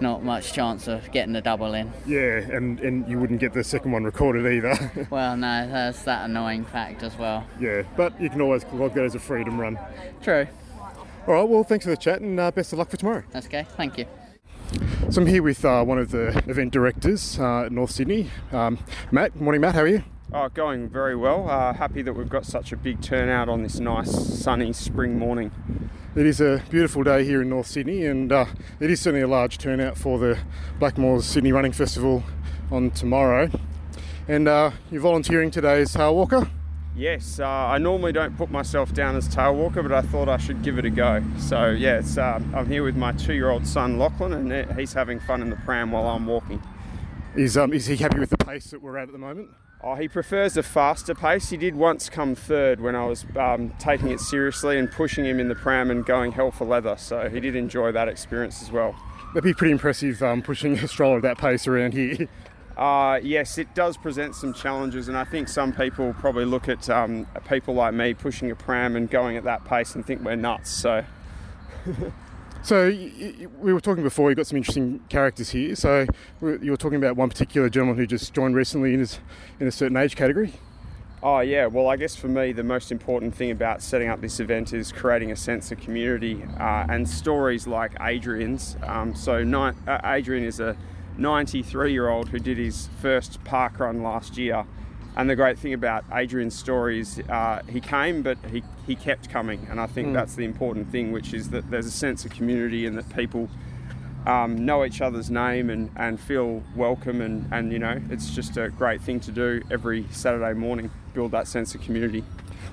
not 0.00 0.22
much 0.22 0.52
chance 0.52 0.88
of 0.88 1.10
getting 1.10 1.32
the 1.32 1.40
double 1.40 1.74
in. 1.74 1.92
Yeah, 2.06 2.38
and, 2.38 2.78
and 2.80 3.08
you 3.08 3.18
wouldn't 3.18 3.40
get 3.40 3.52
the 3.54 3.64
second 3.64 3.92
one 3.92 4.04
recorded 4.04 4.46
either. 4.46 5.06
well, 5.10 5.36
no, 5.36 5.68
there's 5.68 6.02
that 6.04 6.28
annoying 6.28 6.64
fact 6.64 7.02
as 7.02 7.16
well. 7.16 7.44
Yeah, 7.58 7.82
but 7.96 8.18
you 8.20 8.30
can 8.30 8.40
always 8.40 8.64
log 8.72 8.94
that 8.94 9.04
as 9.04 9.14
a 9.14 9.20
freedom 9.20 9.60
run. 9.60 9.78
True. 10.22 10.46
All 11.26 11.34
right, 11.34 11.48
well, 11.48 11.64
thanks 11.64 11.84
for 11.84 11.90
the 11.90 11.96
chat 11.96 12.20
and 12.20 12.38
uh, 12.38 12.50
best 12.50 12.72
of 12.72 12.78
luck 12.78 12.90
for 12.90 12.96
tomorrow. 12.96 13.24
That's 13.32 13.46
okay. 13.46 13.66
Thank 13.76 13.98
you. 13.98 14.06
So 15.10 15.20
I'm 15.22 15.26
here 15.26 15.42
with 15.42 15.64
uh, 15.64 15.84
one 15.84 15.98
of 15.98 16.10
the 16.10 16.28
event 16.48 16.72
directors 16.72 17.38
uh, 17.38 17.66
at 17.66 17.72
North 17.72 17.90
Sydney, 17.90 18.30
um, 18.52 18.78
Matt. 19.10 19.36
Morning, 19.36 19.60
Matt. 19.60 19.74
How 19.74 19.82
are 19.82 19.86
you? 19.86 20.02
Oh, 20.32 20.48
going 20.48 20.88
very 20.88 21.14
well. 21.14 21.48
Uh, 21.48 21.72
happy 21.72 22.02
that 22.02 22.12
we've 22.12 22.28
got 22.28 22.44
such 22.44 22.72
a 22.72 22.76
big 22.76 23.00
turnout 23.00 23.48
on 23.48 23.62
this 23.62 23.78
nice 23.78 24.10
sunny 24.10 24.72
spring 24.72 25.18
morning. 25.18 25.52
It 26.16 26.26
is 26.26 26.40
a 26.40 26.62
beautiful 26.68 27.04
day 27.04 27.24
here 27.24 27.42
in 27.42 27.48
North 27.48 27.68
Sydney, 27.68 28.04
and 28.04 28.32
uh, 28.32 28.46
it 28.80 28.90
is 28.90 29.00
certainly 29.00 29.22
a 29.22 29.28
large 29.28 29.58
turnout 29.58 29.96
for 29.96 30.18
the 30.18 30.38
Blackmores 30.80 31.22
Sydney 31.22 31.52
Running 31.52 31.72
Festival 31.72 32.24
on 32.72 32.90
tomorrow. 32.90 33.50
And 34.26 34.48
uh, 34.48 34.72
you're 34.90 35.00
volunteering 35.00 35.52
today 35.52 35.82
as 35.82 35.92
tail 35.92 36.16
walker. 36.16 36.50
Yes, 36.96 37.40
uh, 37.40 37.46
I 37.46 37.76
normally 37.76 38.12
don't 38.12 38.34
put 38.38 38.50
myself 38.50 38.94
down 38.94 39.16
as 39.16 39.28
tail 39.28 39.54
walker, 39.54 39.82
but 39.82 39.92
I 39.92 40.00
thought 40.00 40.30
I 40.30 40.38
should 40.38 40.62
give 40.62 40.78
it 40.78 40.86
a 40.86 40.90
go. 40.90 41.22
So 41.38 41.68
yeah, 41.68 41.98
it's, 41.98 42.16
uh, 42.16 42.40
I'm 42.54 42.66
here 42.66 42.82
with 42.82 42.96
my 42.96 43.12
two-year-old 43.12 43.66
son 43.66 43.98
Lachlan, 43.98 44.32
and 44.32 44.78
he's 44.78 44.94
having 44.94 45.20
fun 45.20 45.42
in 45.42 45.50
the 45.50 45.56
pram 45.56 45.92
while 45.92 46.06
I'm 46.06 46.26
walking. 46.26 46.62
Is 47.34 47.58
um, 47.58 47.74
is 47.74 47.84
he 47.84 47.96
happy 47.96 48.18
with 48.18 48.30
the 48.30 48.38
pace 48.38 48.70
that 48.70 48.80
we're 48.80 48.96
at 48.96 49.08
at 49.08 49.12
the 49.12 49.18
moment? 49.18 49.50
Oh, 49.82 49.94
he 49.94 50.08
prefers 50.08 50.56
a 50.56 50.62
faster 50.62 51.14
pace. 51.14 51.50
He 51.50 51.58
did 51.58 51.74
once 51.74 52.08
come 52.08 52.34
third 52.34 52.80
when 52.80 52.96
I 52.96 53.04
was 53.04 53.26
um, 53.36 53.74
taking 53.78 54.08
it 54.08 54.20
seriously 54.20 54.78
and 54.78 54.90
pushing 54.90 55.26
him 55.26 55.38
in 55.38 55.48
the 55.48 55.54
pram 55.54 55.90
and 55.90 56.02
going 56.02 56.32
hell 56.32 56.50
for 56.50 56.64
leather. 56.64 56.96
So 56.96 57.28
he 57.28 57.40
did 57.40 57.54
enjoy 57.54 57.92
that 57.92 58.08
experience 58.08 58.62
as 58.62 58.72
well. 58.72 58.96
That'd 59.34 59.44
be 59.44 59.52
pretty 59.52 59.72
impressive 59.72 60.22
um, 60.22 60.40
pushing 60.40 60.78
a 60.78 60.88
stroller 60.88 61.16
at 61.16 61.22
that 61.24 61.36
pace 61.36 61.66
around 61.66 61.92
here. 61.92 62.26
Uh, 62.76 63.18
yes, 63.22 63.56
it 63.56 63.74
does 63.74 63.96
present 63.96 64.34
some 64.34 64.52
challenges, 64.52 65.08
and 65.08 65.16
I 65.16 65.24
think 65.24 65.48
some 65.48 65.72
people 65.72 66.14
probably 66.20 66.44
look 66.44 66.68
at 66.68 66.90
um, 66.90 67.26
people 67.48 67.74
like 67.74 67.94
me 67.94 68.12
pushing 68.12 68.50
a 68.50 68.54
pram 68.54 68.96
and 68.96 69.08
going 69.08 69.36
at 69.36 69.44
that 69.44 69.64
pace 69.64 69.94
and 69.94 70.04
think 70.04 70.22
we're 70.22 70.36
nuts. 70.36 70.70
So. 70.70 71.04
So 72.62 72.88
we 73.60 73.72
were 73.72 73.80
talking 73.80 74.02
before. 74.02 74.28
You've 74.28 74.38
got 74.38 74.48
some 74.48 74.56
interesting 74.56 74.98
characters 75.08 75.50
here. 75.50 75.76
So 75.76 76.04
you 76.42 76.72
were 76.72 76.76
talking 76.76 76.96
about 76.96 77.14
one 77.14 77.28
particular 77.28 77.68
gentleman 77.68 77.96
who 77.96 78.08
just 78.08 78.34
joined 78.34 78.56
recently 78.56 78.92
in 78.92 78.98
his 78.98 79.20
in 79.60 79.68
a 79.68 79.70
certain 79.70 79.96
age 79.96 80.16
category. 80.16 80.52
Oh 81.22 81.38
yeah. 81.40 81.66
Well, 81.66 81.88
I 81.88 81.94
guess 81.94 82.16
for 82.16 82.26
me, 82.26 82.50
the 82.50 82.64
most 82.64 82.90
important 82.90 83.36
thing 83.36 83.52
about 83.52 83.82
setting 83.82 84.08
up 84.08 84.20
this 84.20 84.40
event 84.40 84.72
is 84.72 84.90
creating 84.90 85.30
a 85.30 85.36
sense 85.36 85.70
of 85.70 85.78
community 85.78 86.44
uh, 86.58 86.86
and 86.88 87.08
stories 87.08 87.68
like 87.68 87.92
Adrian's. 88.00 88.76
Um, 88.82 89.14
so 89.14 89.44
ni- 89.44 89.76
uh, 89.86 90.00
Adrian 90.02 90.42
is 90.42 90.58
a 90.58 90.76
93-year-old 91.18 92.28
who 92.28 92.38
did 92.38 92.58
his 92.58 92.88
first 93.00 93.42
park 93.44 93.78
run 93.80 94.02
last 94.02 94.36
year. 94.36 94.64
And 95.16 95.30
the 95.30 95.36
great 95.36 95.58
thing 95.58 95.72
about 95.72 96.04
Adrian's 96.12 96.54
story 96.54 97.00
is 97.00 97.20
uh, 97.30 97.62
he 97.68 97.80
came, 97.80 98.22
but 98.22 98.36
he, 98.52 98.62
he 98.86 98.94
kept 98.94 99.30
coming. 99.30 99.66
And 99.70 99.80
I 99.80 99.86
think 99.86 100.08
Mm. 100.08 100.12
that's 100.12 100.34
the 100.34 100.44
important 100.44 100.90
thing, 100.92 101.10
which 101.10 101.32
is 101.32 101.48
that 101.50 101.70
there's 101.70 101.86
a 101.86 101.90
sense 101.90 102.26
of 102.26 102.32
community 102.32 102.84
and 102.86 102.98
that 102.98 103.08
people 103.16 103.48
um, 104.26 104.64
know 104.66 104.84
each 104.84 105.00
other's 105.00 105.30
name 105.30 105.70
and, 105.70 105.90
and 105.96 106.20
feel 106.20 106.62
welcome. 106.74 107.22
And, 107.22 107.46
and, 107.50 107.72
you 107.72 107.78
know, 107.78 107.98
it's 108.10 108.34
just 108.34 108.58
a 108.58 108.68
great 108.68 109.00
thing 109.00 109.20
to 109.20 109.32
do 109.32 109.62
every 109.70 110.04
Saturday 110.10 110.52
morning, 110.52 110.90
build 111.14 111.30
that 111.30 111.48
sense 111.48 111.74
of 111.74 111.80
community. 111.80 112.22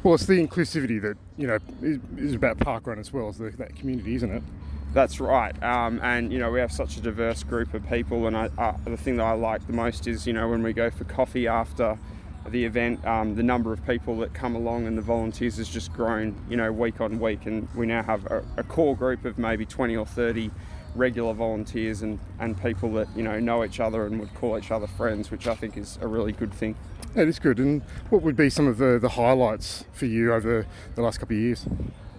Well, 0.02 0.16
it's 0.16 0.26
the 0.26 0.46
inclusivity 0.46 1.02
that 1.02 1.16
you 1.38 1.48
know 1.48 1.60
is, 1.82 2.00
is 2.18 2.34
about 2.34 2.58
parkrun 2.58 3.00
as 3.00 3.14
well 3.14 3.30
as 3.30 3.38
the, 3.38 3.52
that 3.52 3.74
community, 3.78 4.16
isn't 4.16 4.32
it? 4.32 4.44
That's 4.94 5.20
right, 5.20 5.62
um, 5.64 6.00
and 6.04 6.32
you 6.32 6.38
know 6.38 6.52
we 6.52 6.60
have 6.60 6.72
such 6.72 6.98
a 6.98 7.02
diverse 7.02 7.44
group 7.44 7.74
of 7.74 7.88
people, 7.90 8.28
and 8.28 8.38
I, 8.38 8.50
uh, 8.60 8.78
the 8.86 8.96
thing 8.96 9.18
that 9.18 9.24
I 9.24 9.32
like 9.32 9.66
the 9.66 9.74
most 9.74 10.08
is 10.08 10.28
you 10.28 10.34
know 10.34 10.48
when 10.48 10.62
we 10.62 10.72
go 10.72 10.92
for 10.92 11.04
coffee 11.06 11.48
after 11.48 11.98
the 12.48 12.64
event, 12.64 13.04
um, 13.06 13.36
the 13.36 13.42
number 13.42 13.74
of 13.74 13.84
people 13.88 14.18
that 14.18 14.36
come 14.36 14.56
along 14.56 14.86
and 14.86 14.96
the 14.96 15.02
volunteers 15.02 15.58
has 15.58 15.68
just 15.68 15.94
grown, 15.94 16.36
you 16.50 16.58
know, 16.58 16.72
week 16.72 17.02
on 17.02 17.20
week, 17.20 17.48
and 17.48 17.68
we 17.74 17.88
now 17.88 18.04
have 18.04 18.26
a, 18.28 18.44
a 18.58 18.64
core 18.64 18.96
group 18.96 19.26
of 19.26 19.38
maybe 19.38 19.66
20 19.66 19.96
or 19.96 20.06
30 20.06 20.52
regular 20.96 21.34
volunteers 21.34 22.04
and, 22.04 22.20
and 22.40 22.62
people 22.62 22.92
that 22.94 23.08
you 23.16 23.24
know 23.24 23.40
know 23.40 23.64
each 23.64 23.80
other 23.80 24.06
and 24.06 24.20
would 24.20 24.34
call 24.36 24.60
each 24.60 24.70
other 24.70 24.86
friends, 24.86 25.32
which 25.32 25.48
I 25.48 25.56
think 25.56 25.76
is 25.76 25.98
a 26.02 26.08
really 26.08 26.34
good 26.34 26.54
thing. 26.54 26.76
That 27.16 27.28
is 27.28 27.40
good. 27.40 27.58
And 27.58 27.82
what 28.10 28.22
would 28.22 28.36
be 28.36 28.50
some 28.50 28.68
of 28.68 28.78
the, 28.78 29.00
the 29.00 29.10
highlights 29.10 29.86
for 29.92 30.06
you 30.06 30.34
over 30.34 30.66
the 30.96 31.02
last 31.02 31.20
couple 31.20 31.36
of 31.36 31.42
years? 31.42 31.66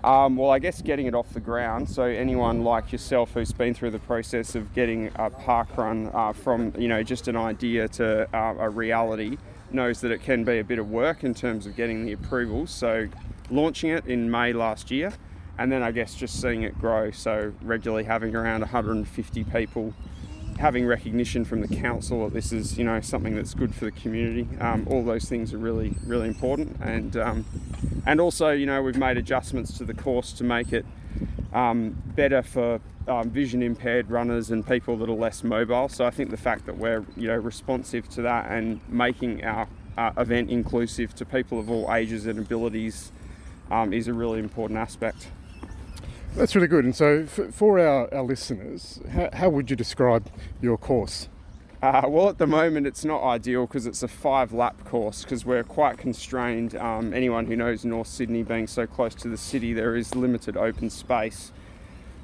Um, 0.04 0.36
well, 0.36 0.50
I 0.50 0.58
guess 0.58 0.82
getting 0.82 1.06
it 1.06 1.14
off 1.14 1.32
the 1.32 1.40
ground. 1.40 1.88
So 1.88 2.02
anyone 2.02 2.62
like 2.62 2.92
yourself 2.92 3.32
who's 3.32 3.52
been 3.52 3.72
through 3.72 3.92
the 3.92 3.98
process 3.98 4.54
of 4.54 4.74
getting 4.74 5.10
a 5.14 5.30
park 5.30 5.78
run 5.78 6.10
uh, 6.12 6.34
from 6.34 6.74
you 6.76 6.88
know 6.88 7.02
just 7.02 7.26
an 7.26 7.36
idea 7.36 7.88
to 7.88 8.28
uh, 8.36 8.54
a 8.58 8.68
reality 8.68 9.38
knows 9.72 10.02
that 10.02 10.10
it 10.10 10.22
can 10.22 10.44
be 10.44 10.58
a 10.58 10.64
bit 10.64 10.78
of 10.78 10.90
work 10.90 11.24
in 11.24 11.32
terms 11.32 11.64
of 11.64 11.74
getting 11.74 12.04
the 12.04 12.12
approvals. 12.12 12.70
So 12.70 13.08
launching 13.48 13.88
it 13.88 14.04
in 14.04 14.30
May 14.30 14.52
last 14.52 14.90
year, 14.90 15.10
and 15.56 15.72
then 15.72 15.82
I 15.82 15.90
guess 15.90 16.14
just 16.14 16.38
seeing 16.38 16.64
it 16.64 16.78
grow. 16.78 17.10
So 17.10 17.54
regularly 17.62 18.04
having 18.04 18.36
around 18.36 18.60
150 18.60 19.44
people. 19.44 19.94
Having 20.58 20.86
recognition 20.86 21.44
from 21.44 21.60
the 21.60 21.68
council 21.68 22.24
that 22.24 22.32
this 22.32 22.52
is, 22.52 22.78
you 22.78 22.84
know, 22.84 23.00
something 23.00 23.34
that's 23.34 23.54
good 23.54 23.74
for 23.74 23.84
the 23.86 23.90
community. 23.90 24.48
Um, 24.60 24.86
all 24.88 25.04
those 25.04 25.28
things 25.28 25.52
are 25.52 25.58
really, 25.58 25.94
really 26.06 26.28
important, 26.28 26.76
and 26.80 27.16
um, 27.16 27.44
and 28.06 28.20
also, 28.20 28.50
you 28.50 28.64
know, 28.64 28.82
we've 28.82 28.96
made 28.96 29.18
adjustments 29.18 29.76
to 29.78 29.84
the 29.84 29.94
course 29.94 30.32
to 30.34 30.44
make 30.44 30.72
it 30.72 30.86
um, 31.52 32.00
better 32.16 32.42
for 32.42 32.80
um, 33.08 33.30
vision 33.30 33.62
impaired 33.62 34.10
runners 34.10 34.50
and 34.50 34.66
people 34.66 34.96
that 34.98 35.08
are 35.08 35.12
less 35.12 35.44
mobile. 35.44 35.88
So 35.88 36.04
I 36.04 36.10
think 36.10 36.30
the 36.30 36.36
fact 36.36 36.66
that 36.66 36.78
we're, 36.78 37.04
you 37.16 37.28
know, 37.28 37.36
responsive 37.36 38.08
to 38.10 38.22
that 38.22 38.50
and 38.50 38.80
making 38.88 39.44
our 39.44 39.68
uh, 39.96 40.12
event 40.16 40.50
inclusive 40.50 41.14
to 41.16 41.24
people 41.24 41.58
of 41.58 41.70
all 41.70 41.92
ages 41.92 42.26
and 42.26 42.38
abilities 42.38 43.12
um, 43.70 43.92
is 43.92 44.08
a 44.08 44.12
really 44.12 44.38
important 44.38 44.78
aspect. 44.78 45.28
That's 46.36 46.56
really 46.56 46.66
good. 46.66 46.84
And 46.84 46.96
so, 46.96 47.26
for, 47.26 47.52
for 47.52 47.78
our, 47.78 48.12
our 48.12 48.22
listeners, 48.24 49.00
how, 49.12 49.28
how 49.32 49.48
would 49.50 49.70
you 49.70 49.76
describe 49.76 50.28
your 50.60 50.76
course? 50.76 51.28
Uh, 51.80 52.02
well, 52.08 52.28
at 52.28 52.38
the 52.38 52.46
moment, 52.46 52.86
it's 52.86 53.04
not 53.04 53.22
ideal 53.22 53.66
because 53.66 53.86
it's 53.86 54.02
a 54.02 54.08
five 54.08 54.52
lap 54.52 54.84
course 54.84 55.22
because 55.22 55.44
we're 55.44 55.62
quite 55.62 55.98
constrained. 55.98 56.74
Um, 56.74 57.12
anyone 57.12 57.46
who 57.46 57.54
knows 57.54 57.84
North 57.84 58.08
Sydney 58.08 58.42
being 58.42 58.66
so 58.66 58.86
close 58.86 59.14
to 59.16 59.28
the 59.28 59.36
city, 59.36 59.72
there 59.74 59.94
is 59.94 60.16
limited 60.16 60.56
open 60.56 60.90
space. 60.90 61.52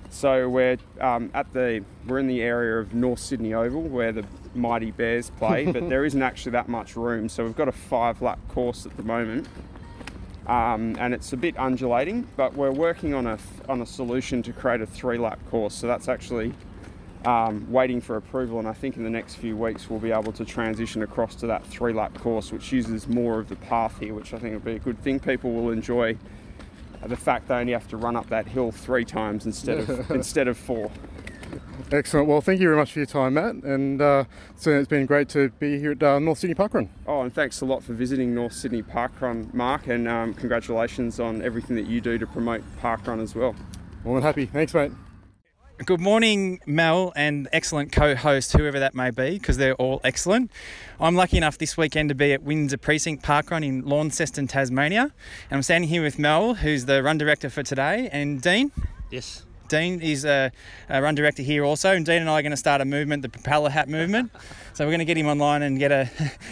So 0.09 0.49
we're 0.49 0.79
um, 1.01 1.31
at 1.33 1.53
the 1.53 1.85
we're 2.07 2.19
in 2.19 2.27
the 2.27 2.43
area 2.43 2.79
of 2.81 2.95
North 2.95 3.21
Sydney 3.21 3.55
Oval 3.55 3.83
where 3.83 4.11
the 4.11 4.25
mighty 4.55 4.91
Bears 4.91 5.31
play, 5.31 5.67
but 5.67 5.89
there 5.89 6.05
isn't 6.05 6.23
actually 6.23 6.53
that 6.53 6.69
much 6.69 6.97
room. 6.97 7.29
So 7.29 7.45
we've 7.45 7.55
got 7.55 7.69
a 7.69 7.73
five 7.73 8.21
lap 8.21 8.41
course 8.49 8.87
at 8.87 8.97
the 8.97 9.05
moment, 9.05 9.47
um, 10.51 10.97
and 10.99 11.15
it's 11.15 11.33
a 11.33 11.37
bit 11.37 11.57
undulating. 11.59 12.27
But 12.37 12.55
we're 12.55 12.73
working 12.73 13.15
on 13.15 13.27
a 13.27 13.39
on 13.69 13.81
a 13.81 13.87
solution 13.87 14.43
to 14.43 14.53
create 14.53 14.81
a 14.81 14.87
three 14.87 15.17
lap 15.17 15.39
course. 15.49 15.75
So 15.75 15.87
that's 15.87 16.09
actually 16.09 16.53
um, 17.25 17.71
waiting 17.71 18.01
for 18.01 18.17
approval, 18.17 18.59
and 18.59 18.67
I 18.67 18.73
think 18.73 18.97
in 18.97 19.05
the 19.05 19.11
next 19.11 19.37
few 19.37 19.57
weeks 19.57 19.89
we'll 19.89 20.01
be 20.01 20.11
able 20.11 20.33
to 20.33 20.45
transition 20.45 21.03
across 21.03 21.37
to 21.37 21.47
that 21.47 21.65
three 21.67 21.93
lap 21.93 22.15
course, 22.15 22.51
which 22.51 22.73
uses 22.73 23.07
more 23.07 23.39
of 23.39 23.49
the 23.49 23.57
path 23.57 23.99
here, 24.01 24.13
which 24.13 24.35
I 24.35 24.39
think 24.39 24.53
will 24.53 24.61
be 24.61 24.77
a 24.77 24.81
good 24.81 24.99
thing. 24.99 25.21
People 25.21 25.53
will 25.53 25.71
enjoy 25.71 26.17
the 27.07 27.17
fact 27.17 27.49
they 27.49 27.55
only 27.55 27.73
have 27.73 27.89
to 27.89 27.97
run 27.97 28.17
up 28.17 28.29
that 28.29 28.47
hill 28.47 28.73
three 28.73 29.05
times 29.05 29.47
instead 29.47 29.79
of 29.79 30.11
instead 30.11 30.49
of 30.49 30.59
four. 30.59 30.91
Excellent. 31.93 32.29
Well, 32.29 32.41
thank 32.41 32.61
you 32.61 32.69
very 32.69 32.77
much 32.77 32.93
for 32.93 33.01
your 33.01 33.07
time, 33.07 33.35
Matt. 33.35 33.57
And 33.57 34.01
uh, 34.01 34.25
so 34.55 34.71
it's 34.71 34.89
been 34.89 35.07
great 35.07 35.29
to 35.31 35.49
be 35.59 35.81
here 35.81 35.93
at 35.93 36.03
uh, 36.03 36.19
North 36.21 36.39
Sydney 36.39 36.55
Parkrun. 36.55 36.89
Oh, 37.07 37.23
and 37.23 37.35
thanks 37.35 37.61
a 37.63 37.65
lot 37.65 37.83
for 37.83 37.95
visiting 37.95 38.33
North 38.33 38.53
Sydney 38.53 38.83
Parkrun, 38.83 39.53
Mark, 39.53 39.89
and 39.89 40.07
um, 40.07 40.33
congratulations 40.35 41.19
on 41.19 41.43
everything 41.43 41.75
that 41.77 41.87
you 41.87 42.01
do 42.01 42.17
to 42.17 42.27
promote 42.27 42.63
parkrun 42.81 43.21
as 43.21 43.35
well. 43.35 43.57
More 44.05 44.15
than 44.15 44.23
happy. 44.23 44.47
Thanks, 44.47 44.73
mate. 44.73 44.93
Good 45.85 46.01
morning, 46.01 46.61
Mel, 46.67 47.13
and 47.17 47.49
excellent 47.53 47.91
co 47.91 48.15
host, 48.15 48.53
whoever 48.53 48.79
that 48.79 48.95
may 48.95 49.11
be, 49.11 49.39
because 49.39 49.57
they're 49.57 49.75
all 49.77 50.01
excellent. 50.05 50.53
I'm 51.01 51.17
lucky 51.17 51.39
enough 51.39 51.57
this 51.57 51.77
weekend 51.77 52.11
to 52.11 52.15
be 52.15 52.35
at 52.35 52.43
Windsor 52.43 52.77
Precinct 52.77 53.25
Parkrun 53.25 53.67
in 53.67 53.83
Launceston, 53.83 54.47
Tasmania. 54.47 55.05
And 55.05 55.57
I'm 55.57 55.63
standing 55.63 55.89
here 55.89 56.03
with 56.03 56.19
Mel, 56.19 56.55
who's 56.55 56.85
the 56.85 57.03
run 57.03 57.17
director 57.19 57.49
for 57.49 57.63
today, 57.63 58.11
and 58.13 58.43
Dean. 58.43 58.71
Yes. 59.11 59.47
Dean 59.71 60.03
is 60.03 60.27
a, 60.27 60.53
a 60.91 61.01
run 61.01 61.15
director 61.15 61.43
here 61.43 61.65
also, 61.65 61.93
and 61.93 62.05
Dean 62.05 62.21
and 62.21 62.29
I 62.29 62.41
are 62.41 62.43
going 62.43 62.51
to 62.51 62.57
start 62.57 62.83
a 62.83 62.85
movement, 62.85 63.23
the 63.23 63.31
propeller 63.31 63.71
hat 63.71 63.89
movement. 63.89 64.31
so 64.75 64.85
we're 64.85 64.91
going 64.91 64.99
to 64.99 65.07
get 65.07 65.17
him 65.17 65.27
online 65.27 65.63
and 65.63 65.79
get 65.79 65.93
a 65.93 66.11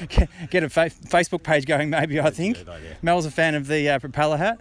get, 0.08 0.30
get 0.50 0.62
a 0.62 0.70
fa- 0.70 0.90
Facebook 0.90 1.42
page 1.42 1.66
going, 1.66 1.90
maybe 1.90 2.18
I 2.20 2.30
think. 2.30 2.64
Mel's 3.02 3.26
a 3.26 3.30
fan 3.30 3.54
of 3.54 3.66
the 3.66 3.90
uh, 3.90 3.98
propeller 3.98 4.38
hat. 4.38 4.60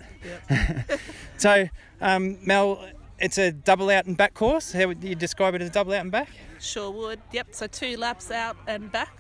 so, 1.37 1.69
um, 2.01 2.37
Mel, 2.45 2.83
it's 3.19 3.37
a 3.37 3.51
double 3.51 3.89
out 3.89 4.05
and 4.05 4.17
back 4.17 4.33
course. 4.33 4.73
How 4.73 4.87
would 4.87 5.03
you 5.03 5.15
describe 5.15 5.55
it 5.55 5.61
as 5.61 5.69
a 5.69 5.71
double 5.71 5.93
out 5.93 6.01
and 6.01 6.11
back? 6.11 6.29
Sure 6.59 6.91
would. 6.91 7.21
Yep. 7.31 7.47
So 7.51 7.67
two 7.67 7.95
laps 7.95 8.31
out 8.31 8.57
and 8.67 8.91
back. 8.91 9.15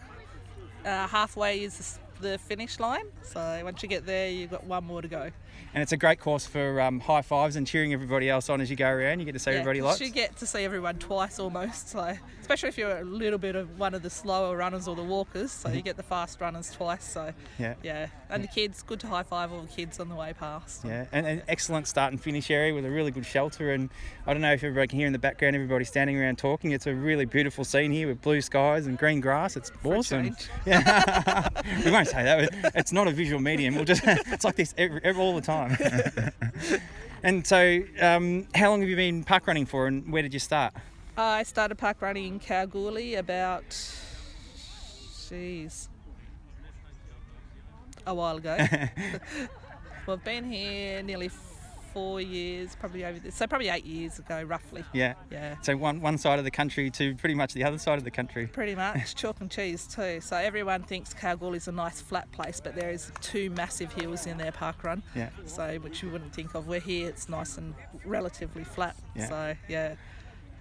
Uh, 0.83 1.07
halfway 1.07 1.63
is 1.63 1.99
the 2.21 2.39
finish 2.39 2.79
line. 2.79 3.05
So 3.21 3.61
once 3.63 3.83
you 3.83 3.89
get 3.89 4.05
there, 4.05 4.29
you've 4.29 4.51
got 4.51 4.63
one 4.63 4.83
more 4.83 5.01
to 5.01 5.07
go. 5.07 5.31
And 5.73 5.83
it's 5.83 5.91
a 5.91 5.97
great 5.97 6.19
course 6.19 6.47
for 6.47 6.81
um, 6.81 6.99
high 6.99 7.21
fives 7.21 7.55
and 7.55 7.67
cheering 7.67 7.93
everybody 7.93 8.29
else 8.29 8.49
on 8.49 8.61
as 8.61 8.69
you 8.69 8.75
go 8.75 8.89
around. 8.89 9.19
You 9.19 9.25
get 9.25 9.33
to 9.33 9.39
see 9.39 9.51
Yeah, 9.51 9.57
everybody 9.57 9.81
likes. 9.81 10.01
You 10.01 10.09
get 10.09 10.35
to 10.37 10.45
see 10.47 10.63
everyone 10.63 10.97
twice 10.97 11.39
almost. 11.39 11.89
So 11.89 12.15
especially 12.41 12.69
if 12.69 12.77
you're 12.77 12.97
a 12.97 13.03
little 13.03 13.37
bit 13.37 13.55
of 13.55 13.77
one 13.77 13.93
of 13.93 14.01
the 14.01 14.09
slower 14.09 14.55
runners 14.57 14.87
or 14.87 14.95
the 14.95 15.03
walkers, 15.03 15.51
so 15.51 15.69
you 15.69 15.81
get 15.81 15.97
the 15.97 16.03
fast 16.03 16.41
runners 16.41 16.71
twice. 16.71 17.03
So 17.03 17.33
Yeah. 17.59 17.75
yeah. 17.83 18.07
And 18.29 18.43
the 18.43 18.47
kids, 18.47 18.81
good 18.83 18.99
to 19.01 19.07
high 19.07 19.23
five 19.23 19.53
all 19.53 19.61
the 19.61 19.67
kids 19.67 19.99
on 19.99 20.09
the 20.09 20.15
way 20.15 20.33
past. 20.37 20.83
Yeah, 20.83 21.05
and 21.11 21.25
an 21.25 21.43
excellent 21.47 21.87
start 21.87 22.11
and 22.11 22.21
finish 22.21 22.49
area 22.51 22.73
with 22.73 22.85
a 22.85 22.89
really 22.89 23.11
good 23.11 23.25
shelter. 23.25 23.71
And 23.71 23.89
I 24.25 24.33
don't 24.33 24.41
know 24.41 24.51
if 24.53 24.63
everybody 24.63 24.87
can 24.87 24.99
hear 24.99 25.07
in 25.07 25.13
the 25.13 25.19
background 25.19 25.55
everybody 25.55 25.85
standing 25.85 26.17
around 26.17 26.37
talking. 26.37 26.71
It's 26.71 26.87
a 26.87 26.93
really 26.93 27.25
beautiful 27.25 27.63
scene 27.63 27.91
here 27.91 28.07
with 28.07 28.21
blue 28.21 28.41
skies 28.41 28.85
and 28.87 28.97
green 28.97 29.21
grass. 29.21 29.55
It's 29.55 29.71
awesome. 29.83 30.35
Yeah, 30.65 31.47
we 31.85 31.91
won't 31.91 32.07
say 32.07 32.23
that. 32.23 32.71
It's 32.75 32.91
not 32.91 33.07
a 33.07 33.11
visual 33.11 33.39
medium. 33.41 33.75
We'll 33.75 33.85
just 33.85 34.01
it's 34.05 34.43
like 34.43 34.55
this 34.55 34.73
every, 34.77 34.99
every, 35.03 35.21
all 35.21 35.33
the 35.35 35.41
time. 35.47 35.77
and 37.23 37.47
so, 37.47 37.81
um, 38.01 38.47
how 38.53 38.69
long 38.69 38.81
have 38.81 38.89
you 38.89 38.95
been 38.95 39.23
park 39.23 39.47
running 39.47 39.65
for, 39.65 39.87
and 39.87 40.11
where 40.11 40.21
did 40.21 40.33
you 40.33 40.39
start? 40.39 40.73
I 41.17 41.43
started 41.43 41.75
park 41.77 42.01
running 42.01 42.25
in 42.25 42.39
Kalgoorlie 42.39 43.15
about, 43.15 43.69
jeez, 45.29 45.87
a 48.05 48.13
while 48.13 48.37
ago. 48.37 48.55
well, 50.05 50.17
I've 50.17 50.23
been 50.23 50.43
here 50.43 51.01
nearly 51.01 51.29
four 51.97 52.21
years, 52.21 52.75
probably 52.79 53.03
over 53.03 53.17
this, 53.17 53.33
so 53.33 53.47
probably 53.47 53.69
eight 53.69 53.83
years 53.83 54.19
ago, 54.19 54.43
roughly. 54.43 54.83
Yeah. 54.93 55.15
Yeah. 55.31 55.55
So 55.63 55.75
one 55.75 55.99
one 55.99 56.19
side 56.19 56.37
of 56.37 56.45
the 56.45 56.51
country 56.51 56.91
to 56.91 57.15
pretty 57.15 57.33
much 57.33 57.55
the 57.55 57.63
other 57.63 57.79
side 57.79 57.97
of 57.97 58.03
the 58.03 58.11
country. 58.11 58.45
Pretty 58.45 58.75
much 58.85 59.15
chalk 59.15 59.41
and 59.41 59.49
cheese 59.49 59.87
too. 59.87 60.21
So 60.21 60.37
everyone 60.37 60.83
thinks 60.83 61.11
Kalgoorlie's 61.15 61.67
a 61.67 61.71
nice 61.71 61.99
flat 61.99 62.31
place, 62.31 62.61
but 62.63 62.75
there 62.75 62.91
is 62.91 63.11
two 63.19 63.49
massive 63.49 63.91
hills 63.93 64.27
in 64.27 64.37
their 64.37 64.51
park 64.51 64.83
run. 64.83 65.01
Yeah. 65.15 65.29
So 65.45 65.79
which 65.79 66.03
you 66.03 66.11
wouldn't 66.11 66.35
think 66.35 66.53
of. 66.53 66.67
We're 66.67 66.79
here; 66.79 67.09
it's 67.09 67.29
nice 67.29 67.57
and 67.57 67.73
relatively 68.05 68.63
flat. 68.63 68.95
Yeah. 69.15 69.29
So 69.29 69.55
yeah, 69.67 69.95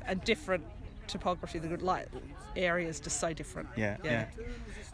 and 0.07 0.25
different 0.25 0.65
topography. 1.07 1.59
The 1.59 1.69
good 1.69 1.83
light 1.83 2.09
areas 2.57 3.01
just 3.01 3.21
so 3.21 3.33
different. 3.33 3.69
Yeah, 3.77 3.97
yeah. 4.05 4.27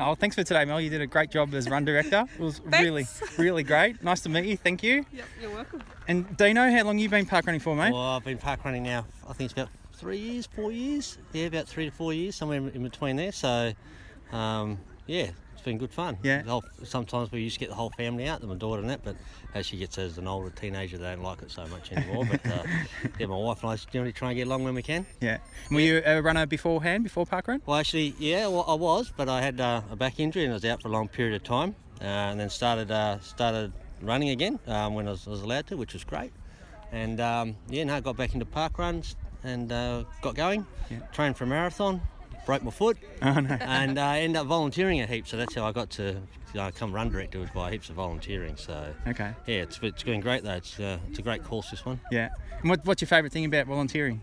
Oh, 0.01 0.15
thanks 0.15 0.35
for 0.37 0.43
today, 0.43 0.65
Mel. 0.65 0.81
You 0.81 0.91
did 0.91 1.01
a 1.01 1.07
great 1.07 1.31
job 1.31 1.55
as 1.55 1.69
run 1.69 1.85
director. 1.85 2.25
It 2.35 2.41
was 2.41 2.61
really, 2.65 3.07
really 3.39 3.63
great. 3.63 4.03
Nice 4.03 4.21
to 4.23 4.29
meet 4.29 4.47
you. 4.47 4.57
Thank 4.57 4.83
you. 4.83 5.05
Yep, 5.13 5.25
you're 5.41 5.51
welcome. 5.51 5.83
And 6.09 6.37
Dino, 6.37 6.71
how 6.71 6.85
long 6.85 6.99
you've 6.99 7.11
been 7.11 7.27
park 7.27 7.47
running 7.47 7.61
for, 7.61 7.77
mate? 7.77 7.93
Well, 7.93 8.01
I've 8.03 8.25
been 8.25 8.39
park 8.39 8.65
running 8.65 8.83
now. 8.83 9.07
I 9.29 9.33
think 9.33 9.51
it's 9.51 9.53
about 9.53 9.69
three 9.95 10.19
years, 10.19 10.47
four 10.47 10.73
years. 10.73 11.19
Yeah, 11.33 11.47
about 11.47 11.69
three 11.69 11.85
to 11.85 11.91
four 11.91 12.13
years, 12.13 12.35
somewhere 12.35 12.59
in, 12.59 12.69
in 12.71 12.83
between 12.83 13.17
there. 13.17 13.33
So, 13.33 13.73
um, 14.33 14.79
yeah, 15.07 15.25
it's 15.25 15.42
been 15.63 15.79
good 15.79 15.93
fun. 15.93 16.19
Yeah. 16.23 16.43
Whole, 16.43 16.65
sometimes 16.85 17.33
we 17.33 17.41
used 17.41 17.55
to 17.55 17.61
get 17.61 17.69
the 17.69 17.75
whole 17.75 17.91
family 17.91 18.29
out, 18.29 18.43
my 18.43 18.55
daughter 18.55 18.81
and 18.81 18.91
that, 18.91 19.03
but 19.05 19.17
as 19.55 19.67
she 19.67 19.77
gets 19.77 19.99
as 19.99 20.19
an 20.19 20.27
older 20.27 20.51
teenager, 20.51 20.99
they 20.99 21.15
don't 21.15 21.23
like 21.23 21.43
it 21.43 21.51
so 21.51 21.67
much 21.67 21.93
anymore. 21.93 22.27
but 22.31 22.47
uh, 22.47 22.63
yeah, 23.19 23.27
my 23.27 23.37
wife 23.37 23.63
and 23.63 23.73
I 23.73 23.77
generally 23.77 24.13
try 24.13 24.31
and 24.31 24.37
get 24.37 24.47
along 24.47 24.65
when 24.65 24.75
we 24.75 24.83
can. 24.83 25.07
Yeah. 25.21 25.39
Were 25.71 25.81
you 25.81 26.03
a 26.05 26.21
runner 26.21 26.47
beforehand, 26.47 27.05
before 27.05 27.27
parkrun? 27.27 27.61
Well, 27.67 27.77
actually, 27.77 28.15
yeah, 28.19 28.47
well, 28.47 28.65
I 28.67 28.75
was, 28.75 29.13
but 29.17 29.29
I 29.29 29.41
had 29.41 29.61
uh, 29.61 29.83
a 29.91 29.97
back 29.97 30.21
injury 30.21 30.45
and 30.45 30.53
I 30.53 30.55
was 30.55 30.65
out 30.65 30.83
for 30.83 30.89
a 30.89 30.93
long 30.93 31.09
period 31.09 31.35
of 31.35 31.45
time, 31.45 31.75
uh, 32.01 32.05
and 32.05 32.41
then 32.41 32.51
started 32.51 32.91
uh, 32.91 33.21
started 33.21 33.73
running 34.01 34.31
again 34.31 34.59
um, 34.67 34.95
when 34.95 35.07
I 35.07 35.13
was, 35.13 35.27
I 35.27 35.31
was 35.31 35.43
allowed 35.43 35.67
to, 35.69 35.77
which 35.77 35.93
was 35.93 36.05
great. 36.05 36.33
And 36.91 37.21
um, 37.21 37.57
yeah, 37.69 37.85
now 37.85 37.97
I 37.97 38.01
got 38.01 38.17
back 38.17 38.35
into 38.35 38.45
park 38.45 38.79
runs 38.79 39.17
and 39.45 39.73
uh, 39.73 40.05
got 40.21 40.35
going. 40.35 40.67
Trained 41.13 41.37
for 41.37 41.45
a 41.45 41.47
marathon, 41.47 42.03
broke 42.47 42.63
my 42.63 42.71
foot, 42.71 42.97
Oh, 43.23 43.41
no. 43.41 43.55
and 43.61 43.99
uh, 43.99 44.03
ended 44.11 44.37
up 44.41 44.47
volunteering 44.47 45.01
a 45.01 45.07
heap. 45.07 45.27
So 45.29 45.37
that's 45.37 45.55
how 45.55 45.65
I 45.65 45.73
got 45.73 45.91
to 45.91 46.03
you 46.55 46.61
know, 46.61 46.71
come 46.75 46.93
run 46.93 47.09
director 47.11 47.39
was 47.39 47.51
by 47.51 47.71
heaps 47.71 47.89
of 47.89 47.97
volunteering. 47.97 48.57
So 48.57 48.93
Okay. 49.07 49.33
yeah, 49.47 49.57
it's, 49.63 49.79
it's 49.83 50.03
been 50.03 50.21
great 50.21 50.43
though. 50.45 50.55
It's 50.55 50.79
uh, 50.79 50.99
it's 51.09 51.19
a 51.19 51.23
great 51.23 51.45
course 51.45 51.71
this 51.71 51.85
one. 51.87 52.01
Yeah. 52.11 52.29
And 52.61 52.71
what, 52.71 52.85
what's 52.85 53.01
your 53.01 53.09
favourite 53.09 53.33
thing 53.33 53.45
about 53.45 53.67
volunteering? 53.67 54.21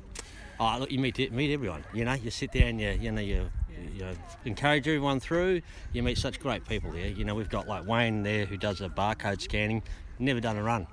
Oh, 0.60 0.78
look, 0.80 0.92
you 0.92 1.00
meet 1.00 1.32
meet 1.32 1.54
everyone. 1.54 1.84
You 1.94 2.06
know, 2.06 2.14
you 2.14 2.30
sit 2.32 2.52
there 2.52 2.68
and 2.68 2.80
you 2.80 2.90
you 2.92 3.12
know 3.12 3.22
you. 3.22 3.50
You 3.96 4.02
know, 4.02 4.12
encourage 4.44 4.86
everyone 4.90 5.22
through. 5.22 5.62
You 5.94 6.04
meet 6.04 6.18
such 6.18 6.38
great 6.42 6.68
people 6.68 6.92
here. 6.92 7.08
You 7.08 7.24
know, 7.24 7.34
we've 7.34 7.50
got 7.50 7.66
like 7.66 7.88
Wayne 7.88 8.24
there 8.24 8.46
who 8.46 8.58
does 8.58 8.82
a 8.82 8.90
barcode 8.90 9.40
scanning. 9.40 9.84
Never 10.20 10.42
done 10.42 10.58
a 10.58 10.64
run. 10.64 10.86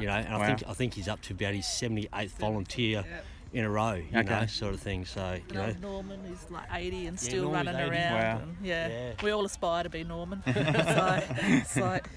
You 0.00 0.06
know, 0.06 0.12
and 0.14 0.34
I 0.34 0.46
think 0.46 0.62
I 0.66 0.72
think 0.72 0.94
he's 0.94 1.06
up 1.06 1.20
to 1.22 1.34
about 1.34 1.52
his 1.52 1.66
78th 1.66 2.30
volunteer 2.38 3.04
in 3.52 3.64
a 3.64 3.70
row. 3.70 3.94
You 3.94 4.18
Okay. 4.20 4.40
know, 4.40 4.46
sort 4.46 4.74
of 4.74 4.80
thing. 4.80 5.04
So 5.04 5.38
you 5.48 5.54
know, 5.54 5.72
Norman 5.80 6.20
is 6.26 6.50
like 6.50 6.66
80 6.72 7.06
and 7.06 7.16
Yeah, 7.22 7.28
still 7.28 7.42
Norman's 7.44 7.66
running 7.66 7.80
80. 7.82 7.90
around. 7.96 8.14
Wow. 8.14 8.38
And 8.42 8.56
yeah, 8.62 8.88
Yeah. 8.88 9.12
we 9.22 9.30
all 9.32 9.44
aspire 9.44 9.82
to 9.82 9.90
be 9.90 10.04
Norman. 10.04 10.42
so 10.46 11.22
it's 11.40 11.76
like, 11.76 12.08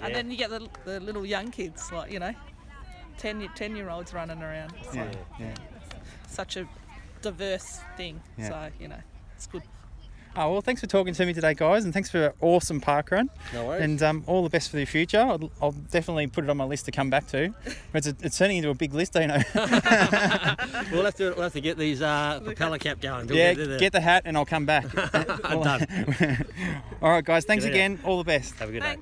and 0.00 0.14
then 0.14 0.30
you 0.30 0.36
get 0.36 0.50
the, 0.50 0.68
the 0.84 1.00
little 1.00 1.24
young 1.26 1.50
kids, 1.50 1.90
like, 1.92 2.10
you 2.10 2.18
know, 2.18 2.34
10, 3.18 3.40
year- 3.40 3.50
10 3.54 3.76
year 3.76 3.90
olds 3.90 4.12
running 4.14 4.42
around. 4.42 4.72
It's 4.80 4.94
Yeah, 4.94 5.04
like 5.04 5.16
yeah. 5.38 5.54
such 6.28 6.56
a 6.56 6.66
diverse 7.22 7.80
thing. 7.96 8.20
Yeah. 8.38 8.48
So, 8.48 8.70
you 8.80 8.88
know, 8.88 9.00
it's 9.36 9.46
good. 9.46 9.62
Oh, 10.36 10.52
well, 10.52 10.60
thanks 10.60 10.80
for 10.80 10.86
talking 10.86 11.12
to 11.12 11.26
me 11.26 11.34
today, 11.34 11.54
guys, 11.54 11.84
and 11.84 11.92
thanks 11.92 12.08
for 12.08 12.26
an 12.26 12.32
awesome 12.40 12.80
park 12.80 13.10
run. 13.10 13.28
No 13.52 13.66
worries. 13.66 13.82
And 13.82 14.00
um, 14.02 14.24
all 14.28 14.44
the 14.44 14.48
best 14.48 14.70
for 14.70 14.76
the 14.76 14.84
future. 14.84 15.18
I'll, 15.18 15.50
I'll 15.60 15.72
definitely 15.72 16.28
put 16.28 16.44
it 16.44 16.50
on 16.50 16.56
my 16.56 16.64
list 16.64 16.84
to 16.84 16.92
come 16.92 17.10
back 17.10 17.26
to. 17.28 17.52
But 17.92 18.06
it's, 18.06 18.22
it's 18.22 18.38
turning 18.38 18.58
into 18.58 18.70
a 18.70 18.74
big 18.74 18.94
list, 18.94 19.16
you 19.16 19.26
know. 19.26 19.42
we'll 20.92 21.04
have 21.04 21.14
to 21.16 21.32
we'll 21.34 21.42
have 21.42 21.52
to 21.54 21.60
get 21.60 21.78
these 21.78 22.00
uh, 22.00 22.40
propeller 22.44 22.78
cap 22.78 23.00
going. 23.00 23.26
We'll 23.26 23.36
yeah, 23.38 23.54
get 23.54 23.68
the- 23.68 23.78
get 23.78 23.92
the 23.92 24.00
hat 24.00 24.22
and 24.24 24.36
I'll 24.36 24.46
come 24.46 24.66
back. 24.66 24.86
I'm 25.44 25.62
done. 25.62 26.46
all 27.02 27.10
right, 27.10 27.24
guys. 27.24 27.44
Thanks 27.44 27.64
again. 27.64 27.98
All 28.04 28.18
the 28.18 28.24
best. 28.24 28.54
Have 28.60 28.68
a 28.68 28.72
good 28.72 28.82
day. 28.82 28.96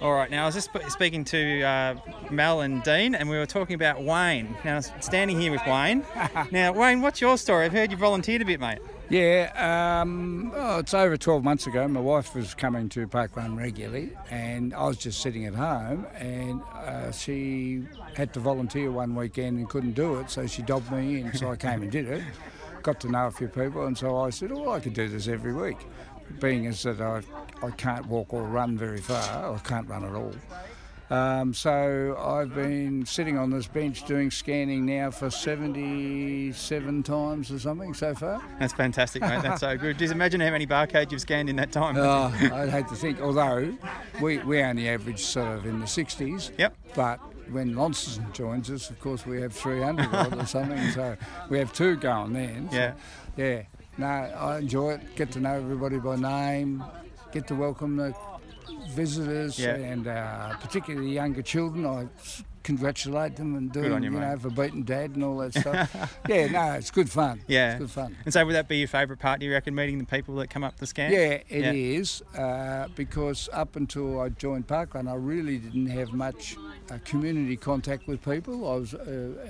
All 0.00 0.14
right, 0.14 0.30
now 0.30 0.44
I 0.44 0.46
was 0.46 0.54
just 0.54 0.70
sp- 0.70 0.86
speaking 0.88 1.24
to 1.24 1.62
uh, 1.62 1.94
Mel 2.30 2.60
and 2.60 2.82
Dean, 2.84 3.16
and 3.16 3.28
we 3.28 3.36
were 3.36 3.46
talking 3.46 3.74
about 3.74 4.00
Wayne. 4.00 4.54
Now, 4.64 4.78
standing 4.80 5.40
here 5.40 5.50
with 5.50 5.62
Wayne. 5.66 6.04
now, 6.52 6.72
Wayne, 6.72 7.02
what's 7.02 7.20
your 7.20 7.36
story? 7.36 7.64
I've 7.64 7.72
heard 7.72 7.90
you 7.90 7.96
volunteered 7.96 8.40
a 8.40 8.44
bit, 8.44 8.60
mate. 8.60 8.78
Yeah, 9.10 10.00
um, 10.02 10.52
oh, 10.54 10.80
it's 10.80 10.92
over 10.92 11.16
12 11.16 11.42
months 11.42 11.66
ago. 11.66 11.88
My 11.88 12.00
wife 12.00 12.34
was 12.34 12.52
coming 12.52 12.90
to 12.90 13.08
Park 13.08 13.36
Run 13.36 13.56
regularly, 13.56 14.12
and 14.30 14.74
I 14.74 14.86
was 14.86 14.98
just 14.98 15.22
sitting 15.22 15.46
at 15.46 15.54
home, 15.54 16.06
and 16.14 16.60
uh, 16.74 17.10
she 17.10 17.84
had 18.14 18.34
to 18.34 18.40
volunteer 18.40 18.90
one 18.90 19.14
weekend 19.14 19.58
and 19.58 19.66
couldn't 19.66 19.92
do 19.92 20.16
it, 20.20 20.28
so 20.28 20.46
she 20.46 20.60
dobbed 20.60 20.92
me 20.92 21.22
in. 21.22 21.32
So 21.32 21.50
I 21.50 21.56
came 21.66 21.80
and 21.80 21.90
did 21.90 22.06
it. 22.06 22.22
Got 22.82 23.00
to 23.00 23.10
know 23.10 23.28
a 23.28 23.30
few 23.30 23.48
people, 23.48 23.86
and 23.86 23.96
so 23.96 24.18
I 24.18 24.28
said, 24.28 24.52
"Oh, 24.52 24.72
I 24.72 24.80
could 24.80 24.92
do 24.92 25.08
this 25.08 25.26
every 25.26 25.54
week." 25.54 25.78
Being 26.38 26.66
as 26.66 26.82
that 26.82 27.00
I, 27.00 27.22
I 27.66 27.70
can't 27.70 28.06
walk 28.08 28.34
or 28.34 28.42
run 28.42 28.76
very 28.76 29.00
far, 29.00 29.54
I 29.54 29.58
can't 29.60 29.88
run 29.88 30.04
at 30.04 30.14
all. 30.14 30.34
Um, 31.10 31.54
so 31.54 32.16
I've 32.22 32.54
been 32.54 33.06
sitting 33.06 33.38
on 33.38 33.50
this 33.50 33.66
bench 33.66 34.04
doing 34.04 34.30
scanning 34.30 34.84
now 34.84 35.10
for 35.10 35.30
77 35.30 37.02
times 37.02 37.50
or 37.50 37.58
something 37.58 37.94
so 37.94 38.14
far. 38.14 38.42
That's 38.58 38.74
fantastic, 38.74 39.22
mate. 39.22 39.42
That's 39.42 39.60
so 39.60 39.76
good. 39.78 39.98
Just 39.98 40.12
imagine 40.12 40.40
how 40.40 40.50
many 40.50 40.66
barcodes 40.66 41.10
you've 41.10 41.22
scanned 41.22 41.48
in 41.48 41.56
that 41.56 41.72
time. 41.72 41.96
Oh, 41.96 42.32
I'd 42.54 42.68
hate 42.68 42.88
to 42.88 42.94
think. 42.94 43.20
Although 43.22 43.74
we, 44.20 44.38
we 44.38 44.60
only 44.62 44.88
average 44.88 45.20
sort 45.20 45.56
of 45.56 45.66
in 45.66 45.80
the 45.80 45.86
60s. 45.86 46.50
Yep. 46.58 46.74
But 46.94 47.20
when 47.50 47.74
Launceston 47.74 48.30
joins 48.34 48.70
us, 48.70 48.90
of 48.90 49.00
course, 49.00 49.24
we 49.24 49.40
have 49.40 49.54
300 49.54 50.38
or 50.38 50.46
something. 50.46 50.90
So 50.90 51.16
we 51.48 51.58
have 51.58 51.72
two 51.72 51.96
going 51.96 52.34
then. 52.34 52.68
So, 52.70 52.76
Yeah. 52.76 52.92
Yeah. 53.36 53.62
No, 53.96 54.06
I 54.06 54.58
enjoy 54.58 54.92
it. 54.92 55.16
Get 55.16 55.32
to 55.32 55.40
know 55.40 55.54
everybody 55.54 55.98
by 55.98 56.16
name. 56.16 56.84
Get 57.32 57.46
to 57.48 57.54
welcome 57.54 57.96
the 57.96 58.14
visitors 59.02 59.58
Yeah. 59.58 59.76
and 59.92 60.06
uh, 60.08 60.56
particularly 60.60 61.12
younger 61.12 61.42
children. 61.42 61.86
I 61.86 62.08
congratulate 62.64 63.36
them 63.36 63.54
and 63.54 63.72
do 63.72 63.80
you, 63.82 63.96
you 63.96 64.10
know, 64.10 64.36
for 64.36 64.50
beating 64.50 64.82
dad 64.82 65.12
and 65.14 65.24
all 65.24 65.38
that 65.38 65.54
stuff. 65.62 66.18
yeah, 66.28 66.48
no, 66.48 66.72
it's 66.72 66.90
good 66.90 67.08
fun. 67.08 67.40
Yeah. 67.46 67.70
It's 67.72 67.78
good 67.78 67.90
fun. 67.90 68.16
And 68.24 68.34
so, 68.34 68.44
would 68.44 68.54
that 68.54 68.68
be 68.68 68.78
your 68.78 68.88
favourite 68.88 69.20
part? 69.20 69.40
Do 69.40 69.46
you 69.46 69.52
reckon 69.52 69.74
meeting 69.74 69.98
the 69.98 70.04
people 70.04 70.34
that 70.36 70.48
come 70.50 70.64
up 70.64 70.76
the 70.76 70.86
scan? 70.86 71.10
Yeah, 71.12 71.38
it 71.48 71.74
is 71.74 72.20
uh, 72.36 72.88
because 72.94 73.48
up 73.52 73.76
until 73.76 74.20
I 74.20 74.28
joined 74.30 74.66
Parkrun, 74.66 75.08
I 75.08 75.14
really 75.14 75.58
didn't 75.58 75.86
have 75.86 76.12
much 76.12 76.56
uh, 76.90 76.98
community 77.04 77.56
contact 77.56 78.06
with 78.08 78.22
people. 78.22 78.70
I 78.70 78.74
was 78.76 78.92
uh, 78.94 79.00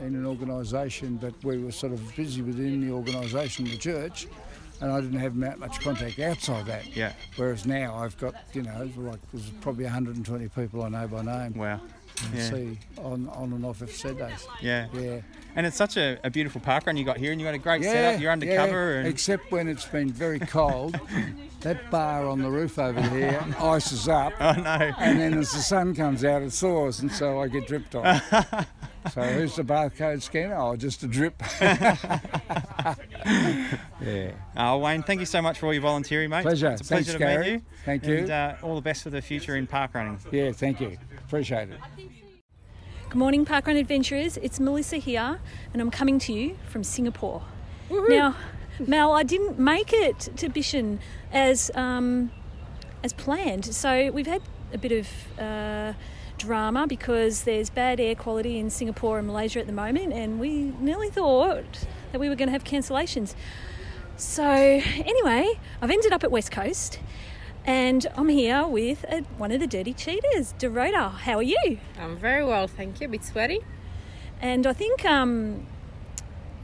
in 0.00 0.14
an 0.14 0.26
organisation, 0.26 1.16
but 1.16 1.32
we 1.42 1.58
were 1.58 1.72
sort 1.72 1.92
of 1.94 2.14
busy 2.14 2.42
within 2.42 2.86
the 2.86 2.92
organisation, 2.92 3.64
the 3.64 3.76
church, 3.78 4.28
and 4.80 4.92
I 4.92 5.00
didn't 5.00 5.18
have 5.18 5.34
much 5.34 5.80
contact 5.80 6.18
outside 6.18 6.66
that. 6.66 6.96
Yeah. 6.96 7.12
Whereas 7.36 7.66
now 7.66 7.96
I've 7.96 8.16
got, 8.18 8.34
you 8.52 8.62
know, 8.62 8.90
like 8.96 9.20
there's 9.32 9.50
probably 9.60 9.84
120 9.84 10.48
people 10.48 10.82
I 10.82 10.88
know 10.88 11.08
by 11.08 11.22
name. 11.22 11.54
Wow. 11.54 11.80
Yeah. 12.34 12.50
see 12.50 12.78
on, 12.98 13.28
on 13.28 13.52
and 13.52 13.64
off 13.64 13.78
Saturdays. 13.90 14.46
Yeah. 14.60 14.88
Yeah. 14.92 15.20
And 15.54 15.66
it's 15.66 15.76
such 15.76 15.96
a, 15.96 16.18
a 16.24 16.30
beautiful 16.30 16.60
park 16.60 16.86
run 16.86 16.96
you 16.96 17.04
got 17.04 17.16
here, 17.16 17.32
and 17.32 17.40
you 17.40 17.46
got 17.46 17.54
a 17.54 17.58
great 17.58 17.82
setup. 17.82 18.20
You're 18.20 18.32
undercover, 18.32 18.92
yeah, 18.92 18.98
and 18.98 19.08
except 19.08 19.50
when 19.50 19.66
it's 19.68 19.86
been 19.86 20.10
very 20.10 20.38
cold. 20.38 20.98
that 21.60 21.90
bar 21.90 22.28
on 22.28 22.40
the 22.40 22.50
roof 22.50 22.78
over 22.78 23.00
there 23.00 23.44
ices 23.58 24.08
up. 24.08 24.32
Oh, 24.40 24.52
no. 24.52 24.92
And 24.98 25.18
then 25.18 25.36
as 25.36 25.52
the 25.52 25.58
sun 25.58 25.94
comes 25.94 26.24
out, 26.24 26.42
it 26.42 26.52
thaws, 26.52 27.00
and 27.00 27.10
so 27.10 27.40
I 27.42 27.48
get 27.48 27.66
dripped 27.66 27.94
on. 27.94 28.20
so 29.12 29.22
who's 29.22 29.56
the 29.56 29.62
barcode 29.62 30.22
scanner? 30.22 30.56
Oh, 30.56 30.76
just 30.76 31.02
a 31.02 31.06
drip. 31.06 31.42
yeah. 34.00 34.32
Oh, 34.56 34.78
Wayne, 34.78 35.02
thank 35.02 35.20
you 35.20 35.26
so 35.26 35.42
much 35.42 35.58
for 35.58 35.66
all 35.66 35.72
your 35.72 35.82
volunteering, 35.82 36.30
mate. 36.30 36.42
Pleasure. 36.42 36.70
It's 36.70 36.82
a 36.82 36.84
pleasure 36.84 37.04
Thanks, 37.04 37.12
to 37.12 37.18
Gary. 37.18 37.44
meet 37.44 37.52
you. 37.52 37.62
Thank 37.84 38.06
you. 38.06 38.18
And 38.18 38.30
uh, 38.30 38.54
all 38.62 38.74
the 38.74 38.80
best 38.80 39.02
for 39.02 39.10
the 39.10 39.22
future 39.22 39.56
in 39.56 39.66
park 39.66 39.94
running. 39.94 40.18
Yeah, 40.30 40.52
thank 40.52 40.80
you. 40.80 40.96
Appreciate 41.26 41.70
it. 41.70 41.78
Good 43.08 43.18
morning, 43.18 43.46
Parkrun 43.46 43.78
Adventurers. 43.78 44.36
It's 44.36 44.60
Melissa 44.60 44.96
here, 44.98 45.38
and 45.72 45.80
I'm 45.80 45.90
coming 45.90 46.18
to 46.20 46.32
you 46.32 46.58
from 46.68 46.84
Singapore. 46.84 47.42
Now, 47.90 48.36
Mel, 48.86 49.12
I 49.12 49.22
didn't 49.22 49.58
make 49.58 49.92
it 49.92 50.20
to 50.36 50.50
Bishan 50.50 50.98
as 51.32 51.70
um, 51.74 52.30
as 53.02 53.12
planned, 53.14 53.64
so 53.64 54.10
we've 54.10 54.26
had 54.26 54.42
a 54.72 54.78
bit 54.78 54.92
of 54.92 55.08
uh, 55.38 55.94
drama 56.38 56.86
because 56.86 57.42
there's 57.42 57.68
bad 57.70 58.00
air 58.00 58.14
quality 58.14 58.58
in 58.58 58.70
Singapore 58.70 59.18
and 59.18 59.26
Malaysia 59.26 59.60
at 59.60 59.66
the 59.66 59.72
moment, 59.72 60.12
and 60.12 60.40
we 60.40 60.72
nearly 60.80 61.10
thought 61.10 61.86
that 62.12 62.18
we 62.20 62.28
were 62.28 62.36
going 62.36 62.48
to 62.48 62.52
have 62.52 62.64
cancellations. 62.64 63.34
So, 64.16 64.44
anyway, 64.44 65.60
I've 65.82 65.90
ended 65.90 66.12
up 66.12 66.24
at 66.24 66.30
West 66.30 66.50
Coast. 66.50 66.98
And 67.64 68.06
I'm 68.16 68.30
here 68.30 68.66
with 68.66 69.04
uh 69.10 69.20
one 69.36 69.52
of 69.52 69.60
the 69.60 69.66
dirty 69.66 69.92
cheaters, 69.92 70.54
Dorota. 70.58 71.12
How 71.12 71.36
are 71.36 71.42
you? 71.42 71.78
I'm 72.00 72.16
very 72.16 72.42
well, 72.42 72.66
thank 72.66 73.00
you. 73.00 73.08
A 73.08 73.10
bit 73.10 73.24
sweaty. 73.24 73.60
And 74.40 74.66
I 74.66 74.72
think 74.72 75.04
um, 75.04 75.66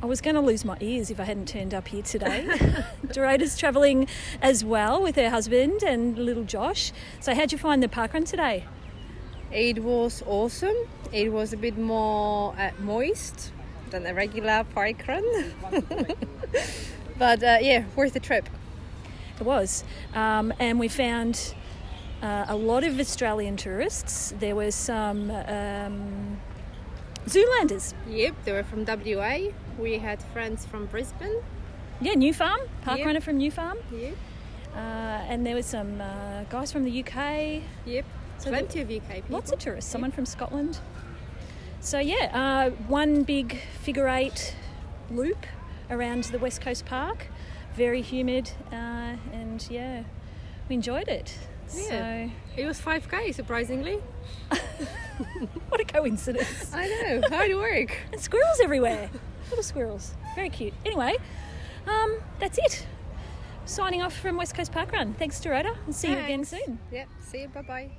I 0.02 0.06
was 0.06 0.20
going 0.20 0.34
to 0.34 0.40
lose 0.40 0.64
my 0.64 0.78
ears 0.80 1.10
if 1.10 1.20
I 1.20 1.24
hadn't 1.24 1.48
turned 1.48 1.74
up 1.74 1.88
here 1.88 2.02
today. 2.02 2.46
Dorota's 3.06 3.58
travelling 3.58 4.06
as 4.40 4.64
well 4.64 5.02
with 5.02 5.16
her 5.16 5.28
husband 5.28 5.82
and 5.82 6.16
little 6.16 6.44
Josh. 6.44 6.92
So, 7.20 7.34
how'd 7.34 7.52
you 7.52 7.58
find 7.58 7.82
the 7.82 7.88
parkrun 7.88 8.26
today? 8.26 8.64
It 9.54 9.78
was 9.84 10.22
awesome. 10.26 10.74
It 11.12 11.32
was 11.32 11.52
a 11.52 11.56
bit 11.56 11.78
more 11.78 12.54
uh, 12.58 12.70
moist 12.80 13.52
than 13.90 14.04
a 14.04 14.12
regular 14.12 14.64
park 14.74 15.06
run. 15.06 15.24
but 17.18 17.42
uh, 17.42 17.58
yeah, 17.60 17.84
worth 17.94 18.12
the 18.14 18.20
trip. 18.20 18.48
It 19.38 19.44
was. 19.44 19.84
Um, 20.12 20.52
and 20.58 20.80
we 20.80 20.88
found 20.88 21.54
uh, 22.20 22.46
a 22.48 22.56
lot 22.56 22.82
of 22.82 22.98
Australian 22.98 23.56
tourists. 23.56 24.34
There 24.40 24.56
were 24.56 24.72
some 24.72 25.30
um, 25.30 26.40
Zoolanders. 27.26 27.94
Yep, 28.08 28.34
they 28.44 28.52
were 28.52 28.64
from 28.64 28.84
WA. 28.84 29.52
We 29.78 29.98
had 29.98 30.20
friends 30.32 30.66
from 30.66 30.86
Brisbane. 30.86 31.42
Yeah, 32.00 32.14
New 32.14 32.34
Farm, 32.34 32.60
park 32.82 32.98
Yep. 32.98 33.06
runner 33.06 33.20
from 33.20 33.36
New 33.38 33.50
Farm. 33.52 33.78
Yep. 33.92 34.16
Uh, 34.74 34.78
and 34.78 35.46
there 35.46 35.54
were 35.54 35.62
some 35.62 36.00
uh, 36.00 36.42
guys 36.50 36.72
from 36.72 36.84
the 36.84 37.04
UK. 37.04 37.62
Yep, 37.86 38.04
So 38.38 38.50
plenty 38.50 38.80
of 38.80 38.90
UK 38.90 39.08
people. 39.14 39.30
Lots 39.30 39.52
of 39.52 39.58
tourists. 39.58 39.90
Someone 39.90 40.10
from 40.10 40.26
Scotland. 40.26 40.78
So 41.80 41.98
yeah, 41.98 42.30
uh, 42.32 42.70
one 42.88 43.24
big 43.24 43.58
figure 43.82 44.08
eight 44.08 44.54
loop 45.10 45.46
around 45.90 46.24
the 46.24 46.38
West 46.38 46.60
Coast 46.60 46.86
Park. 46.86 47.26
Very 47.74 48.02
humid, 48.02 48.52
uh, 48.72 49.16
and 49.32 49.66
yeah, 49.70 50.04
we 50.68 50.76
enjoyed 50.76 51.08
it. 51.08 51.36
Yeah. 51.74 51.88
So 51.88 52.30
It 52.56 52.66
was 52.66 52.80
5k, 52.80 53.34
surprisingly. 53.34 54.00
what 55.68 55.80
a 55.80 55.84
coincidence! 55.84 56.72
I 56.72 56.86
know, 56.86 57.22
hard 57.28 57.54
work. 57.54 57.96
and 58.12 58.20
squirrels 58.20 58.60
everywhere. 58.62 59.10
Little 59.50 59.62
squirrels. 59.64 60.14
Very 60.34 60.50
cute. 60.50 60.72
Anyway, 60.84 61.16
um, 61.86 62.16
that's 62.38 62.58
it. 62.58 62.86
Signing 63.66 64.02
off 64.02 64.16
from 64.16 64.36
West 64.36 64.54
Coast 64.54 64.72
Park 64.72 64.92
Run. 64.92 65.14
Thanks, 65.14 65.40
Dorota. 65.40 65.76
and 65.86 65.94
see 65.94 66.10
you 66.12 66.18
again 66.18 66.44
soon. 66.44 66.78
Yep, 66.92 67.08
see 67.20 67.40
you, 67.42 67.48
bye 67.48 67.62
bye. 67.62 67.90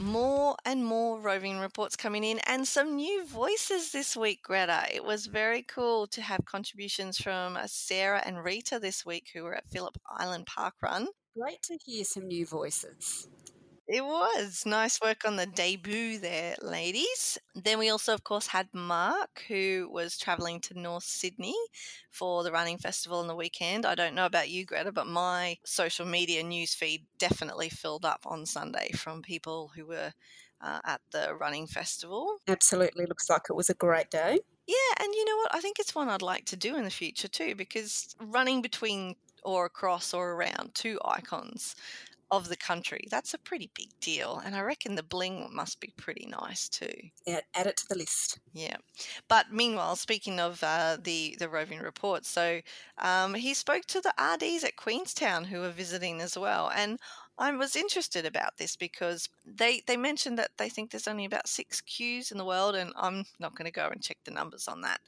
More 0.00 0.56
and 0.64 0.84
more 0.84 1.20
roving 1.20 1.58
reports 1.58 1.96
coming 1.96 2.24
in, 2.24 2.38
and 2.46 2.66
some 2.66 2.96
new 2.96 3.26
voices 3.26 3.92
this 3.92 4.16
week, 4.16 4.42
Greta. 4.42 4.84
It 4.92 5.04
was 5.04 5.26
very 5.26 5.62
cool 5.62 6.06
to 6.08 6.22
have 6.22 6.44
contributions 6.44 7.18
from 7.18 7.56
uh, 7.56 7.66
Sarah 7.66 8.22
and 8.24 8.42
Rita 8.42 8.78
this 8.78 9.04
week, 9.04 9.28
who 9.34 9.44
were 9.44 9.54
at 9.54 9.68
Phillip 9.68 9.98
Island 10.08 10.46
Park 10.46 10.74
Run. 10.82 11.08
Great 11.38 11.62
to 11.64 11.78
hear 11.84 12.04
some 12.04 12.26
new 12.26 12.46
voices. 12.46 13.28
It 13.88 14.04
was 14.04 14.64
nice 14.66 15.00
work 15.00 15.24
on 15.24 15.36
the 15.36 15.46
debut 15.46 16.18
there, 16.18 16.56
ladies. 16.60 17.38
Then 17.54 17.78
we 17.78 17.88
also, 17.88 18.12
of 18.12 18.22
course, 18.22 18.48
had 18.48 18.68
Mark, 18.74 19.44
who 19.48 19.88
was 19.90 20.18
traveling 20.18 20.60
to 20.60 20.78
North 20.78 21.04
Sydney 21.04 21.56
for 22.10 22.42
the 22.42 22.52
running 22.52 22.76
festival 22.76 23.18
on 23.20 23.28
the 23.28 23.34
weekend. 23.34 23.86
I 23.86 23.94
don't 23.94 24.14
know 24.14 24.26
about 24.26 24.50
you, 24.50 24.66
Greta, 24.66 24.92
but 24.92 25.06
my 25.06 25.56
social 25.64 26.04
media 26.04 26.42
news 26.42 26.74
feed 26.74 27.06
definitely 27.18 27.70
filled 27.70 28.04
up 28.04 28.20
on 28.26 28.44
Sunday 28.44 28.90
from 28.92 29.22
people 29.22 29.70
who 29.74 29.86
were 29.86 30.12
uh, 30.60 30.80
at 30.84 31.00
the 31.10 31.34
running 31.34 31.66
festival. 31.66 32.36
Absolutely 32.46 33.06
looks 33.06 33.30
like 33.30 33.44
it 33.48 33.54
was 33.54 33.70
a 33.70 33.74
great 33.74 34.10
day. 34.10 34.38
Yeah, 34.66 35.02
and 35.02 35.14
you 35.14 35.24
know 35.24 35.36
what? 35.38 35.54
I 35.54 35.60
think 35.60 35.78
it's 35.78 35.94
one 35.94 36.10
I'd 36.10 36.20
like 36.20 36.44
to 36.46 36.56
do 36.56 36.76
in 36.76 36.84
the 36.84 36.90
future 36.90 37.28
too, 37.28 37.54
because 37.54 38.14
running 38.20 38.60
between 38.60 39.16
or 39.44 39.64
across 39.64 40.12
or 40.12 40.32
around 40.32 40.74
two 40.74 40.98
icons 41.06 41.74
of 42.30 42.48
the 42.48 42.56
country, 42.56 43.04
that's 43.10 43.34
a 43.34 43.38
pretty 43.38 43.70
big 43.74 43.88
deal. 44.00 44.42
And 44.44 44.54
I 44.54 44.60
reckon 44.60 44.94
the 44.94 45.02
bling 45.02 45.48
must 45.52 45.80
be 45.80 45.92
pretty 45.96 46.26
nice 46.26 46.68
too. 46.68 46.92
Yeah, 47.26 47.40
add 47.54 47.66
it 47.66 47.76
to 47.78 47.88
the 47.88 47.96
list. 47.96 48.38
Yeah. 48.52 48.76
But 49.28 49.52
meanwhile, 49.52 49.96
speaking 49.96 50.38
of 50.38 50.62
uh, 50.62 50.98
the, 51.02 51.36
the 51.38 51.48
roving 51.48 51.78
report, 51.78 52.26
so 52.26 52.60
um, 52.98 53.34
he 53.34 53.54
spoke 53.54 53.86
to 53.86 54.00
the 54.00 54.12
RDs 54.20 54.64
at 54.64 54.76
Queenstown 54.76 55.44
who 55.44 55.60
were 55.60 55.70
visiting 55.70 56.20
as 56.20 56.36
well. 56.36 56.70
And 56.74 56.98
I 57.38 57.52
was 57.52 57.76
interested 57.76 58.26
about 58.26 58.56
this 58.58 58.76
because 58.76 59.28
they, 59.46 59.82
they 59.86 59.96
mentioned 59.96 60.38
that 60.38 60.50
they 60.58 60.68
think 60.68 60.90
there's 60.90 61.08
only 61.08 61.24
about 61.24 61.48
six 61.48 61.80
queues 61.80 62.32
in 62.32 62.38
the 62.38 62.44
world, 62.44 62.74
and 62.74 62.92
I'm 62.96 63.24
not 63.38 63.54
going 63.54 63.66
to 63.66 63.72
go 63.72 63.88
and 63.88 64.02
check 64.02 64.18
the 64.24 64.32
numbers 64.32 64.66
on 64.66 64.80
that. 64.82 65.00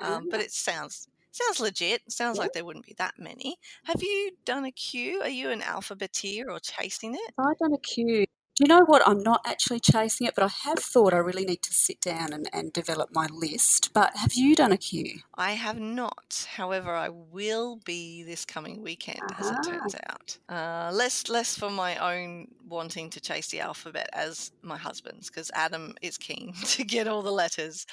Um, 0.00 0.28
but 0.30 0.40
it 0.40 0.50
sounds 0.50 1.08
sounds 1.34 1.60
legit. 1.60 2.02
Sounds 2.10 2.38
like 2.38 2.52
there 2.52 2.64
wouldn't 2.64 2.86
be 2.86 2.94
that 2.98 3.14
many. 3.18 3.56
Have 3.84 4.02
you 4.02 4.32
done 4.44 4.64
a 4.64 4.72
queue? 4.72 5.20
Are 5.22 5.28
you 5.28 5.50
an 5.50 5.60
alphabeteer 5.60 6.48
or 6.48 6.60
chasing 6.60 7.14
it? 7.14 7.34
I've 7.38 7.58
done 7.58 7.72
a 7.72 7.78
queue. 7.78 8.26
Do 8.56 8.62
you 8.62 8.68
know 8.68 8.84
what? 8.84 9.02
I'm 9.04 9.20
not 9.20 9.40
actually 9.44 9.80
chasing 9.80 10.28
it, 10.28 10.34
but 10.36 10.44
I 10.44 10.68
have 10.68 10.78
thought 10.78 11.12
I 11.12 11.16
really 11.16 11.44
need 11.44 11.60
to 11.62 11.74
sit 11.74 12.00
down 12.00 12.32
and, 12.32 12.48
and 12.52 12.72
develop 12.72 13.10
my 13.12 13.26
list. 13.26 13.92
But 13.92 14.16
have 14.16 14.34
you 14.34 14.54
done 14.54 14.70
a 14.70 14.76
queue? 14.76 15.18
I 15.34 15.52
have 15.52 15.80
not. 15.80 16.46
However, 16.54 16.92
I 16.92 17.08
will 17.08 17.80
be 17.84 18.22
this 18.22 18.44
coming 18.44 18.80
weekend, 18.80 19.22
as 19.40 19.50
it 19.50 19.56
turns 19.64 19.96
out. 20.08 20.38
Uh, 20.48 20.92
less, 20.94 21.28
less 21.28 21.58
for 21.58 21.68
my 21.68 21.96
own 21.96 22.46
wanting 22.68 23.10
to 23.10 23.20
chase 23.20 23.48
the 23.48 23.58
alphabet 23.58 24.08
as 24.12 24.52
my 24.62 24.76
husband's, 24.76 25.30
because 25.30 25.50
Adam 25.52 25.96
is 26.00 26.16
keen 26.16 26.52
to 26.66 26.84
get 26.84 27.08
all 27.08 27.22
the 27.22 27.32
letters. 27.32 27.86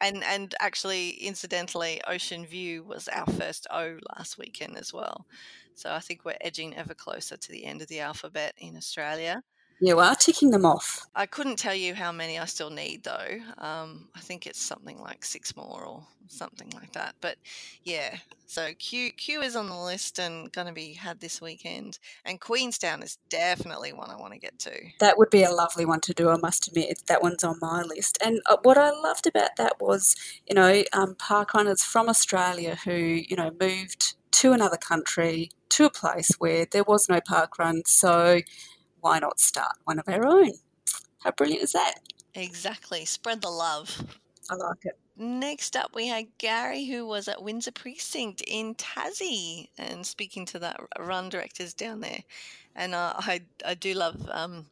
And 0.00 0.22
and 0.24 0.54
actually, 0.60 1.10
incidentally, 1.10 2.00
Ocean 2.06 2.46
View 2.46 2.82
was 2.84 3.08
our 3.08 3.26
first 3.26 3.66
O 3.70 3.98
last 4.16 4.38
weekend 4.38 4.76
as 4.78 4.92
well. 4.92 5.26
So 5.74 5.92
I 5.92 6.00
think 6.00 6.24
we're 6.24 6.36
edging 6.40 6.74
ever 6.76 6.94
closer 6.94 7.36
to 7.36 7.52
the 7.52 7.64
end 7.64 7.82
of 7.82 7.88
the 7.88 8.00
alphabet 8.00 8.54
in 8.58 8.76
Australia. 8.76 9.42
You 9.80 9.98
are 9.98 10.14
ticking 10.14 10.50
them 10.50 10.64
off. 10.64 11.06
I 11.14 11.26
couldn't 11.26 11.58
tell 11.58 11.74
you 11.74 11.94
how 11.94 12.12
many 12.12 12.38
I 12.38 12.46
still 12.46 12.70
need 12.70 13.04
though. 13.04 13.38
Um, 13.58 14.08
I 14.14 14.20
think 14.20 14.46
it's 14.46 14.60
something 14.60 14.98
like 15.00 15.24
six 15.24 15.54
more 15.54 15.84
or 15.84 16.02
something 16.28 16.70
like 16.74 16.92
that. 16.92 17.14
But 17.20 17.36
yeah, 17.84 18.16
so 18.46 18.72
Q 18.78 19.12
Q 19.12 19.42
is 19.42 19.54
on 19.54 19.68
the 19.68 19.76
list 19.76 20.18
and 20.18 20.50
going 20.50 20.66
to 20.66 20.72
be 20.72 20.94
had 20.94 21.20
this 21.20 21.40
weekend. 21.42 21.98
And 22.24 22.40
Queenstown 22.40 23.02
is 23.02 23.18
definitely 23.28 23.92
one 23.92 24.10
I 24.10 24.16
want 24.16 24.32
to 24.32 24.38
get 24.38 24.58
to. 24.60 24.72
That 24.98 25.18
would 25.18 25.30
be 25.30 25.44
a 25.44 25.52
lovely 25.52 25.84
one 25.84 26.00
to 26.00 26.14
do. 26.14 26.30
I 26.30 26.36
must 26.36 26.68
admit, 26.68 27.02
that 27.06 27.22
one's 27.22 27.44
on 27.44 27.58
my 27.60 27.82
list. 27.82 28.18
And 28.24 28.40
uh, 28.46 28.56
what 28.62 28.78
I 28.78 28.90
loved 28.90 29.26
about 29.26 29.56
that 29.56 29.74
was, 29.80 30.16
you 30.48 30.54
know, 30.54 30.82
um, 30.92 31.14
park 31.16 31.54
runners 31.54 31.82
from 31.82 32.08
Australia 32.08 32.76
who, 32.84 32.92
you 32.92 33.36
know, 33.36 33.52
moved 33.60 34.14
to 34.32 34.52
another 34.52 34.76
country 34.78 35.50
to 35.70 35.84
a 35.84 35.90
place 35.90 36.30
where 36.38 36.66
there 36.70 36.84
was 36.84 37.08
no 37.08 37.20
park 37.20 37.58
run. 37.58 37.82
So 37.86 38.40
why 39.06 39.20
not 39.20 39.38
start 39.38 39.70
one 39.84 40.00
of 40.00 40.08
our 40.08 40.26
own? 40.26 40.50
How 41.20 41.30
brilliant 41.30 41.62
is 41.62 41.70
that? 41.70 42.00
Exactly. 42.34 43.04
Spread 43.04 43.40
the 43.40 43.48
love. 43.48 44.04
I 44.50 44.56
like 44.56 44.84
it. 44.84 44.98
Next 45.16 45.76
up, 45.76 45.94
we 45.94 46.08
had 46.08 46.26
Gary, 46.38 46.84
who 46.86 47.06
was 47.06 47.28
at 47.28 47.40
Windsor 47.40 47.70
Precinct 47.70 48.42
in 48.48 48.74
Tassie, 48.74 49.68
and 49.78 50.04
speaking 50.04 50.44
to 50.46 50.58
the 50.58 50.74
run 50.98 51.28
directors 51.28 51.72
down 51.72 52.00
there. 52.00 52.18
And 52.74 52.96
uh, 52.96 53.12
I, 53.18 53.42
I 53.64 53.74
do 53.74 53.94
love 53.94 54.28
um, 54.32 54.66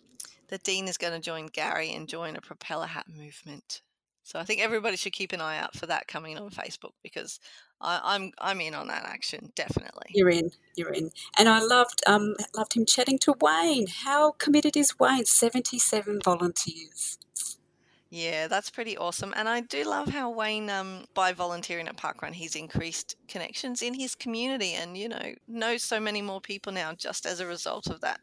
that 0.49 0.65
Dean 0.65 0.89
is 0.89 0.99
going 0.99 1.13
to 1.13 1.21
join 1.21 1.47
Gary 1.47 1.95
and 1.95 2.09
join 2.09 2.35
a 2.35 2.41
propeller 2.41 2.87
hat 2.87 3.07
movement. 3.09 3.83
So 4.25 4.41
I 4.41 4.45
think 4.45 4.61
everybody 4.61 4.97
should 4.97 5.13
keep 5.13 5.33
an 5.33 5.41
eye 5.41 5.59
out 5.59 5.77
for 5.77 5.87
that 5.87 6.09
coming 6.09 6.37
on 6.39 6.51
Facebook 6.51 6.95
because 7.05 7.39
I, 7.85 8.01
I'm 8.15 8.33
I'm 8.39 8.61
in 8.61 8.75
on 8.75 8.89
that 8.89 9.05
action 9.05 9.53
definitely. 9.55 10.07
You're 10.11 10.31
in. 10.31 10.51
You're 10.75 10.93
in. 10.93 11.11
And 11.39 11.49
I 11.49 11.61
loved 11.61 12.03
um 12.07 12.35
loved 12.57 12.75
him 12.75 12.87
chatting 12.87 13.19
to 13.21 13.35
Wayne. 13.41 13.87
How 13.87 14.33
committed 14.33 14.77
is 14.77 14.99
Wayne? 14.99 15.27
Seventy 15.27 15.79
seven 15.79 16.21
volunteers. 16.25 17.19
Yeah, 18.11 18.47
that's 18.47 18.71
pretty 18.71 18.97
awesome. 18.97 19.35
And 19.37 19.49
I 19.49 19.61
do 19.61 19.83
love 19.83 20.09
how 20.09 20.31
Wayne, 20.31 20.71
um, 20.71 21.05
by 21.15 21.33
volunteering 21.33 21.89
at 21.89 21.97
Parkrun, 21.97 22.33
he's 22.33 22.55
increased 22.55 23.17
connections 23.27 23.83
in 23.83 23.93
his 23.93 24.15
community 24.15 24.75
and, 24.75 24.97
you 24.97 25.09
know, 25.09 25.35
knows 25.49 25.83
so 25.83 25.99
many 25.99 26.23
more 26.23 26.41
people 26.41 26.73
now 26.73 26.93
just 26.93 27.27
as 27.27 27.41
a 27.41 27.47
result 27.47 27.89
of 27.89 28.03
that. 28.03 28.21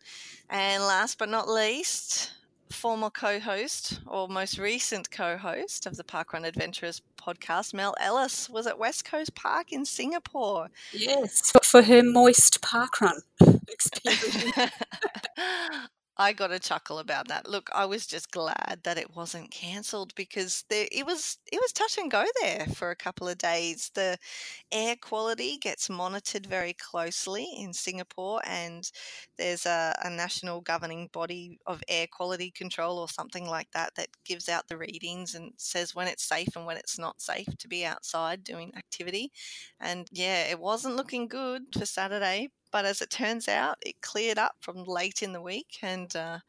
And 0.49 0.81
last 0.83 1.17
but 1.17 1.27
not 1.27 1.49
least, 1.49 2.31
former 2.71 3.09
co 3.09 3.39
host 3.39 3.99
or 4.07 4.27
most 4.27 4.57
recent 4.57 5.11
co 5.11 5.37
host 5.37 5.85
of 5.85 5.97
the 5.97 6.03
Parkrun 6.03 6.45
Adventurers 6.45 7.01
podcast, 7.17 7.73
Mel 7.73 7.95
Ellis, 7.99 8.49
was 8.49 8.67
at 8.67 8.77
West 8.79 9.05
Coast 9.05 9.35
Park 9.35 9.71
in 9.71 9.85
Singapore. 9.85 10.69
Yes. 10.91 11.51
For, 11.63 11.81
her 11.81 12.03
moist 12.03 12.61
park 12.61 13.01
run 13.01 13.21
experience. 13.67 14.71
I 16.21 16.33
got 16.33 16.51
a 16.51 16.59
chuckle 16.59 16.99
about 16.99 17.29
that. 17.29 17.49
Look, 17.49 17.71
I 17.73 17.85
was 17.85 18.05
just 18.05 18.29
glad 18.31 18.81
that 18.83 18.99
it 18.99 19.15
wasn't 19.15 19.49
cancelled 19.49 20.13
because 20.13 20.63
there, 20.69 20.87
it 20.91 21.03
was 21.03 21.39
it 21.51 21.59
was 21.59 21.71
touch 21.71 21.97
and 21.97 22.11
go 22.11 22.23
there 22.41 22.67
for 22.75 22.91
a 22.91 22.95
couple 22.95 23.27
of 23.27 23.39
days. 23.39 23.89
The 23.95 24.19
air 24.71 24.95
quality 25.01 25.57
gets 25.57 25.89
monitored 25.89 26.45
very 26.45 26.73
closely 26.73 27.47
in 27.57 27.73
Singapore, 27.73 28.41
and 28.45 28.91
there's 29.39 29.65
a, 29.65 29.95
a 30.03 30.11
national 30.11 30.61
governing 30.61 31.09
body 31.11 31.57
of 31.65 31.81
air 31.87 32.05
quality 32.11 32.51
control 32.51 32.99
or 32.99 33.09
something 33.09 33.47
like 33.47 33.71
that 33.73 33.95
that 33.95 34.09
gives 34.23 34.47
out 34.47 34.67
the 34.67 34.77
readings 34.77 35.33
and 35.35 35.53
says 35.57 35.95
when 35.95 36.07
it's 36.07 36.23
safe 36.27 36.55
and 36.55 36.67
when 36.67 36.77
it's 36.77 36.99
not 36.99 37.19
safe 37.21 37.47
to 37.57 37.67
be 37.67 37.83
outside 37.85 38.43
doing 38.43 38.71
activity. 38.77 39.31
And 39.79 40.07
yeah, 40.11 40.43
it 40.51 40.59
wasn't 40.59 40.95
looking 40.97 41.27
good 41.27 41.63
for 41.77 41.85
Saturday, 41.87 42.49
but 42.71 42.85
as 42.85 43.01
it 43.01 43.09
turns 43.09 43.47
out, 43.47 43.77
it 43.81 44.01
cleared 44.01 44.37
up 44.37 44.55
from 44.61 44.83
late 44.83 45.21
in 45.21 45.33
the 45.33 45.41
week 45.41 45.77
and 45.81 46.15
uh, 46.15 46.39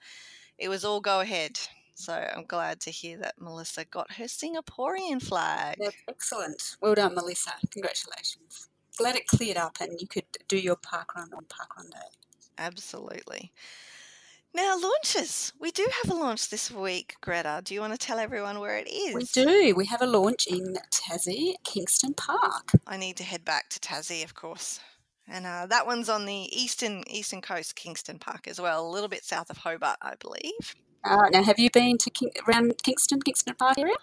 it 0.58 0.68
was 0.68 0.84
all 0.84 1.00
go 1.00 1.20
ahead. 1.20 1.58
So 1.94 2.12
I'm 2.12 2.44
glad 2.46 2.80
to 2.80 2.90
hear 2.90 3.18
that 3.18 3.34
Melissa 3.40 3.84
got 3.84 4.12
her 4.12 4.24
Singaporean 4.24 5.22
flag. 5.22 5.76
That's 5.78 5.96
excellent. 6.08 6.76
Well 6.80 6.94
done, 6.94 7.14
Melissa. 7.14 7.52
Congratulations. 7.70 8.68
Glad 8.96 9.16
it 9.16 9.26
cleared 9.26 9.56
up 9.56 9.76
and 9.80 10.00
you 10.00 10.06
could 10.06 10.24
do 10.48 10.58
your 10.58 10.76
park 10.76 11.14
run 11.14 11.30
on 11.34 11.44
park 11.44 11.76
run 11.76 11.86
day. 11.90 11.98
Absolutely. 12.58 13.52
Now, 14.54 14.78
launches. 14.78 15.54
We 15.58 15.70
do 15.70 15.86
have 16.02 16.12
a 16.12 16.14
launch 16.14 16.50
this 16.50 16.70
week, 16.70 17.16
Greta. 17.22 17.62
Do 17.64 17.72
you 17.72 17.80
want 17.80 17.94
to 17.94 17.98
tell 17.98 18.18
everyone 18.18 18.60
where 18.60 18.76
it 18.76 18.86
is? 18.86 19.14
We 19.14 19.24
do. 19.24 19.74
We 19.74 19.86
have 19.86 20.02
a 20.02 20.06
launch 20.06 20.46
in 20.46 20.76
Tassie, 20.90 21.54
Kingston 21.64 22.12
Park. 22.12 22.72
I 22.86 22.98
need 22.98 23.16
to 23.16 23.24
head 23.24 23.46
back 23.46 23.70
to 23.70 23.80
Tassie, 23.80 24.22
of 24.22 24.34
course. 24.34 24.78
And 25.32 25.46
uh, 25.46 25.66
that 25.66 25.86
one's 25.86 26.10
on 26.10 26.26
the 26.26 26.48
eastern 26.52 27.02
eastern 27.06 27.40
coast, 27.40 27.74
Kingston 27.74 28.18
Park 28.18 28.46
as 28.46 28.60
well, 28.60 28.86
a 28.86 28.90
little 28.90 29.08
bit 29.08 29.24
south 29.24 29.48
of 29.48 29.56
Hobart, 29.56 29.96
I 30.02 30.14
believe. 30.20 30.74
Uh, 31.04 31.28
now, 31.32 31.42
have 31.42 31.58
you 31.58 31.70
been 31.70 31.96
to 31.98 32.10
King- 32.10 32.34
around 32.46 32.74
Kingston, 32.82 33.20
Kingston 33.22 33.54
Park 33.54 33.78
area? 33.78 33.94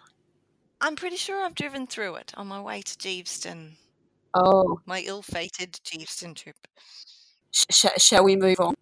I'm 0.82 0.96
pretty 0.96 1.18
sure 1.18 1.44
I've 1.44 1.54
driven 1.56 1.86
through 1.86 2.16
it 2.16 2.34
on 2.36 2.48
my 2.48 2.60
way 2.60 2.82
to 2.82 2.98
Geeveston. 2.98 3.74
Oh, 4.34 4.80
My 4.86 5.02
ill-fated 5.02 5.74
Geeveston 5.86 6.36
trip. 6.36 6.56
sh- 7.52 7.66
sh- 7.70 7.86
shall 8.02 8.24
we 8.24 8.36
move 8.36 8.60
on? 8.60 8.76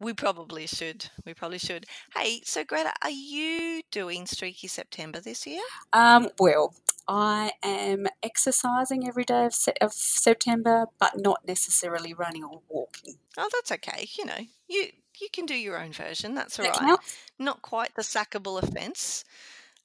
We 0.00 0.12
probably 0.14 0.66
should. 0.66 1.06
We 1.24 1.34
probably 1.34 1.58
should. 1.58 1.86
Hey, 2.16 2.40
so 2.44 2.64
Greta, 2.64 2.92
are 3.02 3.10
you 3.10 3.82
doing 3.92 4.26
Streaky 4.26 4.66
September 4.66 5.20
this 5.20 5.46
year? 5.46 5.62
Um, 5.92 6.28
well, 6.40 6.74
I 7.08 7.52
am 7.62 8.06
exercising 8.22 9.06
every 9.06 9.24
day 9.24 9.46
of, 9.46 9.54
se- 9.54 9.74
of 9.80 9.92
September, 9.92 10.86
but 10.98 11.12
not 11.16 11.46
necessarily 11.46 12.14
running 12.14 12.44
or 12.44 12.60
walking. 12.68 13.16
Oh, 13.36 13.48
that's 13.52 13.72
okay. 13.72 14.08
You 14.16 14.26
know, 14.26 14.38
you 14.68 14.88
you 15.20 15.28
can 15.32 15.46
do 15.46 15.54
your 15.54 15.78
own 15.78 15.92
version. 15.92 16.34
That's 16.34 16.58
all 16.58 16.66
That 16.66 16.80
right. 16.80 16.98
Not 17.38 17.62
quite 17.62 17.94
the 17.94 18.02
sackable 18.02 18.62
offence 18.62 19.24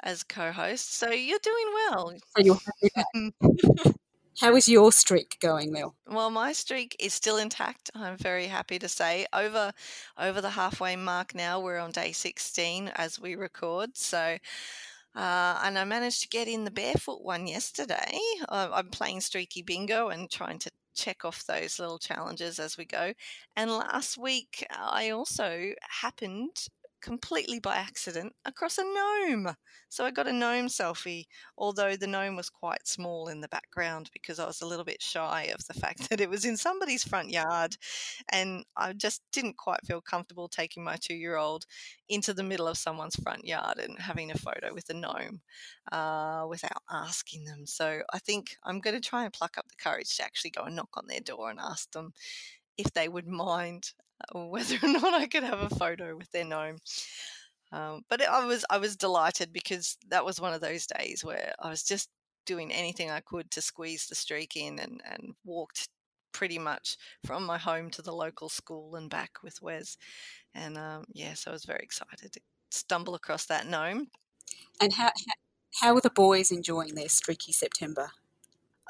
as 0.01 0.23
co-host, 0.23 0.93
so 0.95 1.09
you're 1.09 1.39
doing 1.41 1.65
well. 1.73 2.13
So 2.35 2.43
you're 2.43 2.59
happy 2.93 3.33
How 4.39 4.55
is 4.55 4.69
your 4.69 4.91
streak 4.91 5.37
going, 5.39 5.71
Mel? 5.71 5.95
Well, 6.07 6.29
my 6.29 6.53
streak 6.53 6.95
is 6.99 7.11
still 7.13 7.37
intact. 7.37 7.89
I'm 7.95 8.17
very 8.17 8.45
happy 8.45 8.77
to 8.77 8.87
say. 8.87 9.25
Over 9.33 9.73
over 10.17 10.41
the 10.41 10.51
halfway 10.51 10.95
mark 10.95 11.33
now. 11.33 11.59
We're 11.59 11.79
on 11.79 11.89
day 11.89 12.11
16 12.11 12.89
as 12.89 13.19
we 13.19 13.35
record. 13.35 13.97
So, 13.97 14.37
uh, 15.15 15.59
and 15.63 15.77
I 15.77 15.83
managed 15.83 16.21
to 16.21 16.29
get 16.29 16.47
in 16.47 16.63
the 16.63 16.71
barefoot 16.71 17.23
one 17.23 17.47
yesterday. 17.47 18.17
Uh, 18.47 18.69
I'm 18.73 18.89
playing 18.89 19.21
streaky 19.21 19.61
bingo 19.61 20.09
and 20.09 20.29
trying 20.29 20.59
to 20.59 20.71
check 20.95 21.23
off 21.23 21.45
those 21.45 21.79
little 21.79 21.99
challenges 21.99 22.59
as 22.59 22.77
we 22.77 22.85
go. 22.85 23.13
And 23.55 23.71
last 23.71 24.17
week, 24.17 24.65
I 24.69 25.11
also 25.11 25.71
happened 26.01 26.67
completely 27.07 27.57
by 27.57 27.77
accident 27.77 28.33
across 28.43 28.77
a 28.77 28.83
gnome. 28.83 29.55
So 29.87 30.03
I 30.03 30.11
got 30.11 30.27
a 30.27 30.33
gnome 30.33 30.67
selfie, 30.67 31.27
although 31.57 31.95
the 31.95 32.05
gnome 32.05 32.35
was 32.35 32.49
quite 32.49 32.85
small 32.85 33.29
in 33.29 33.39
the 33.39 33.47
background 33.47 34.09
because 34.11 34.39
I 34.39 34.45
was 34.45 34.59
a 34.59 34.65
little 34.65 34.83
bit 34.83 35.01
shy 35.01 35.43
of 35.43 35.65
the 35.67 35.73
fact 35.79 36.09
that 36.09 36.19
it 36.19 36.29
was 36.29 36.43
in 36.43 36.57
somebody's 36.57 37.05
front 37.05 37.29
yard. 37.29 37.77
And 38.33 38.65
I 38.75 38.91
just 38.91 39.21
didn't 39.31 39.55
quite 39.55 39.85
feel 39.85 40.01
comfortable 40.01 40.49
taking 40.49 40.83
my 40.83 40.97
two 40.97 41.15
year 41.15 41.37
old 41.37 41.65
into 42.09 42.33
the 42.33 42.43
middle 42.43 42.67
of 42.67 42.77
someone's 42.77 43.15
front 43.15 43.45
yard 43.45 43.77
and 43.77 43.97
having 43.97 44.29
a 44.29 44.37
photo 44.37 44.73
with 44.73 44.89
a 44.89 44.93
gnome 44.93 45.39
uh, 45.93 46.45
without 46.49 46.83
asking 46.91 47.45
them. 47.45 47.65
So 47.65 48.01
I 48.11 48.19
think 48.19 48.57
I'm 48.65 48.81
going 48.81 49.01
to 49.01 49.09
try 49.09 49.23
and 49.23 49.31
pluck 49.31 49.57
up 49.57 49.69
the 49.69 49.81
courage 49.81 50.17
to 50.17 50.25
actually 50.25 50.51
go 50.51 50.63
and 50.63 50.75
knock 50.75 50.89
on 50.97 51.07
their 51.07 51.21
door 51.21 51.51
and 51.51 51.59
ask 51.59 51.89
them 51.93 52.11
if 52.77 52.91
they 52.91 53.07
would 53.07 53.27
mind 53.27 53.93
whether 54.33 54.77
or 54.83 54.89
not 54.89 55.13
I 55.13 55.27
could 55.27 55.43
have 55.43 55.59
a 55.59 55.75
photo 55.75 56.15
with 56.15 56.31
their 56.31 56.45
gnome. 56.45 56.77
Um, 57.71 58.03
but 58.09 58.25
I 58.25 58.45
was 58.45 58.63
I 58.69 58.77
was 58.77 58.95
delighted 58.95 59.51
because 59.51 59.97
that 60.09 60.23
was 60.23 60.39
one 60.39 60.53
of 60.53 60.61
those 60.61 60.87
days 60.87 61.23
where 61.23 61.53
I 61.59 61.69
was 61.69 61.83
just 61.83 62.09
doing 62.45 62.71
anything 62.71 63.11
I 63.11 63.19
could 63.19 63.51
to 63.51 63.61
squeeze 63.61 64.07
the 64.07 64.15
streak 64.15 64.55
in 64.55 64.79
and, 64.79 65.01
and 65.05 65.35
walked 65.43 65.89
pretty 66.31 66.57
much 66.57 66.97
from 67.25 67.45
my 67.45 67.57
home 67.57 67.89
to 67.89 68.01
the 68.01 68.13
local 68.13 68.47
school 68.47 68.95
and 68.95 69.09
back 69.09 69.31
with 69.43 69.61
Wes. 69.61 69.97
And 70.55 70.77
um, 70.77 71.05
yeah, 71.11 71.33
so 71.33 71.51
I 71.51 71.53
was 71.53 71.65
very 71.65 71.81
excited 71.83 72.31
to 72.31 72.39
stumble 72.71 73.15
across 73.15 73.45
that 73.45 73.67
gnome. 73.67 74.07
And 74.79 74.93
how, 74.93 75.09
how, 75.81 75.95
are 75.95 76.01
the 76.01 76.09
boys 76.09 76.51
enjoying 76.51 76.95
their 76.95 77.09
streaky 77.09 77.51
September? 77.51 78.11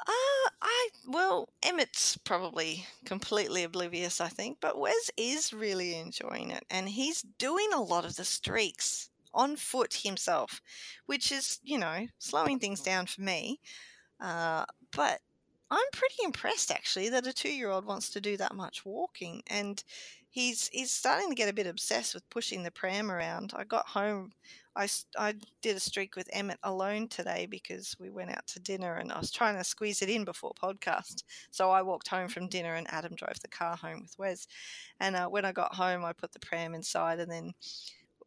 Uh, 0.06 0.12
I 0.60 0.88
well, 1.06 1.48
Emmett's 1.62 2.16
probably 2.18 2.86
completely 3.04 3.62
oblivious, 3.62 4.20
I 4.20 4.28
think, 4.28 4.58
but 4.60 4.78
Wes 4.78 5.10
is 5.16 5.52
really 5.52 5.96
enjoying 5.96 6.50
it, 6.50 6.64
and 6.70 6.88
he's 6.88 7.22
doing 7.22 7.68
a 7.72 7.82
lot 7.82 8.04
of 8.04 8.16
the 8.16 8.24
streaks 8.24 9.10
on 9.34 9.56
foot 9.56 9.94
himself, 9.94 10.60
which 11.06 11.30
is 11.30 11.60
you 11.62 11.78
know 11.78 12.08
slowing 12.18 12.58
things 12.58 12.80
down 12.80 13.06
for 13.06 13.20
me. 13.22 13.60
Uh, 14.20 14.64
but 14.92 15.20
I'm 15.70 15.90
pretty 15.92 16.16
impressed 16.24 16.70
actually 16.70 17.08
that 17.10 17.26
a 17.26 17.32
two-year-old 17.32 17.84
wants 17.84 18.10
to 18.10 18.20
do 18.20 18.36
that 18.38 18.54
much 18.54 18.84
walking, 18.84 19.42
and 19.46 19.82
he's 20.28 20.68
he's 20.72 20.90
starting 20.90 21.28
to 21.28 21.34
get 21.36 21.48
a 21.48 21.52
bit 21.54 21.66
obsessed 21.66 22.14
with 22.14 22.28
pushing 22.30 22.62
the 22.62 22.70
pram 22.70 23.10
around. 23.10 23.52
I 23.56 23.64
got 23.64 23.88
home, 23.88 24.32
I, 24.78 24.88
I 25.18 25.34
did 25.60 25.76
a 25.76 25.80
streak 25.80 26.14
with 26.16 26.30
Emmett 26.32 26.60
alone 26.62 27.08
today 27.08 27.46
because 27.50 27.96
we 27.98 28.10
went 28.10 28.30
out 28.30 28.46
to 28.48 28.60
dinner 28.60 28.94
and 28.94 29.10
I 29.10 29.18
was 29.18 29.32
trying 29.32 29.56
to 29.56 29.64
squeeze 29.64 30.02
it 30.02 30.08
in 30.08 30.24
before 30.24 30.52
podcast. 30.52 31.24
So 31.50 31.70
I 31.70 31.82
walked 31.82 32.08
home 32.08 32.28
from 32.28 32.48
dinner 32.48 32.74
and 32.74 32.86
Adam 32.90 33.16
drove 33.16 33.40
the 33.42 33.48
car 33.48 33.76
home 33.76 34.02
with 34.02 34.14
Wes. 34.18 34.46
And 35.00 35.16
uh, 35.16 35.26
when 35.26 35.44
I 35.44 35.52
got 35.52 35.74
home, 35.74 36.04
I 36.04 36.12
put 36.12 36.32
the 36.32 36.38
pram 36.38 36.74
inside 36.74 37.18
and 37.18 37.30
then 37.30 37.54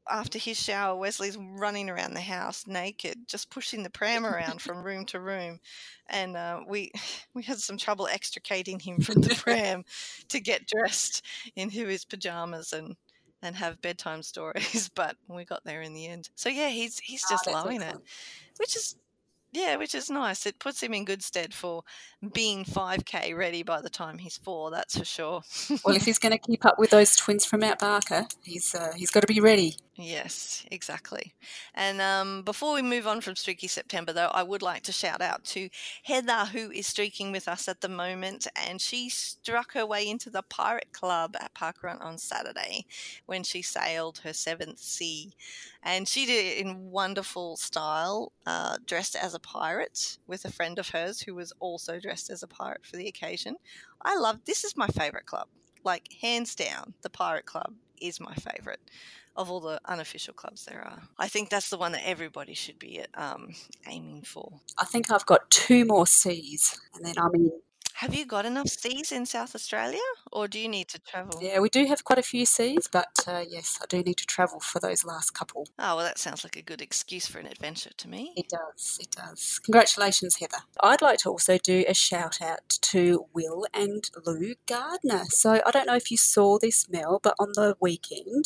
after 0.09 0.39
his 0.39 0.59
shower, 0.61 0.97
Wesley's 0.97 1.37
running 1.37 1.89
around 1.89 2.13
the 2.13 2.21
house 2.21 2.65
naked, 2.67 3.27
just 3.27 3.49
pushing 3.49 3.83
the 3.83 3.89
pram 3.89 4.25
around 4.25 4.61
from 4.61 4.83
room 4.83 5.05
to 5.05 5.19
room, 5.19 5.59
and 6.07 6.35
uh, 6.35 6.61
we 6.67 6.91
we 7.33 7.43
had 7.43 7.59
some 7.59 7.77
trouble 7.77 8.07
extricating 8.07 8.79
him 8.79 8.99
from 8.99 9.21
the 9.21 9.35
pram 9.41 9.83
to 10.29 10.39
get 10.39 10.67
dressed 10.67 11.23
into 11.55 11.87
his 11.87 12.03
pajamas 12.05 12.73
and 12.73 12.95
and 13.41 13.55
have 13.55 13.81
bedtime 13.81 14.23
stories, 14.23 14.89
but 14.95 15.15
we 15.27 15.45
got 15.45 15.63
there 15.63 15.81
in 15.81 15.93
the 15.93 16.07
end. 16.07 16.29
So 16.35 16.49
yeah, 16.49 16.69
he's 16.69 16.99
he's 16.99 17.23
Ah, 17.25 17.33
just 17.33 17.45
that's 17.45 17.53
loving 17.53 17.81
it, 17.81 17.95
which 18.57 18.75
is 18.75 18.95
yeah, 19.51 19.75
which 19.75 19.93
is 19.93 20.09
nice. 20.09 20.45
It 20.45 20.59
puts 20.59 20.81
him 20.81 20.93
in 20.93 21.05
good 21.05 21.21
stead 21.21 21.53
for 21.53 21.83
being 22.33 22.63
5k 22.63 23.35
ready 23.35 23.63
by 23.63 23.81
the 23.81 23.89
time 23.89 24.17
he's 24.17 24.37
four. 24.37 24.71
That's 24.71 24.97
for 24.97 25.05
sure. 25.05 25.41
Well, 25.83 25.95
if 25.95 26.05
he's 26.05 26.19
going 26.19 26.31
to 26.37 26.37
keep 26.37 26.65
up 26.65 26.79
with 26.79 26.91
those 26.91 27.15
twins 27.15 27.45
from 27.45 27.61
Mount 27.61 27.79
Barker, 27.79 28.27
he's 28.43 28.73
uh, 28.73 28.93
he's 28.95 29.11
got 29.11 29.21
to 29.21 29.27
be 29.27 29.41
ready. 29.41 29.75
Yes, 29.95 30.65
exactly. 30.71 31.33
And 31.75 32.01
um, 32.01 32.43
before 32.43 32.73
we 32.73 32.81
move 32.81 33.05
on 33.05 33.21
from 33.21 33.35
Streaky 33.35 33.67
September, 33.67 34.13
though, 34.13 34.31
I 34.33 34.41
would 34.41 34.61
like 34.61 34.83
to 34.83 34.91
shout 34.91 35.21
out 35.21 35.43
to 35.45 35.69
Heather, 36.03 36.45
who 36.45 36.71
is 36.71 36.87
streaking 36.87 37.31
with 37.31 37.47
us 37.47 37.67
at 37.67 37.81
the 37.81 37.89
moment. 37.89 38.47
And 38.55 38.79
she 38.79 39.09
struck 39.09 39.73
her 39.73 39.85
way 39.85 40.07
into 40.09 40.29
the 40.29 40.43
Pirate 40.43 40.93
Club 40.93 41.35
at 41.39 41.53
Parkrun 41.53 42.01
on 42.01 42.17
Saturday 42.17 42.85
when 43.25 43.43
she 43.43 43.61
sailed 43.61 44.21
her 44.23 44.33
seventh 44.33 44.79
sea. 44.79 45.33
And 45.83 46.07
she 46.07 46.25
did 46.25 46.45
it 46.45 46.57
in 46.65 46.91
wonderful 46.91 47.57
style, 47.57 48.31
uh, 48.45 48.77
dressed 48.85 49.15
as 49.15 49.33
a 49.33 49.39
pirate 49.41 50.17
with 50.27 50.45
a 50.45 50.51
friend 50.51 50.79
of 50.79 50.89
hers 50.89 51.21
who 51.21 51.35
was 51.35 51.53
also 51.59 51.99
dressed 51.99 52.29
as 52.29 52.43
a 52.43 52.47
pirate 52.47 52.85
for 52.85 52.97
the 52.97 53.07
occasion. 53.07 53.55
I 54.01 54.17
love 54.17 54.45
this, 54.45 54.63
is 54.63 54.77
my 54.77 54.87
favorite 54.87 55.25
club. 55.25 55.47
Like, 55.83 56.13
hands 56.21 56.55
down, 56.55 56.93
the 57.01 57.09
Pirate 57.09 57.45
Club 57.45 57.73
is 57.99 58.19
my 58.19 58.35
favorite 58.35 58.79
of 59.35 59.49
all 59.49 59.59
the 59.59 59.79
unofficial 59.85 60.33
clubs 60.33 60.65
there 60.65 60.81
are. 60.81 61.01
I 61.17 61.27
think 61.27 61.49
that's 61.49 61.69
the 61.69 61.77
one 61.77 61.93
that 61.93 62.07
everybody 62.07 62.53
should 62.53 62.77
be 62.77 63.01
um, 63.15 63.53
aiming 63.87 64.23
for. 64.23 64.59
I 64.77 64.85
think 64.85 65.11
I've 65.11 65.25
got 65.25 65.49
two 65.49 65.85
more 65.85 66.05
C's, 66.05 66.79
and 66.95 67.05
then 67.05 67.15
I'm 67.17 67.33
in. 67.35 67.51
Have 68.01 68.15
you 68.15 68.25
got 68.25 68.47
enough 68.47 68.67
seas 68.67 69.11
in 69.11 69.27
South 69.27 69.53
Australia, 69.53 69.99
or 70.31 70.47
do 70.47 70.57
you 70.57 70.67
need 70.67 70.87
to 70.87 70.97
travel? 70.97 71.39
Yeah, 71.39 71.59
we 71.59 71.69
do 71.69 71.85
have 71.85 72.03
quite 72.03 72.17
a 72.17 72.23
few 72.23 72.47
C's, 72.47 72.87
but 72.91 73.13
uh, 73.27 73.43
yes, 73.47 73.77
I 73.79 73.85
do 73.87 74.01
need 74.01 74.17
to 74.17 74.25
travel 74.25 74.59
for 74.59 74.79
those 74.79 75.05
last 75.05 75.35
couple. 75.35 75.67
Oh, 75.77 75.97
well, 75.97 76.05
that 76.05 76.17
sounds 76.17 76.43
like 76.43 76.55
a 76.55 76.63
good 76.63 76.81
excuse 76.81 77.27
for 77.27 77.37
an 77.37 77.45
adventure 77.45 77.91
to 77.95 78.09
me. 78.09 78.33
It 78.35 78.49
does, 78.49 78.97
it 78.99 79.11
does. 79.11 79.59
Congratulations, 79.63 80.37
Heather. 80.37 80.63
I'd 80.81 81.03
like 81.03 81.19
to 81.19 81.29
also 81.29 81.59
do 81.59 81.85
a 81.87 81.93
shout 81.93 82.41
out 82.41 82.69
to 82.81 83.27
Will 83.35 83.67
and 83.71 84.09
Lou 84.25 84.55
Gardner. 84.67 85.25
So 85.29 85.61
I 85.63 85.69
don't 85.69 85.85
know 85.85 85.95
if 85.95 86.09
you 86.09 86.17
saw 86.17 86.57
this, 86.57 86.89
Mel, 86.89 87.19
but 87.21 87.35
on 87.37 87.49
the 87.53 87.77
weekend 87.79 88.45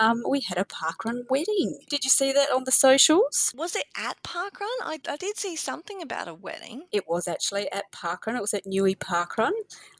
um, 0.00 0.22
we 0.26 0.40
had 0.40 0.56
a 0.56 0.64
parkrun 0.64 1.24
wedding. 1.28 1.80
Did 1.90 2.04
you 2.04 2.10
see 2.10 2.32
that 2.32 2.50
on 2.50 2.64
the 2.64 2.72
socials? 2.72 3.52
Was 3.54 3.76
it 3.76 3.84
at 3.98 4.22
Parkrun? 4.22 4.64
I, 4.82 4.98
I 5.06 5.16
did 5.16 5.36
see 5.36 5.56
something 5.56 6.00
about 6.00 6.26
a 6.26 6.34
wedding. 6.34 6.84
It 6.90 7.06
was 7.06 7.28
actually 7.28 7.70
at 7.70 7.92
Parkrun. 7.92 8.36
It 8.36 8.40
was 8.40 8.54
at 8.54 8.64
Newey 8.64 8.93
Parkrun. 8.94 9.52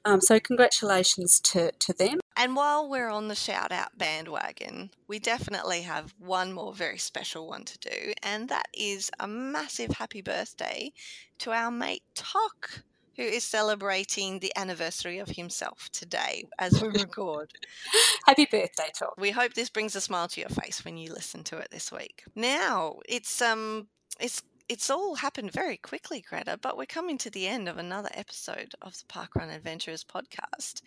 Um, 0.04 0.20
so 0.20 0.38
congratulations 0.38 1.40
to, 1.40 1.72
to 1.72 1.92
them. 1.92 2.20
And 2.36 2.56
while 2.56 2.88
we're 2.88 3.10
on 3.10 3.28
the 3.28 3.34
shout 3.34 3.70
out 3.70 3.96
bandwagon, 3.96 4.90
we 5.06 5.18
definitely 5.18 5.82
have 5.82 6.14
one 6.18 6.52
more 6.52 6.74
very 6.74 6.98
special 6.98 7.46
one 7.46 7.64
to 7.64 7.78
do, 7.78 8.12
and 8.22 8.48
that 8.48 8.66
is 8.74 9.10
a 9.20 9.28
massive 9.28 9.90
happy 9.92 10.20
birthday 10.20 10.92
to 11.38 11.52
our 11.52 11.70
mate 11.70 12.02
Tok, 12.14 12.82
who 13.16 13.22
is 13.22 13.44
celebrating 13.44 14.40
the 14.40 14.52
anniversary 14.56 15.18
of 15.18 15.28
himself 15.28 15.88
today 15.92 16.44
as 16.58 16.82
we 16.82 16.88
record. 16.88 17.52
Happy 18.26 18.46
birthday, 18.50 18.90
Tok. 18.98 19.14
We 19.16 19.30
hope 19.30 19.54
this 19.54 19.70
brings 19.70 19.94
a 19.94 20.00
smile 20.00 20.26
to 20.28 20.40
your 20.40 20.50
face 20.50 20.84
when 20.84 20.96
you 20.96 21.12
listen 21.12 21.44
to 21.44 21.58
it 21.58 21.68
this 21.70 21.92
week. 21.92 22.24
Now, 22.34 22.98
it's 23.08 23.40
um 23.40 23.86
it's 24.18 24.42
it's 24.68 24.88
all 24.88 25.16
happened 25.16 25.52
very 25.52 25.76
quickly, 25.76 26.24
Greta, 26.26 26.58
but 26.60 26.76
we're 26.76 26.86
coming 26.86 27.18
to 27.18 27.30
the 27.30 27.46
end 27.46 27.68
of 27.68 27.76
another 27.76 28.08
episode 28.14 28.74
of 28.80 28.94
the 28.98 29.04
Parkrun 29.04 29.54
Adventurers 29.54 30.04
podcast. 30.04 30.80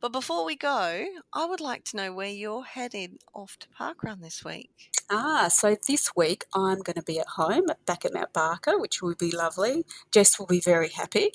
But 0.00 0.12
before 0.12 0.44
we 0.44 0.56
go, 0.56 1.06
I 1.32 1.44
would 1.44 1.60
like 1.60 1.84
to 1.86 1.96
know 1.96 2.12
where 2.12 2.28
you're 2.28 2.64
headed 2.64 3.18
off 3.34 3.56
to 3.58 3.68
Parkrun 3.68 4.20
this 4.20 4.44
week. 4.44 4.90
Ah, 5.10 5.48
so 5.48 5.76
this 5.86 6.12
week 6.14 6.44
I'm 6.54 6.78
going 6.78 6.96
to 6.96 7.02
be 7.02 7.18
at 7.18 7.26
home 7.26 7.66
back 7.86 8.04
at 8.04 8.14
Mount 8.14 8.32
Barker, 8.32 8.78
which 8.78 9.02
will 9.02 9.16
be 9.16 9.30
lovely. 9.30 9.84
Jess 10.12 10.38
will 10.38 10.46
be 10.46 10.60
very 10.60 10.88
happy. 10.88 11.32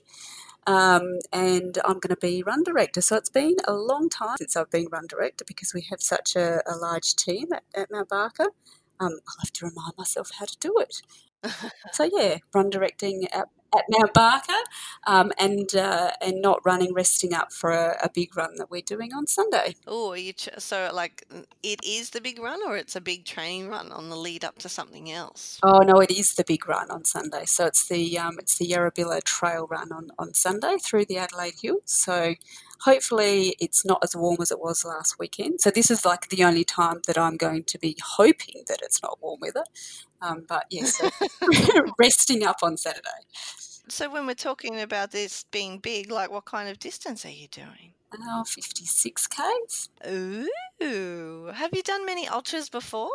Um, 0.68 1.20
and 1.34 1.78
I'm 1.84 2.00
going 2.00 2.14
to 2.14 2.18
be 2.18 2.44
run 2.44 2.64
director. 2.64 3.02
So 3.02 3.16
it's 3.16 3.30
been 3.30 3.56
a 3.68 3.74
long 3.74 4.08
time 4.08 4.38
since 4.38 4.56
I've 4.56 4.70
been 4.70 4.88
run 4.92 5.08
director 5.08 5.44
because 5.46 5.74
we 5.74 5.82
have 5.90 6.02
such 6.02 6.36
a, 6.36 6.62
a 6.68 6.76
large 6.76 7.16
team 7.16 7.48
at, 7.54 7.64
at 7.74 7.92
Mount 7.92 8.10
Barker. 8.10 8.48
Um, 9.00 9.20
I'll 9.28 9.36
have 9.42 9.54
to 9.54 9.66
remind 9.66 9.94
myself 9.98 10.32
how 10.40 10.46
to 10.46 10.58
do 10.60 10.76
it. 10.80 11.02
so 11.94 12.10
yeah, 12.12 12.38
run 12.54 12.70
directing 12.70 13.26
at, 13.32 13.48
at 13.76 13.84
Mount 13.90 14.14
Barker, 14.14 14.52
um, 15.08 15.32
and 15.40 15.74
uh, 15.76 16.12
and 16.22 16.42
not 16.42 16.60
running, 16.66 16.94
resting 16.94 17.34
up 17.34 17.54
for 17.54 17.72
a, 17.72 17.98
a 18.04 18.10
big 18.14 18.36
run 18.36 18.56
that 18.58 18.70
we're 18.70 18.82
doing 18.82 19.14
on 19.14 19.28
Sunday. 19.28 19.76
Oh, 19.88 20.16
ch- 20.16 20.50
so 20.58 20.90
like 20.94 21.26
it 21.64 21.80
is 21.84 22.10
the 22.10 22.22
big 22.22 22.40
run, 22.40 22.60
or 22.66 22.76
it's 22.78 22.96
a 22.96 23.02
big 23.02 23.26
training 23.26 23.70
run 23.70 23.92
on 23.92 24.10
the 24.10 24.18
lead 24.18 24.44
up 24.44 24.58
to 24.60 24.70
something 24.70 25.10
else? 25.12 25.60
Oh 25.64 25.80
no, 25.80 26.00
it 26.02 26.12
is 26.12 26.34
the 26.36 26.44
big 26.46 26.68
run 26.68 26.92
on 26.92 27.06
Sunday. 27.06 27.46
So 27.46 27.66
it's 27.66 27.88
the 27.88 28.18
um, 28.18 28.38
it's 28.40 28.58
the 28.58 28.68
Yurrebilla 28.68 29.24
Trail 29.24 29.68
Run 29.68 29.92
on, 29.92 30.10
on 30.20 30.34
Sunday 30.34 30.78
through 30.84 31.06
the 31.06 31.18
Adelaide 31.18 31.56
Hills. 31.62 31.84
So 31.86 32.36
hopefully 32.82 33.56
it's 33.60 33.86
not 33.86 34.00
as 34.04 34.16
warm 34.16 34.38
as 34.42 34.52
it 34.52 34.60
was 34.60 34.86
last 34.86 35.18
weekend. 35.20 35.62
So 35.62 35.72
this 35.72 35.92
is 35.92 36.06
like 36.06 36.30
the 36.30 36.44
only 36.44 36.64
time 36.64 37.02
that 37.08 37.18
I'm 37.18 37.38
going 37.38 37.64
to 37.66 37.78
be 37.78 37.98
hoping 38.04 38.64
that 38.68 38.80
it's 38.82 39.02
not 39.02 39.20
warm 39.22 39.40
weather. 39.42 39.64
Um, 40.22 40.46
but 40.48 40.66
yes, 40.70 40.98
so 40.98 41.10
resting 42.00 42.44
up 42.44 42.58
on 42.62 42.78
Saturday. 42.78 43.10
So 43.88 44.10
when 44.10 44.28
we're 44.28 44.36
talking 44.36 44.80
about 44.80 45.12
this 45.12 45.46
being 45.52 45.80
big, 45.80 46.12
like 46.12 46.32
what 46.32 46.46
kind 46.46 46.70
of 46.70 46.80
distance 46.80 47.26
are 47.26 47.30
you 47.30 47.48
doing? 47.48 47.94
Oh, 48.18 48.44
56 48.44 49.28
k's. 49.28 49.90
Ooh, 50.08 51.52
have 51.54 51.70
you 51.74 51.84
done 51.84 52.06
many 52.06 52.28
ultras 52.28 52.70
before? 52.70 53.12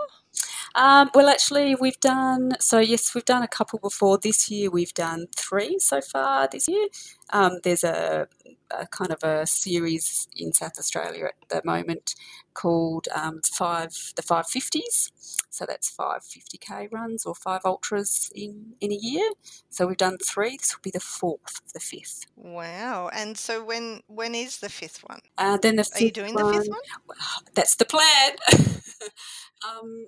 Um, 0.77 1.11
well, 1.15 1.29
actually, 1.29 1.75
we've 1.75 1.99
done 2.01 2.53
so. 2.61 2.79
Yes, 2.79 3.15
we've 3.15 3.25
done 3.25 3.43
a 3.43 3.49
couple 3.49 3.79
before. 3.79 4.19
This 4.19 4.51
year, 4.51 4.71
we've 4.71 4.95
done 4.95 5.27
three 5.37 5.79
so 5.79 6.01
far. 6.01 6.49
This 6.49 6.69
year, 6.69 6.89
um, 7.33 7.59
there's 7.63 7.85
a, 7.85 8.29
a 8.71 8.87
kind 8.87 9.11
of 9.11 9.23
a 9.23 9.47
series 9.47 10.29
in 10.37 10.53
South 10.53 10.79
Australia 10.79 11.27
at 11.27 11.49
the 11.49 11.63
moment 11.65 12.15
called 12.55 13.09
um, 13.15 13.41
five 13.45 14.13
the 14.17 14.23
five 14.23 14.47
fifties. 14.47 15.11
So 15.51 15.65
that's 15.67 15.89
five 15.89 16.23
50k 16.23 16.93
runs 16.93 17.25
or 17.25 17.35
five 17.35 17.61
ultras 17.65 18.31
in 18.35 18.75
in 18.81 18.91
a 18.91 18.97
year. 18.97 19.31
So 19.71 19.87
we've 19.87 19.97
done 19.97 20.19
three. 20.19 20.57
This 20.57 20.75
will 20.75 20.83
be 20.83 20.91
the 20.91 21.01
fourth 21.01 21.61
of 21.65 21.73
the 21.73 21.81
fifth. 21.81 22.27
Wow! 22.37 23.09
And 23.13 23.39
so 23.39 23.65
when 23.65 24.01
when 24.07 24.35
is 24.35 24.59
the 24.59 24.69
fifth 24.69 25.05
one? 25.09 25.21
Uh, 25.39 25.57
then 25.59 25.77
the 25.77 25.89
Are 25.95 26.03
you 26.03 26.11
doing 26.11 26.35
the 26.35 26.53
fifth 26.53 26.69
one- 26.69 26.79
one? 27.07 27.19
That's 27.55 27.77
the 27.77 27.85
plan. 27.85 28.33
um, 29.69 30.07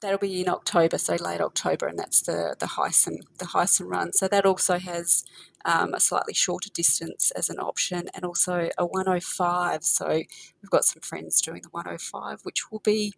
that'll 0.00 0.18
be 0.18 0.40
in 0.40 0.48
October, 0.48 0.98
so 0.98 1.14
late 1.16 1.40
October, 1.40 1.86
and 1.86 1.98
that's 1.98 2.22
the 2.22 2.56
the 2.58 2.66
Heysen 2.66 3.18
the 3.38 3.46
Heysen 3.46 3.86
run. 3.88 4.12
So 4.12 4.28
that 4.28 4.46
also 4.46 4.78
has 4.78 5.24
um, 5.64 5.94
a 5.94 6.00
slightly 6.00 6.34
shorter 6.34 6.70
distance 6.74 7.30
as 7.32 7.50
an 7.50 7.58
option, 7.58 8.08
and 8.14 8.24
also 8.24 8.70
a 8.78 8.86
105. 8.86 9.84
So 9.84 10.08
we've 10.08 10.70
got 10.70 10.84
some 10.84 11.02
friends 11.02 11.40
doing 11.40 11.62
the 11.62 11.70
105, 11.70 12.40
which 12.44 12.70
will 12.70 12.80
be 12.80 13.14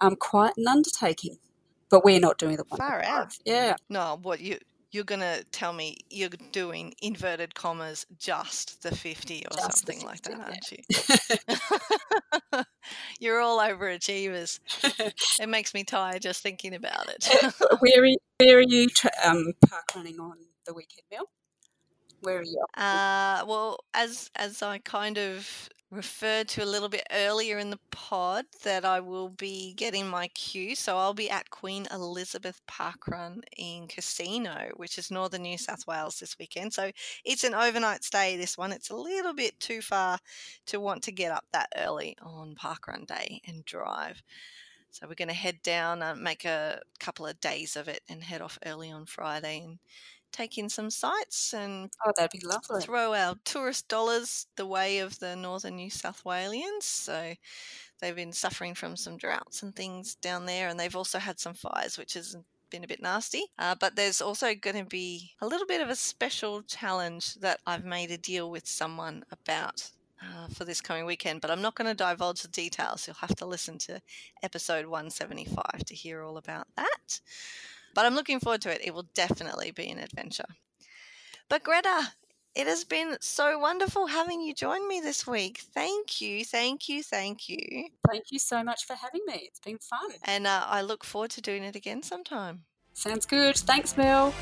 um, 0.00 0.16
quite 0.16 0.56
an 0.56 0.68
undertaking. 0.68 1.38
But 1.90 2.04
we're 2.04 2.20
not 2.20 2.38
doing 2.38 2.56
the 2.56 2.64
Far 2.64 3.02
105. 3.02 3.04
out. 3.04 3.38
Yeah. 3.44 3.76
No, 3.88 4.18
what 4.22 4.40
you 4.40 4.58
you're 4.96 5.04
gonna 5.04 5.42
tell 5.52 5.74
me 5.74 5.98
you're 6.08 6.30
doing 6.52 6.94
inverted 7.02 7.54
commas 7.54 8.06
just 8.18 8.82
the 8.82 8.94
fifty 8.94 9.44
or 9.46 9.54
Just 9.54 9.86
something 9.86 10.02
like 10.06 10.22
that, 10.22 10.40
aren't 10.40 10.72
you? 10.72 10.78
you're 13.20 13.40
all 13.40 13.58
overachievers. 13.58 14.58
it 15.40 15.48
makes 15.48 15.74
me 15.74 15.84
tired 15.84 16.22
just 16.22 16.42
thinking 16.42 16.74
about 16.74 17.10
it. 17.10 17.28
where 17.80 18.00
are 18.00 18.06
you, 18.06 18.16
where 18.38 18.58
are 18.58 18.62
you 18.62 18.88
tra- 18.88 19.10
um, 19.22 19.52
park 19.68 19.84
running 19.94 20.18
on 20.18 20.36
the 20.64 20.72
weekend, 20.72 21.02
Mel? 21.12 21.28
Where 22.20 22.38
are 22.38 22.42
you? 22.42 22.64
Uh, 22.74 23.44
well, 23.46 23.80
as 23.92 24.30
as 24.34 24.62
I 24.62 24.78
kind 24.78 25.18
of 25.18 25.68
referred 25.96 26.46
to 26.46 26.62
a 26.62 26.66
little 26.66 26.90
bit 26.90 27.06
earlier 27.10 27.58
in 27.58 27.70
the 27.70 27.78
pod 27.90 28.44
that 28.62 28.84
I 28.84 29.00
will 29.00 29.30
be 29.30 29.72
getting 29.74 30.06
my 30.06 30.28
cue. 30.28 30.76
So 30.76 30.98
I'll 30.98 31.14
be 31.14 31.30
at 31.30 31.48
Queen 31.48 31.86
Elizabeth 31.90 32.60
Parkrun 32.68 33.40
in 33.56 33.88
Casino, 33.88 34.68
which 34.76 34.98
is 34.98 35.10
northern 35.10 35.42
New 35.42 35.56
South 35.56 35.86
Wales 35.86 36.20
this 36.20 36.38
weekend. 36.38 36.74
So 36.74 36.90
it's 37.24 37.44
an 37.44 37.54
overnight 37.54 38.04
stay, 38.04 38.36
this 38.36 38.58
one. 38.58 38.72
It's 38.72 38.90
a 38.90 38.96
little 38.96 39.34
bit 39.34 39.58
too 39.58 39.80
far 39.80 40.18
to 40.66 40.80
want 40.80 41.02
to 41.04 41.12
get 41.12 41.32
up 41.32 41.46
that 41.52 41.70
early 41.76 42.16
on 42.22 42.54
Parkrun 42.54 43.06
Day 43.06 43.40
and 43.46 43.64
drive. 43.64 44.22
So 44.90 45.06
we're 45.06 45.14
going 45.14 45.28
to 45.28 45.34
head 45.34 45.62
down, 45.62 46.02
uh, 46.02 46.14
make 46.14 46.44
a 46.44 46.80
couple 47.00 47.26
of 47.26 47.40
days 47.40 47.76
of 47.76 47.88
it, 47.88 48.00
and 48.08 48.22
head 48.22 48.40
off 48.40 48.58
early 48.64 48.90
on 48.90 49.06
Friday 49.06 49.60
and 49.62 49.78
take 50.36 50.58
in 50.58 50.68
some 50.68 50.90
sights 50.90 51.54
and 51.54 51.90
oh, 52.04 52.12
that'd 52.16 52.38
be 52.38 52.46
lovely. 52.46 52.82
Throw 52.82 53.14
our 53.14 53.36
tourist 53.44 53.88
dollars 53.88 54.46
the 54.56 54.66
way 54.66 54.98
of 54.98 55.18
the 55.18 55.36
northern 55.36 55.76
New 55.76 55.90
South 55.90 56.22
Walians. 56.24 56.82
So 56.82 57.34
they've 58.00 58.16
been 58.16 58.32
suffering 58.32 58.74
from 58.74 58.96
some 58.96 59.16
droughts 59.16 59.62
and 59.62 59.74
things 59.74 60.14
down 60.16 60.46
there, 60.46 60.68
and 60.68 60.78
they've 60.78 60.96
also 60.96 61.18
had 61.18 61.40
some 61.40 61.54
fires, 61.54 61.98
which 61.98 62.14
has 62.14 62.36
been 62.70 62.84
a 62.84 62.88
bit 62.88 63.02
nasty. 63.02 63.44
Uh, 63.58 63.74
but 63.78 63.96
there's 63.96 64.20
also 64.20 64.54
going 64.54 64.76
to 64.76 64.84
be 64.84 65.32
a 65.40 65.46
little 65.46 65.66
bit 65.66 65.80
of 65.80 65.88
a 65.88 65.96
special 65.96 66.62
challenge 66.62 67.34
that 67.36 67.60
I've 67.66 67.84
made 67.84 68.10
a 68.10 68.18
deal 68.18 68.50
with 68.50 68.66
someone 68.66 69.24
about. 69.30 69.90
Uh, 70.18 70.48
for 70.48 70.64
this 70.64 70.80
coming 70.80 71.04
weekend, 71.04 71.42
but 71.42 71.50
I'm 71.50 71.60
not 71.60 71.74
going 71.74 71.94
to 71.94 71.94
divulge 71.94 72.40
the 72.40 72.48
details. 72.48 73.06
You'll 73.06 73.16
have 73.16 73.36
to 73.36 73.44
listen 73.44 73.76
to 73.80 74.00
episode 74.42 74.86
175 74.86 75.84
to 75.84 75.94
hear 75.94 76.22
all 76.22 76.38
about 76.38 76.66
that. 76.76 77.20
But 77.96 78.04
I'm 78.04 78.14
looking 78.14 78.40
forward 78.40 78.60
to 78.60 78.70
it. 78.70 78.82
It 78.84 78.92
will 78.92 79.08
definitely 79.14 79.70
be 79.70 79.88
an 79.88 79.98
adventure. 79.98 80.44
But 81.48 81.64
Greta, 81.64 82.12
it 82.54 82.66
has 82.66 82.84
been 82.84 83.16
so 83.22 83.58
wonderful 83.58 84.06
having 84.06 84.42
you 84.42 84.52
join 84.52 84.86
me 84.86 85.00
this 85.00 85.26
week. 85.26 85.62
Thank 85.72 86.20
you, 86.20 86.44
thank 86.44 86.90
you, 86.90 87.02
thank 87.02 87.48
you. 87.48 87.88
Thank 88.06 88.24
you 88.30 88.38
so 88.38 88.62
much 88.62 88.84
for 88.84 88.94
having 88.94 89.22
me. 89.26 89.44
It's 89.46 89.60
been 89.60 89.78
fun. 89.78 90.10
And 90.24 90.46
uh, 90.46 90.66
I 90.66 90.82
look 90.82 91.04
forward 91.04 91.30
to 91.32 91.40
doing 91.40 91.62
it 91.62 91.74
again 91.74 92.02
sometime. 92.02 92.64
Sounds 92.92 93.24
good. 93.24 93.56
Thanks, 93.56 93.96
Mel. 93.96 94.34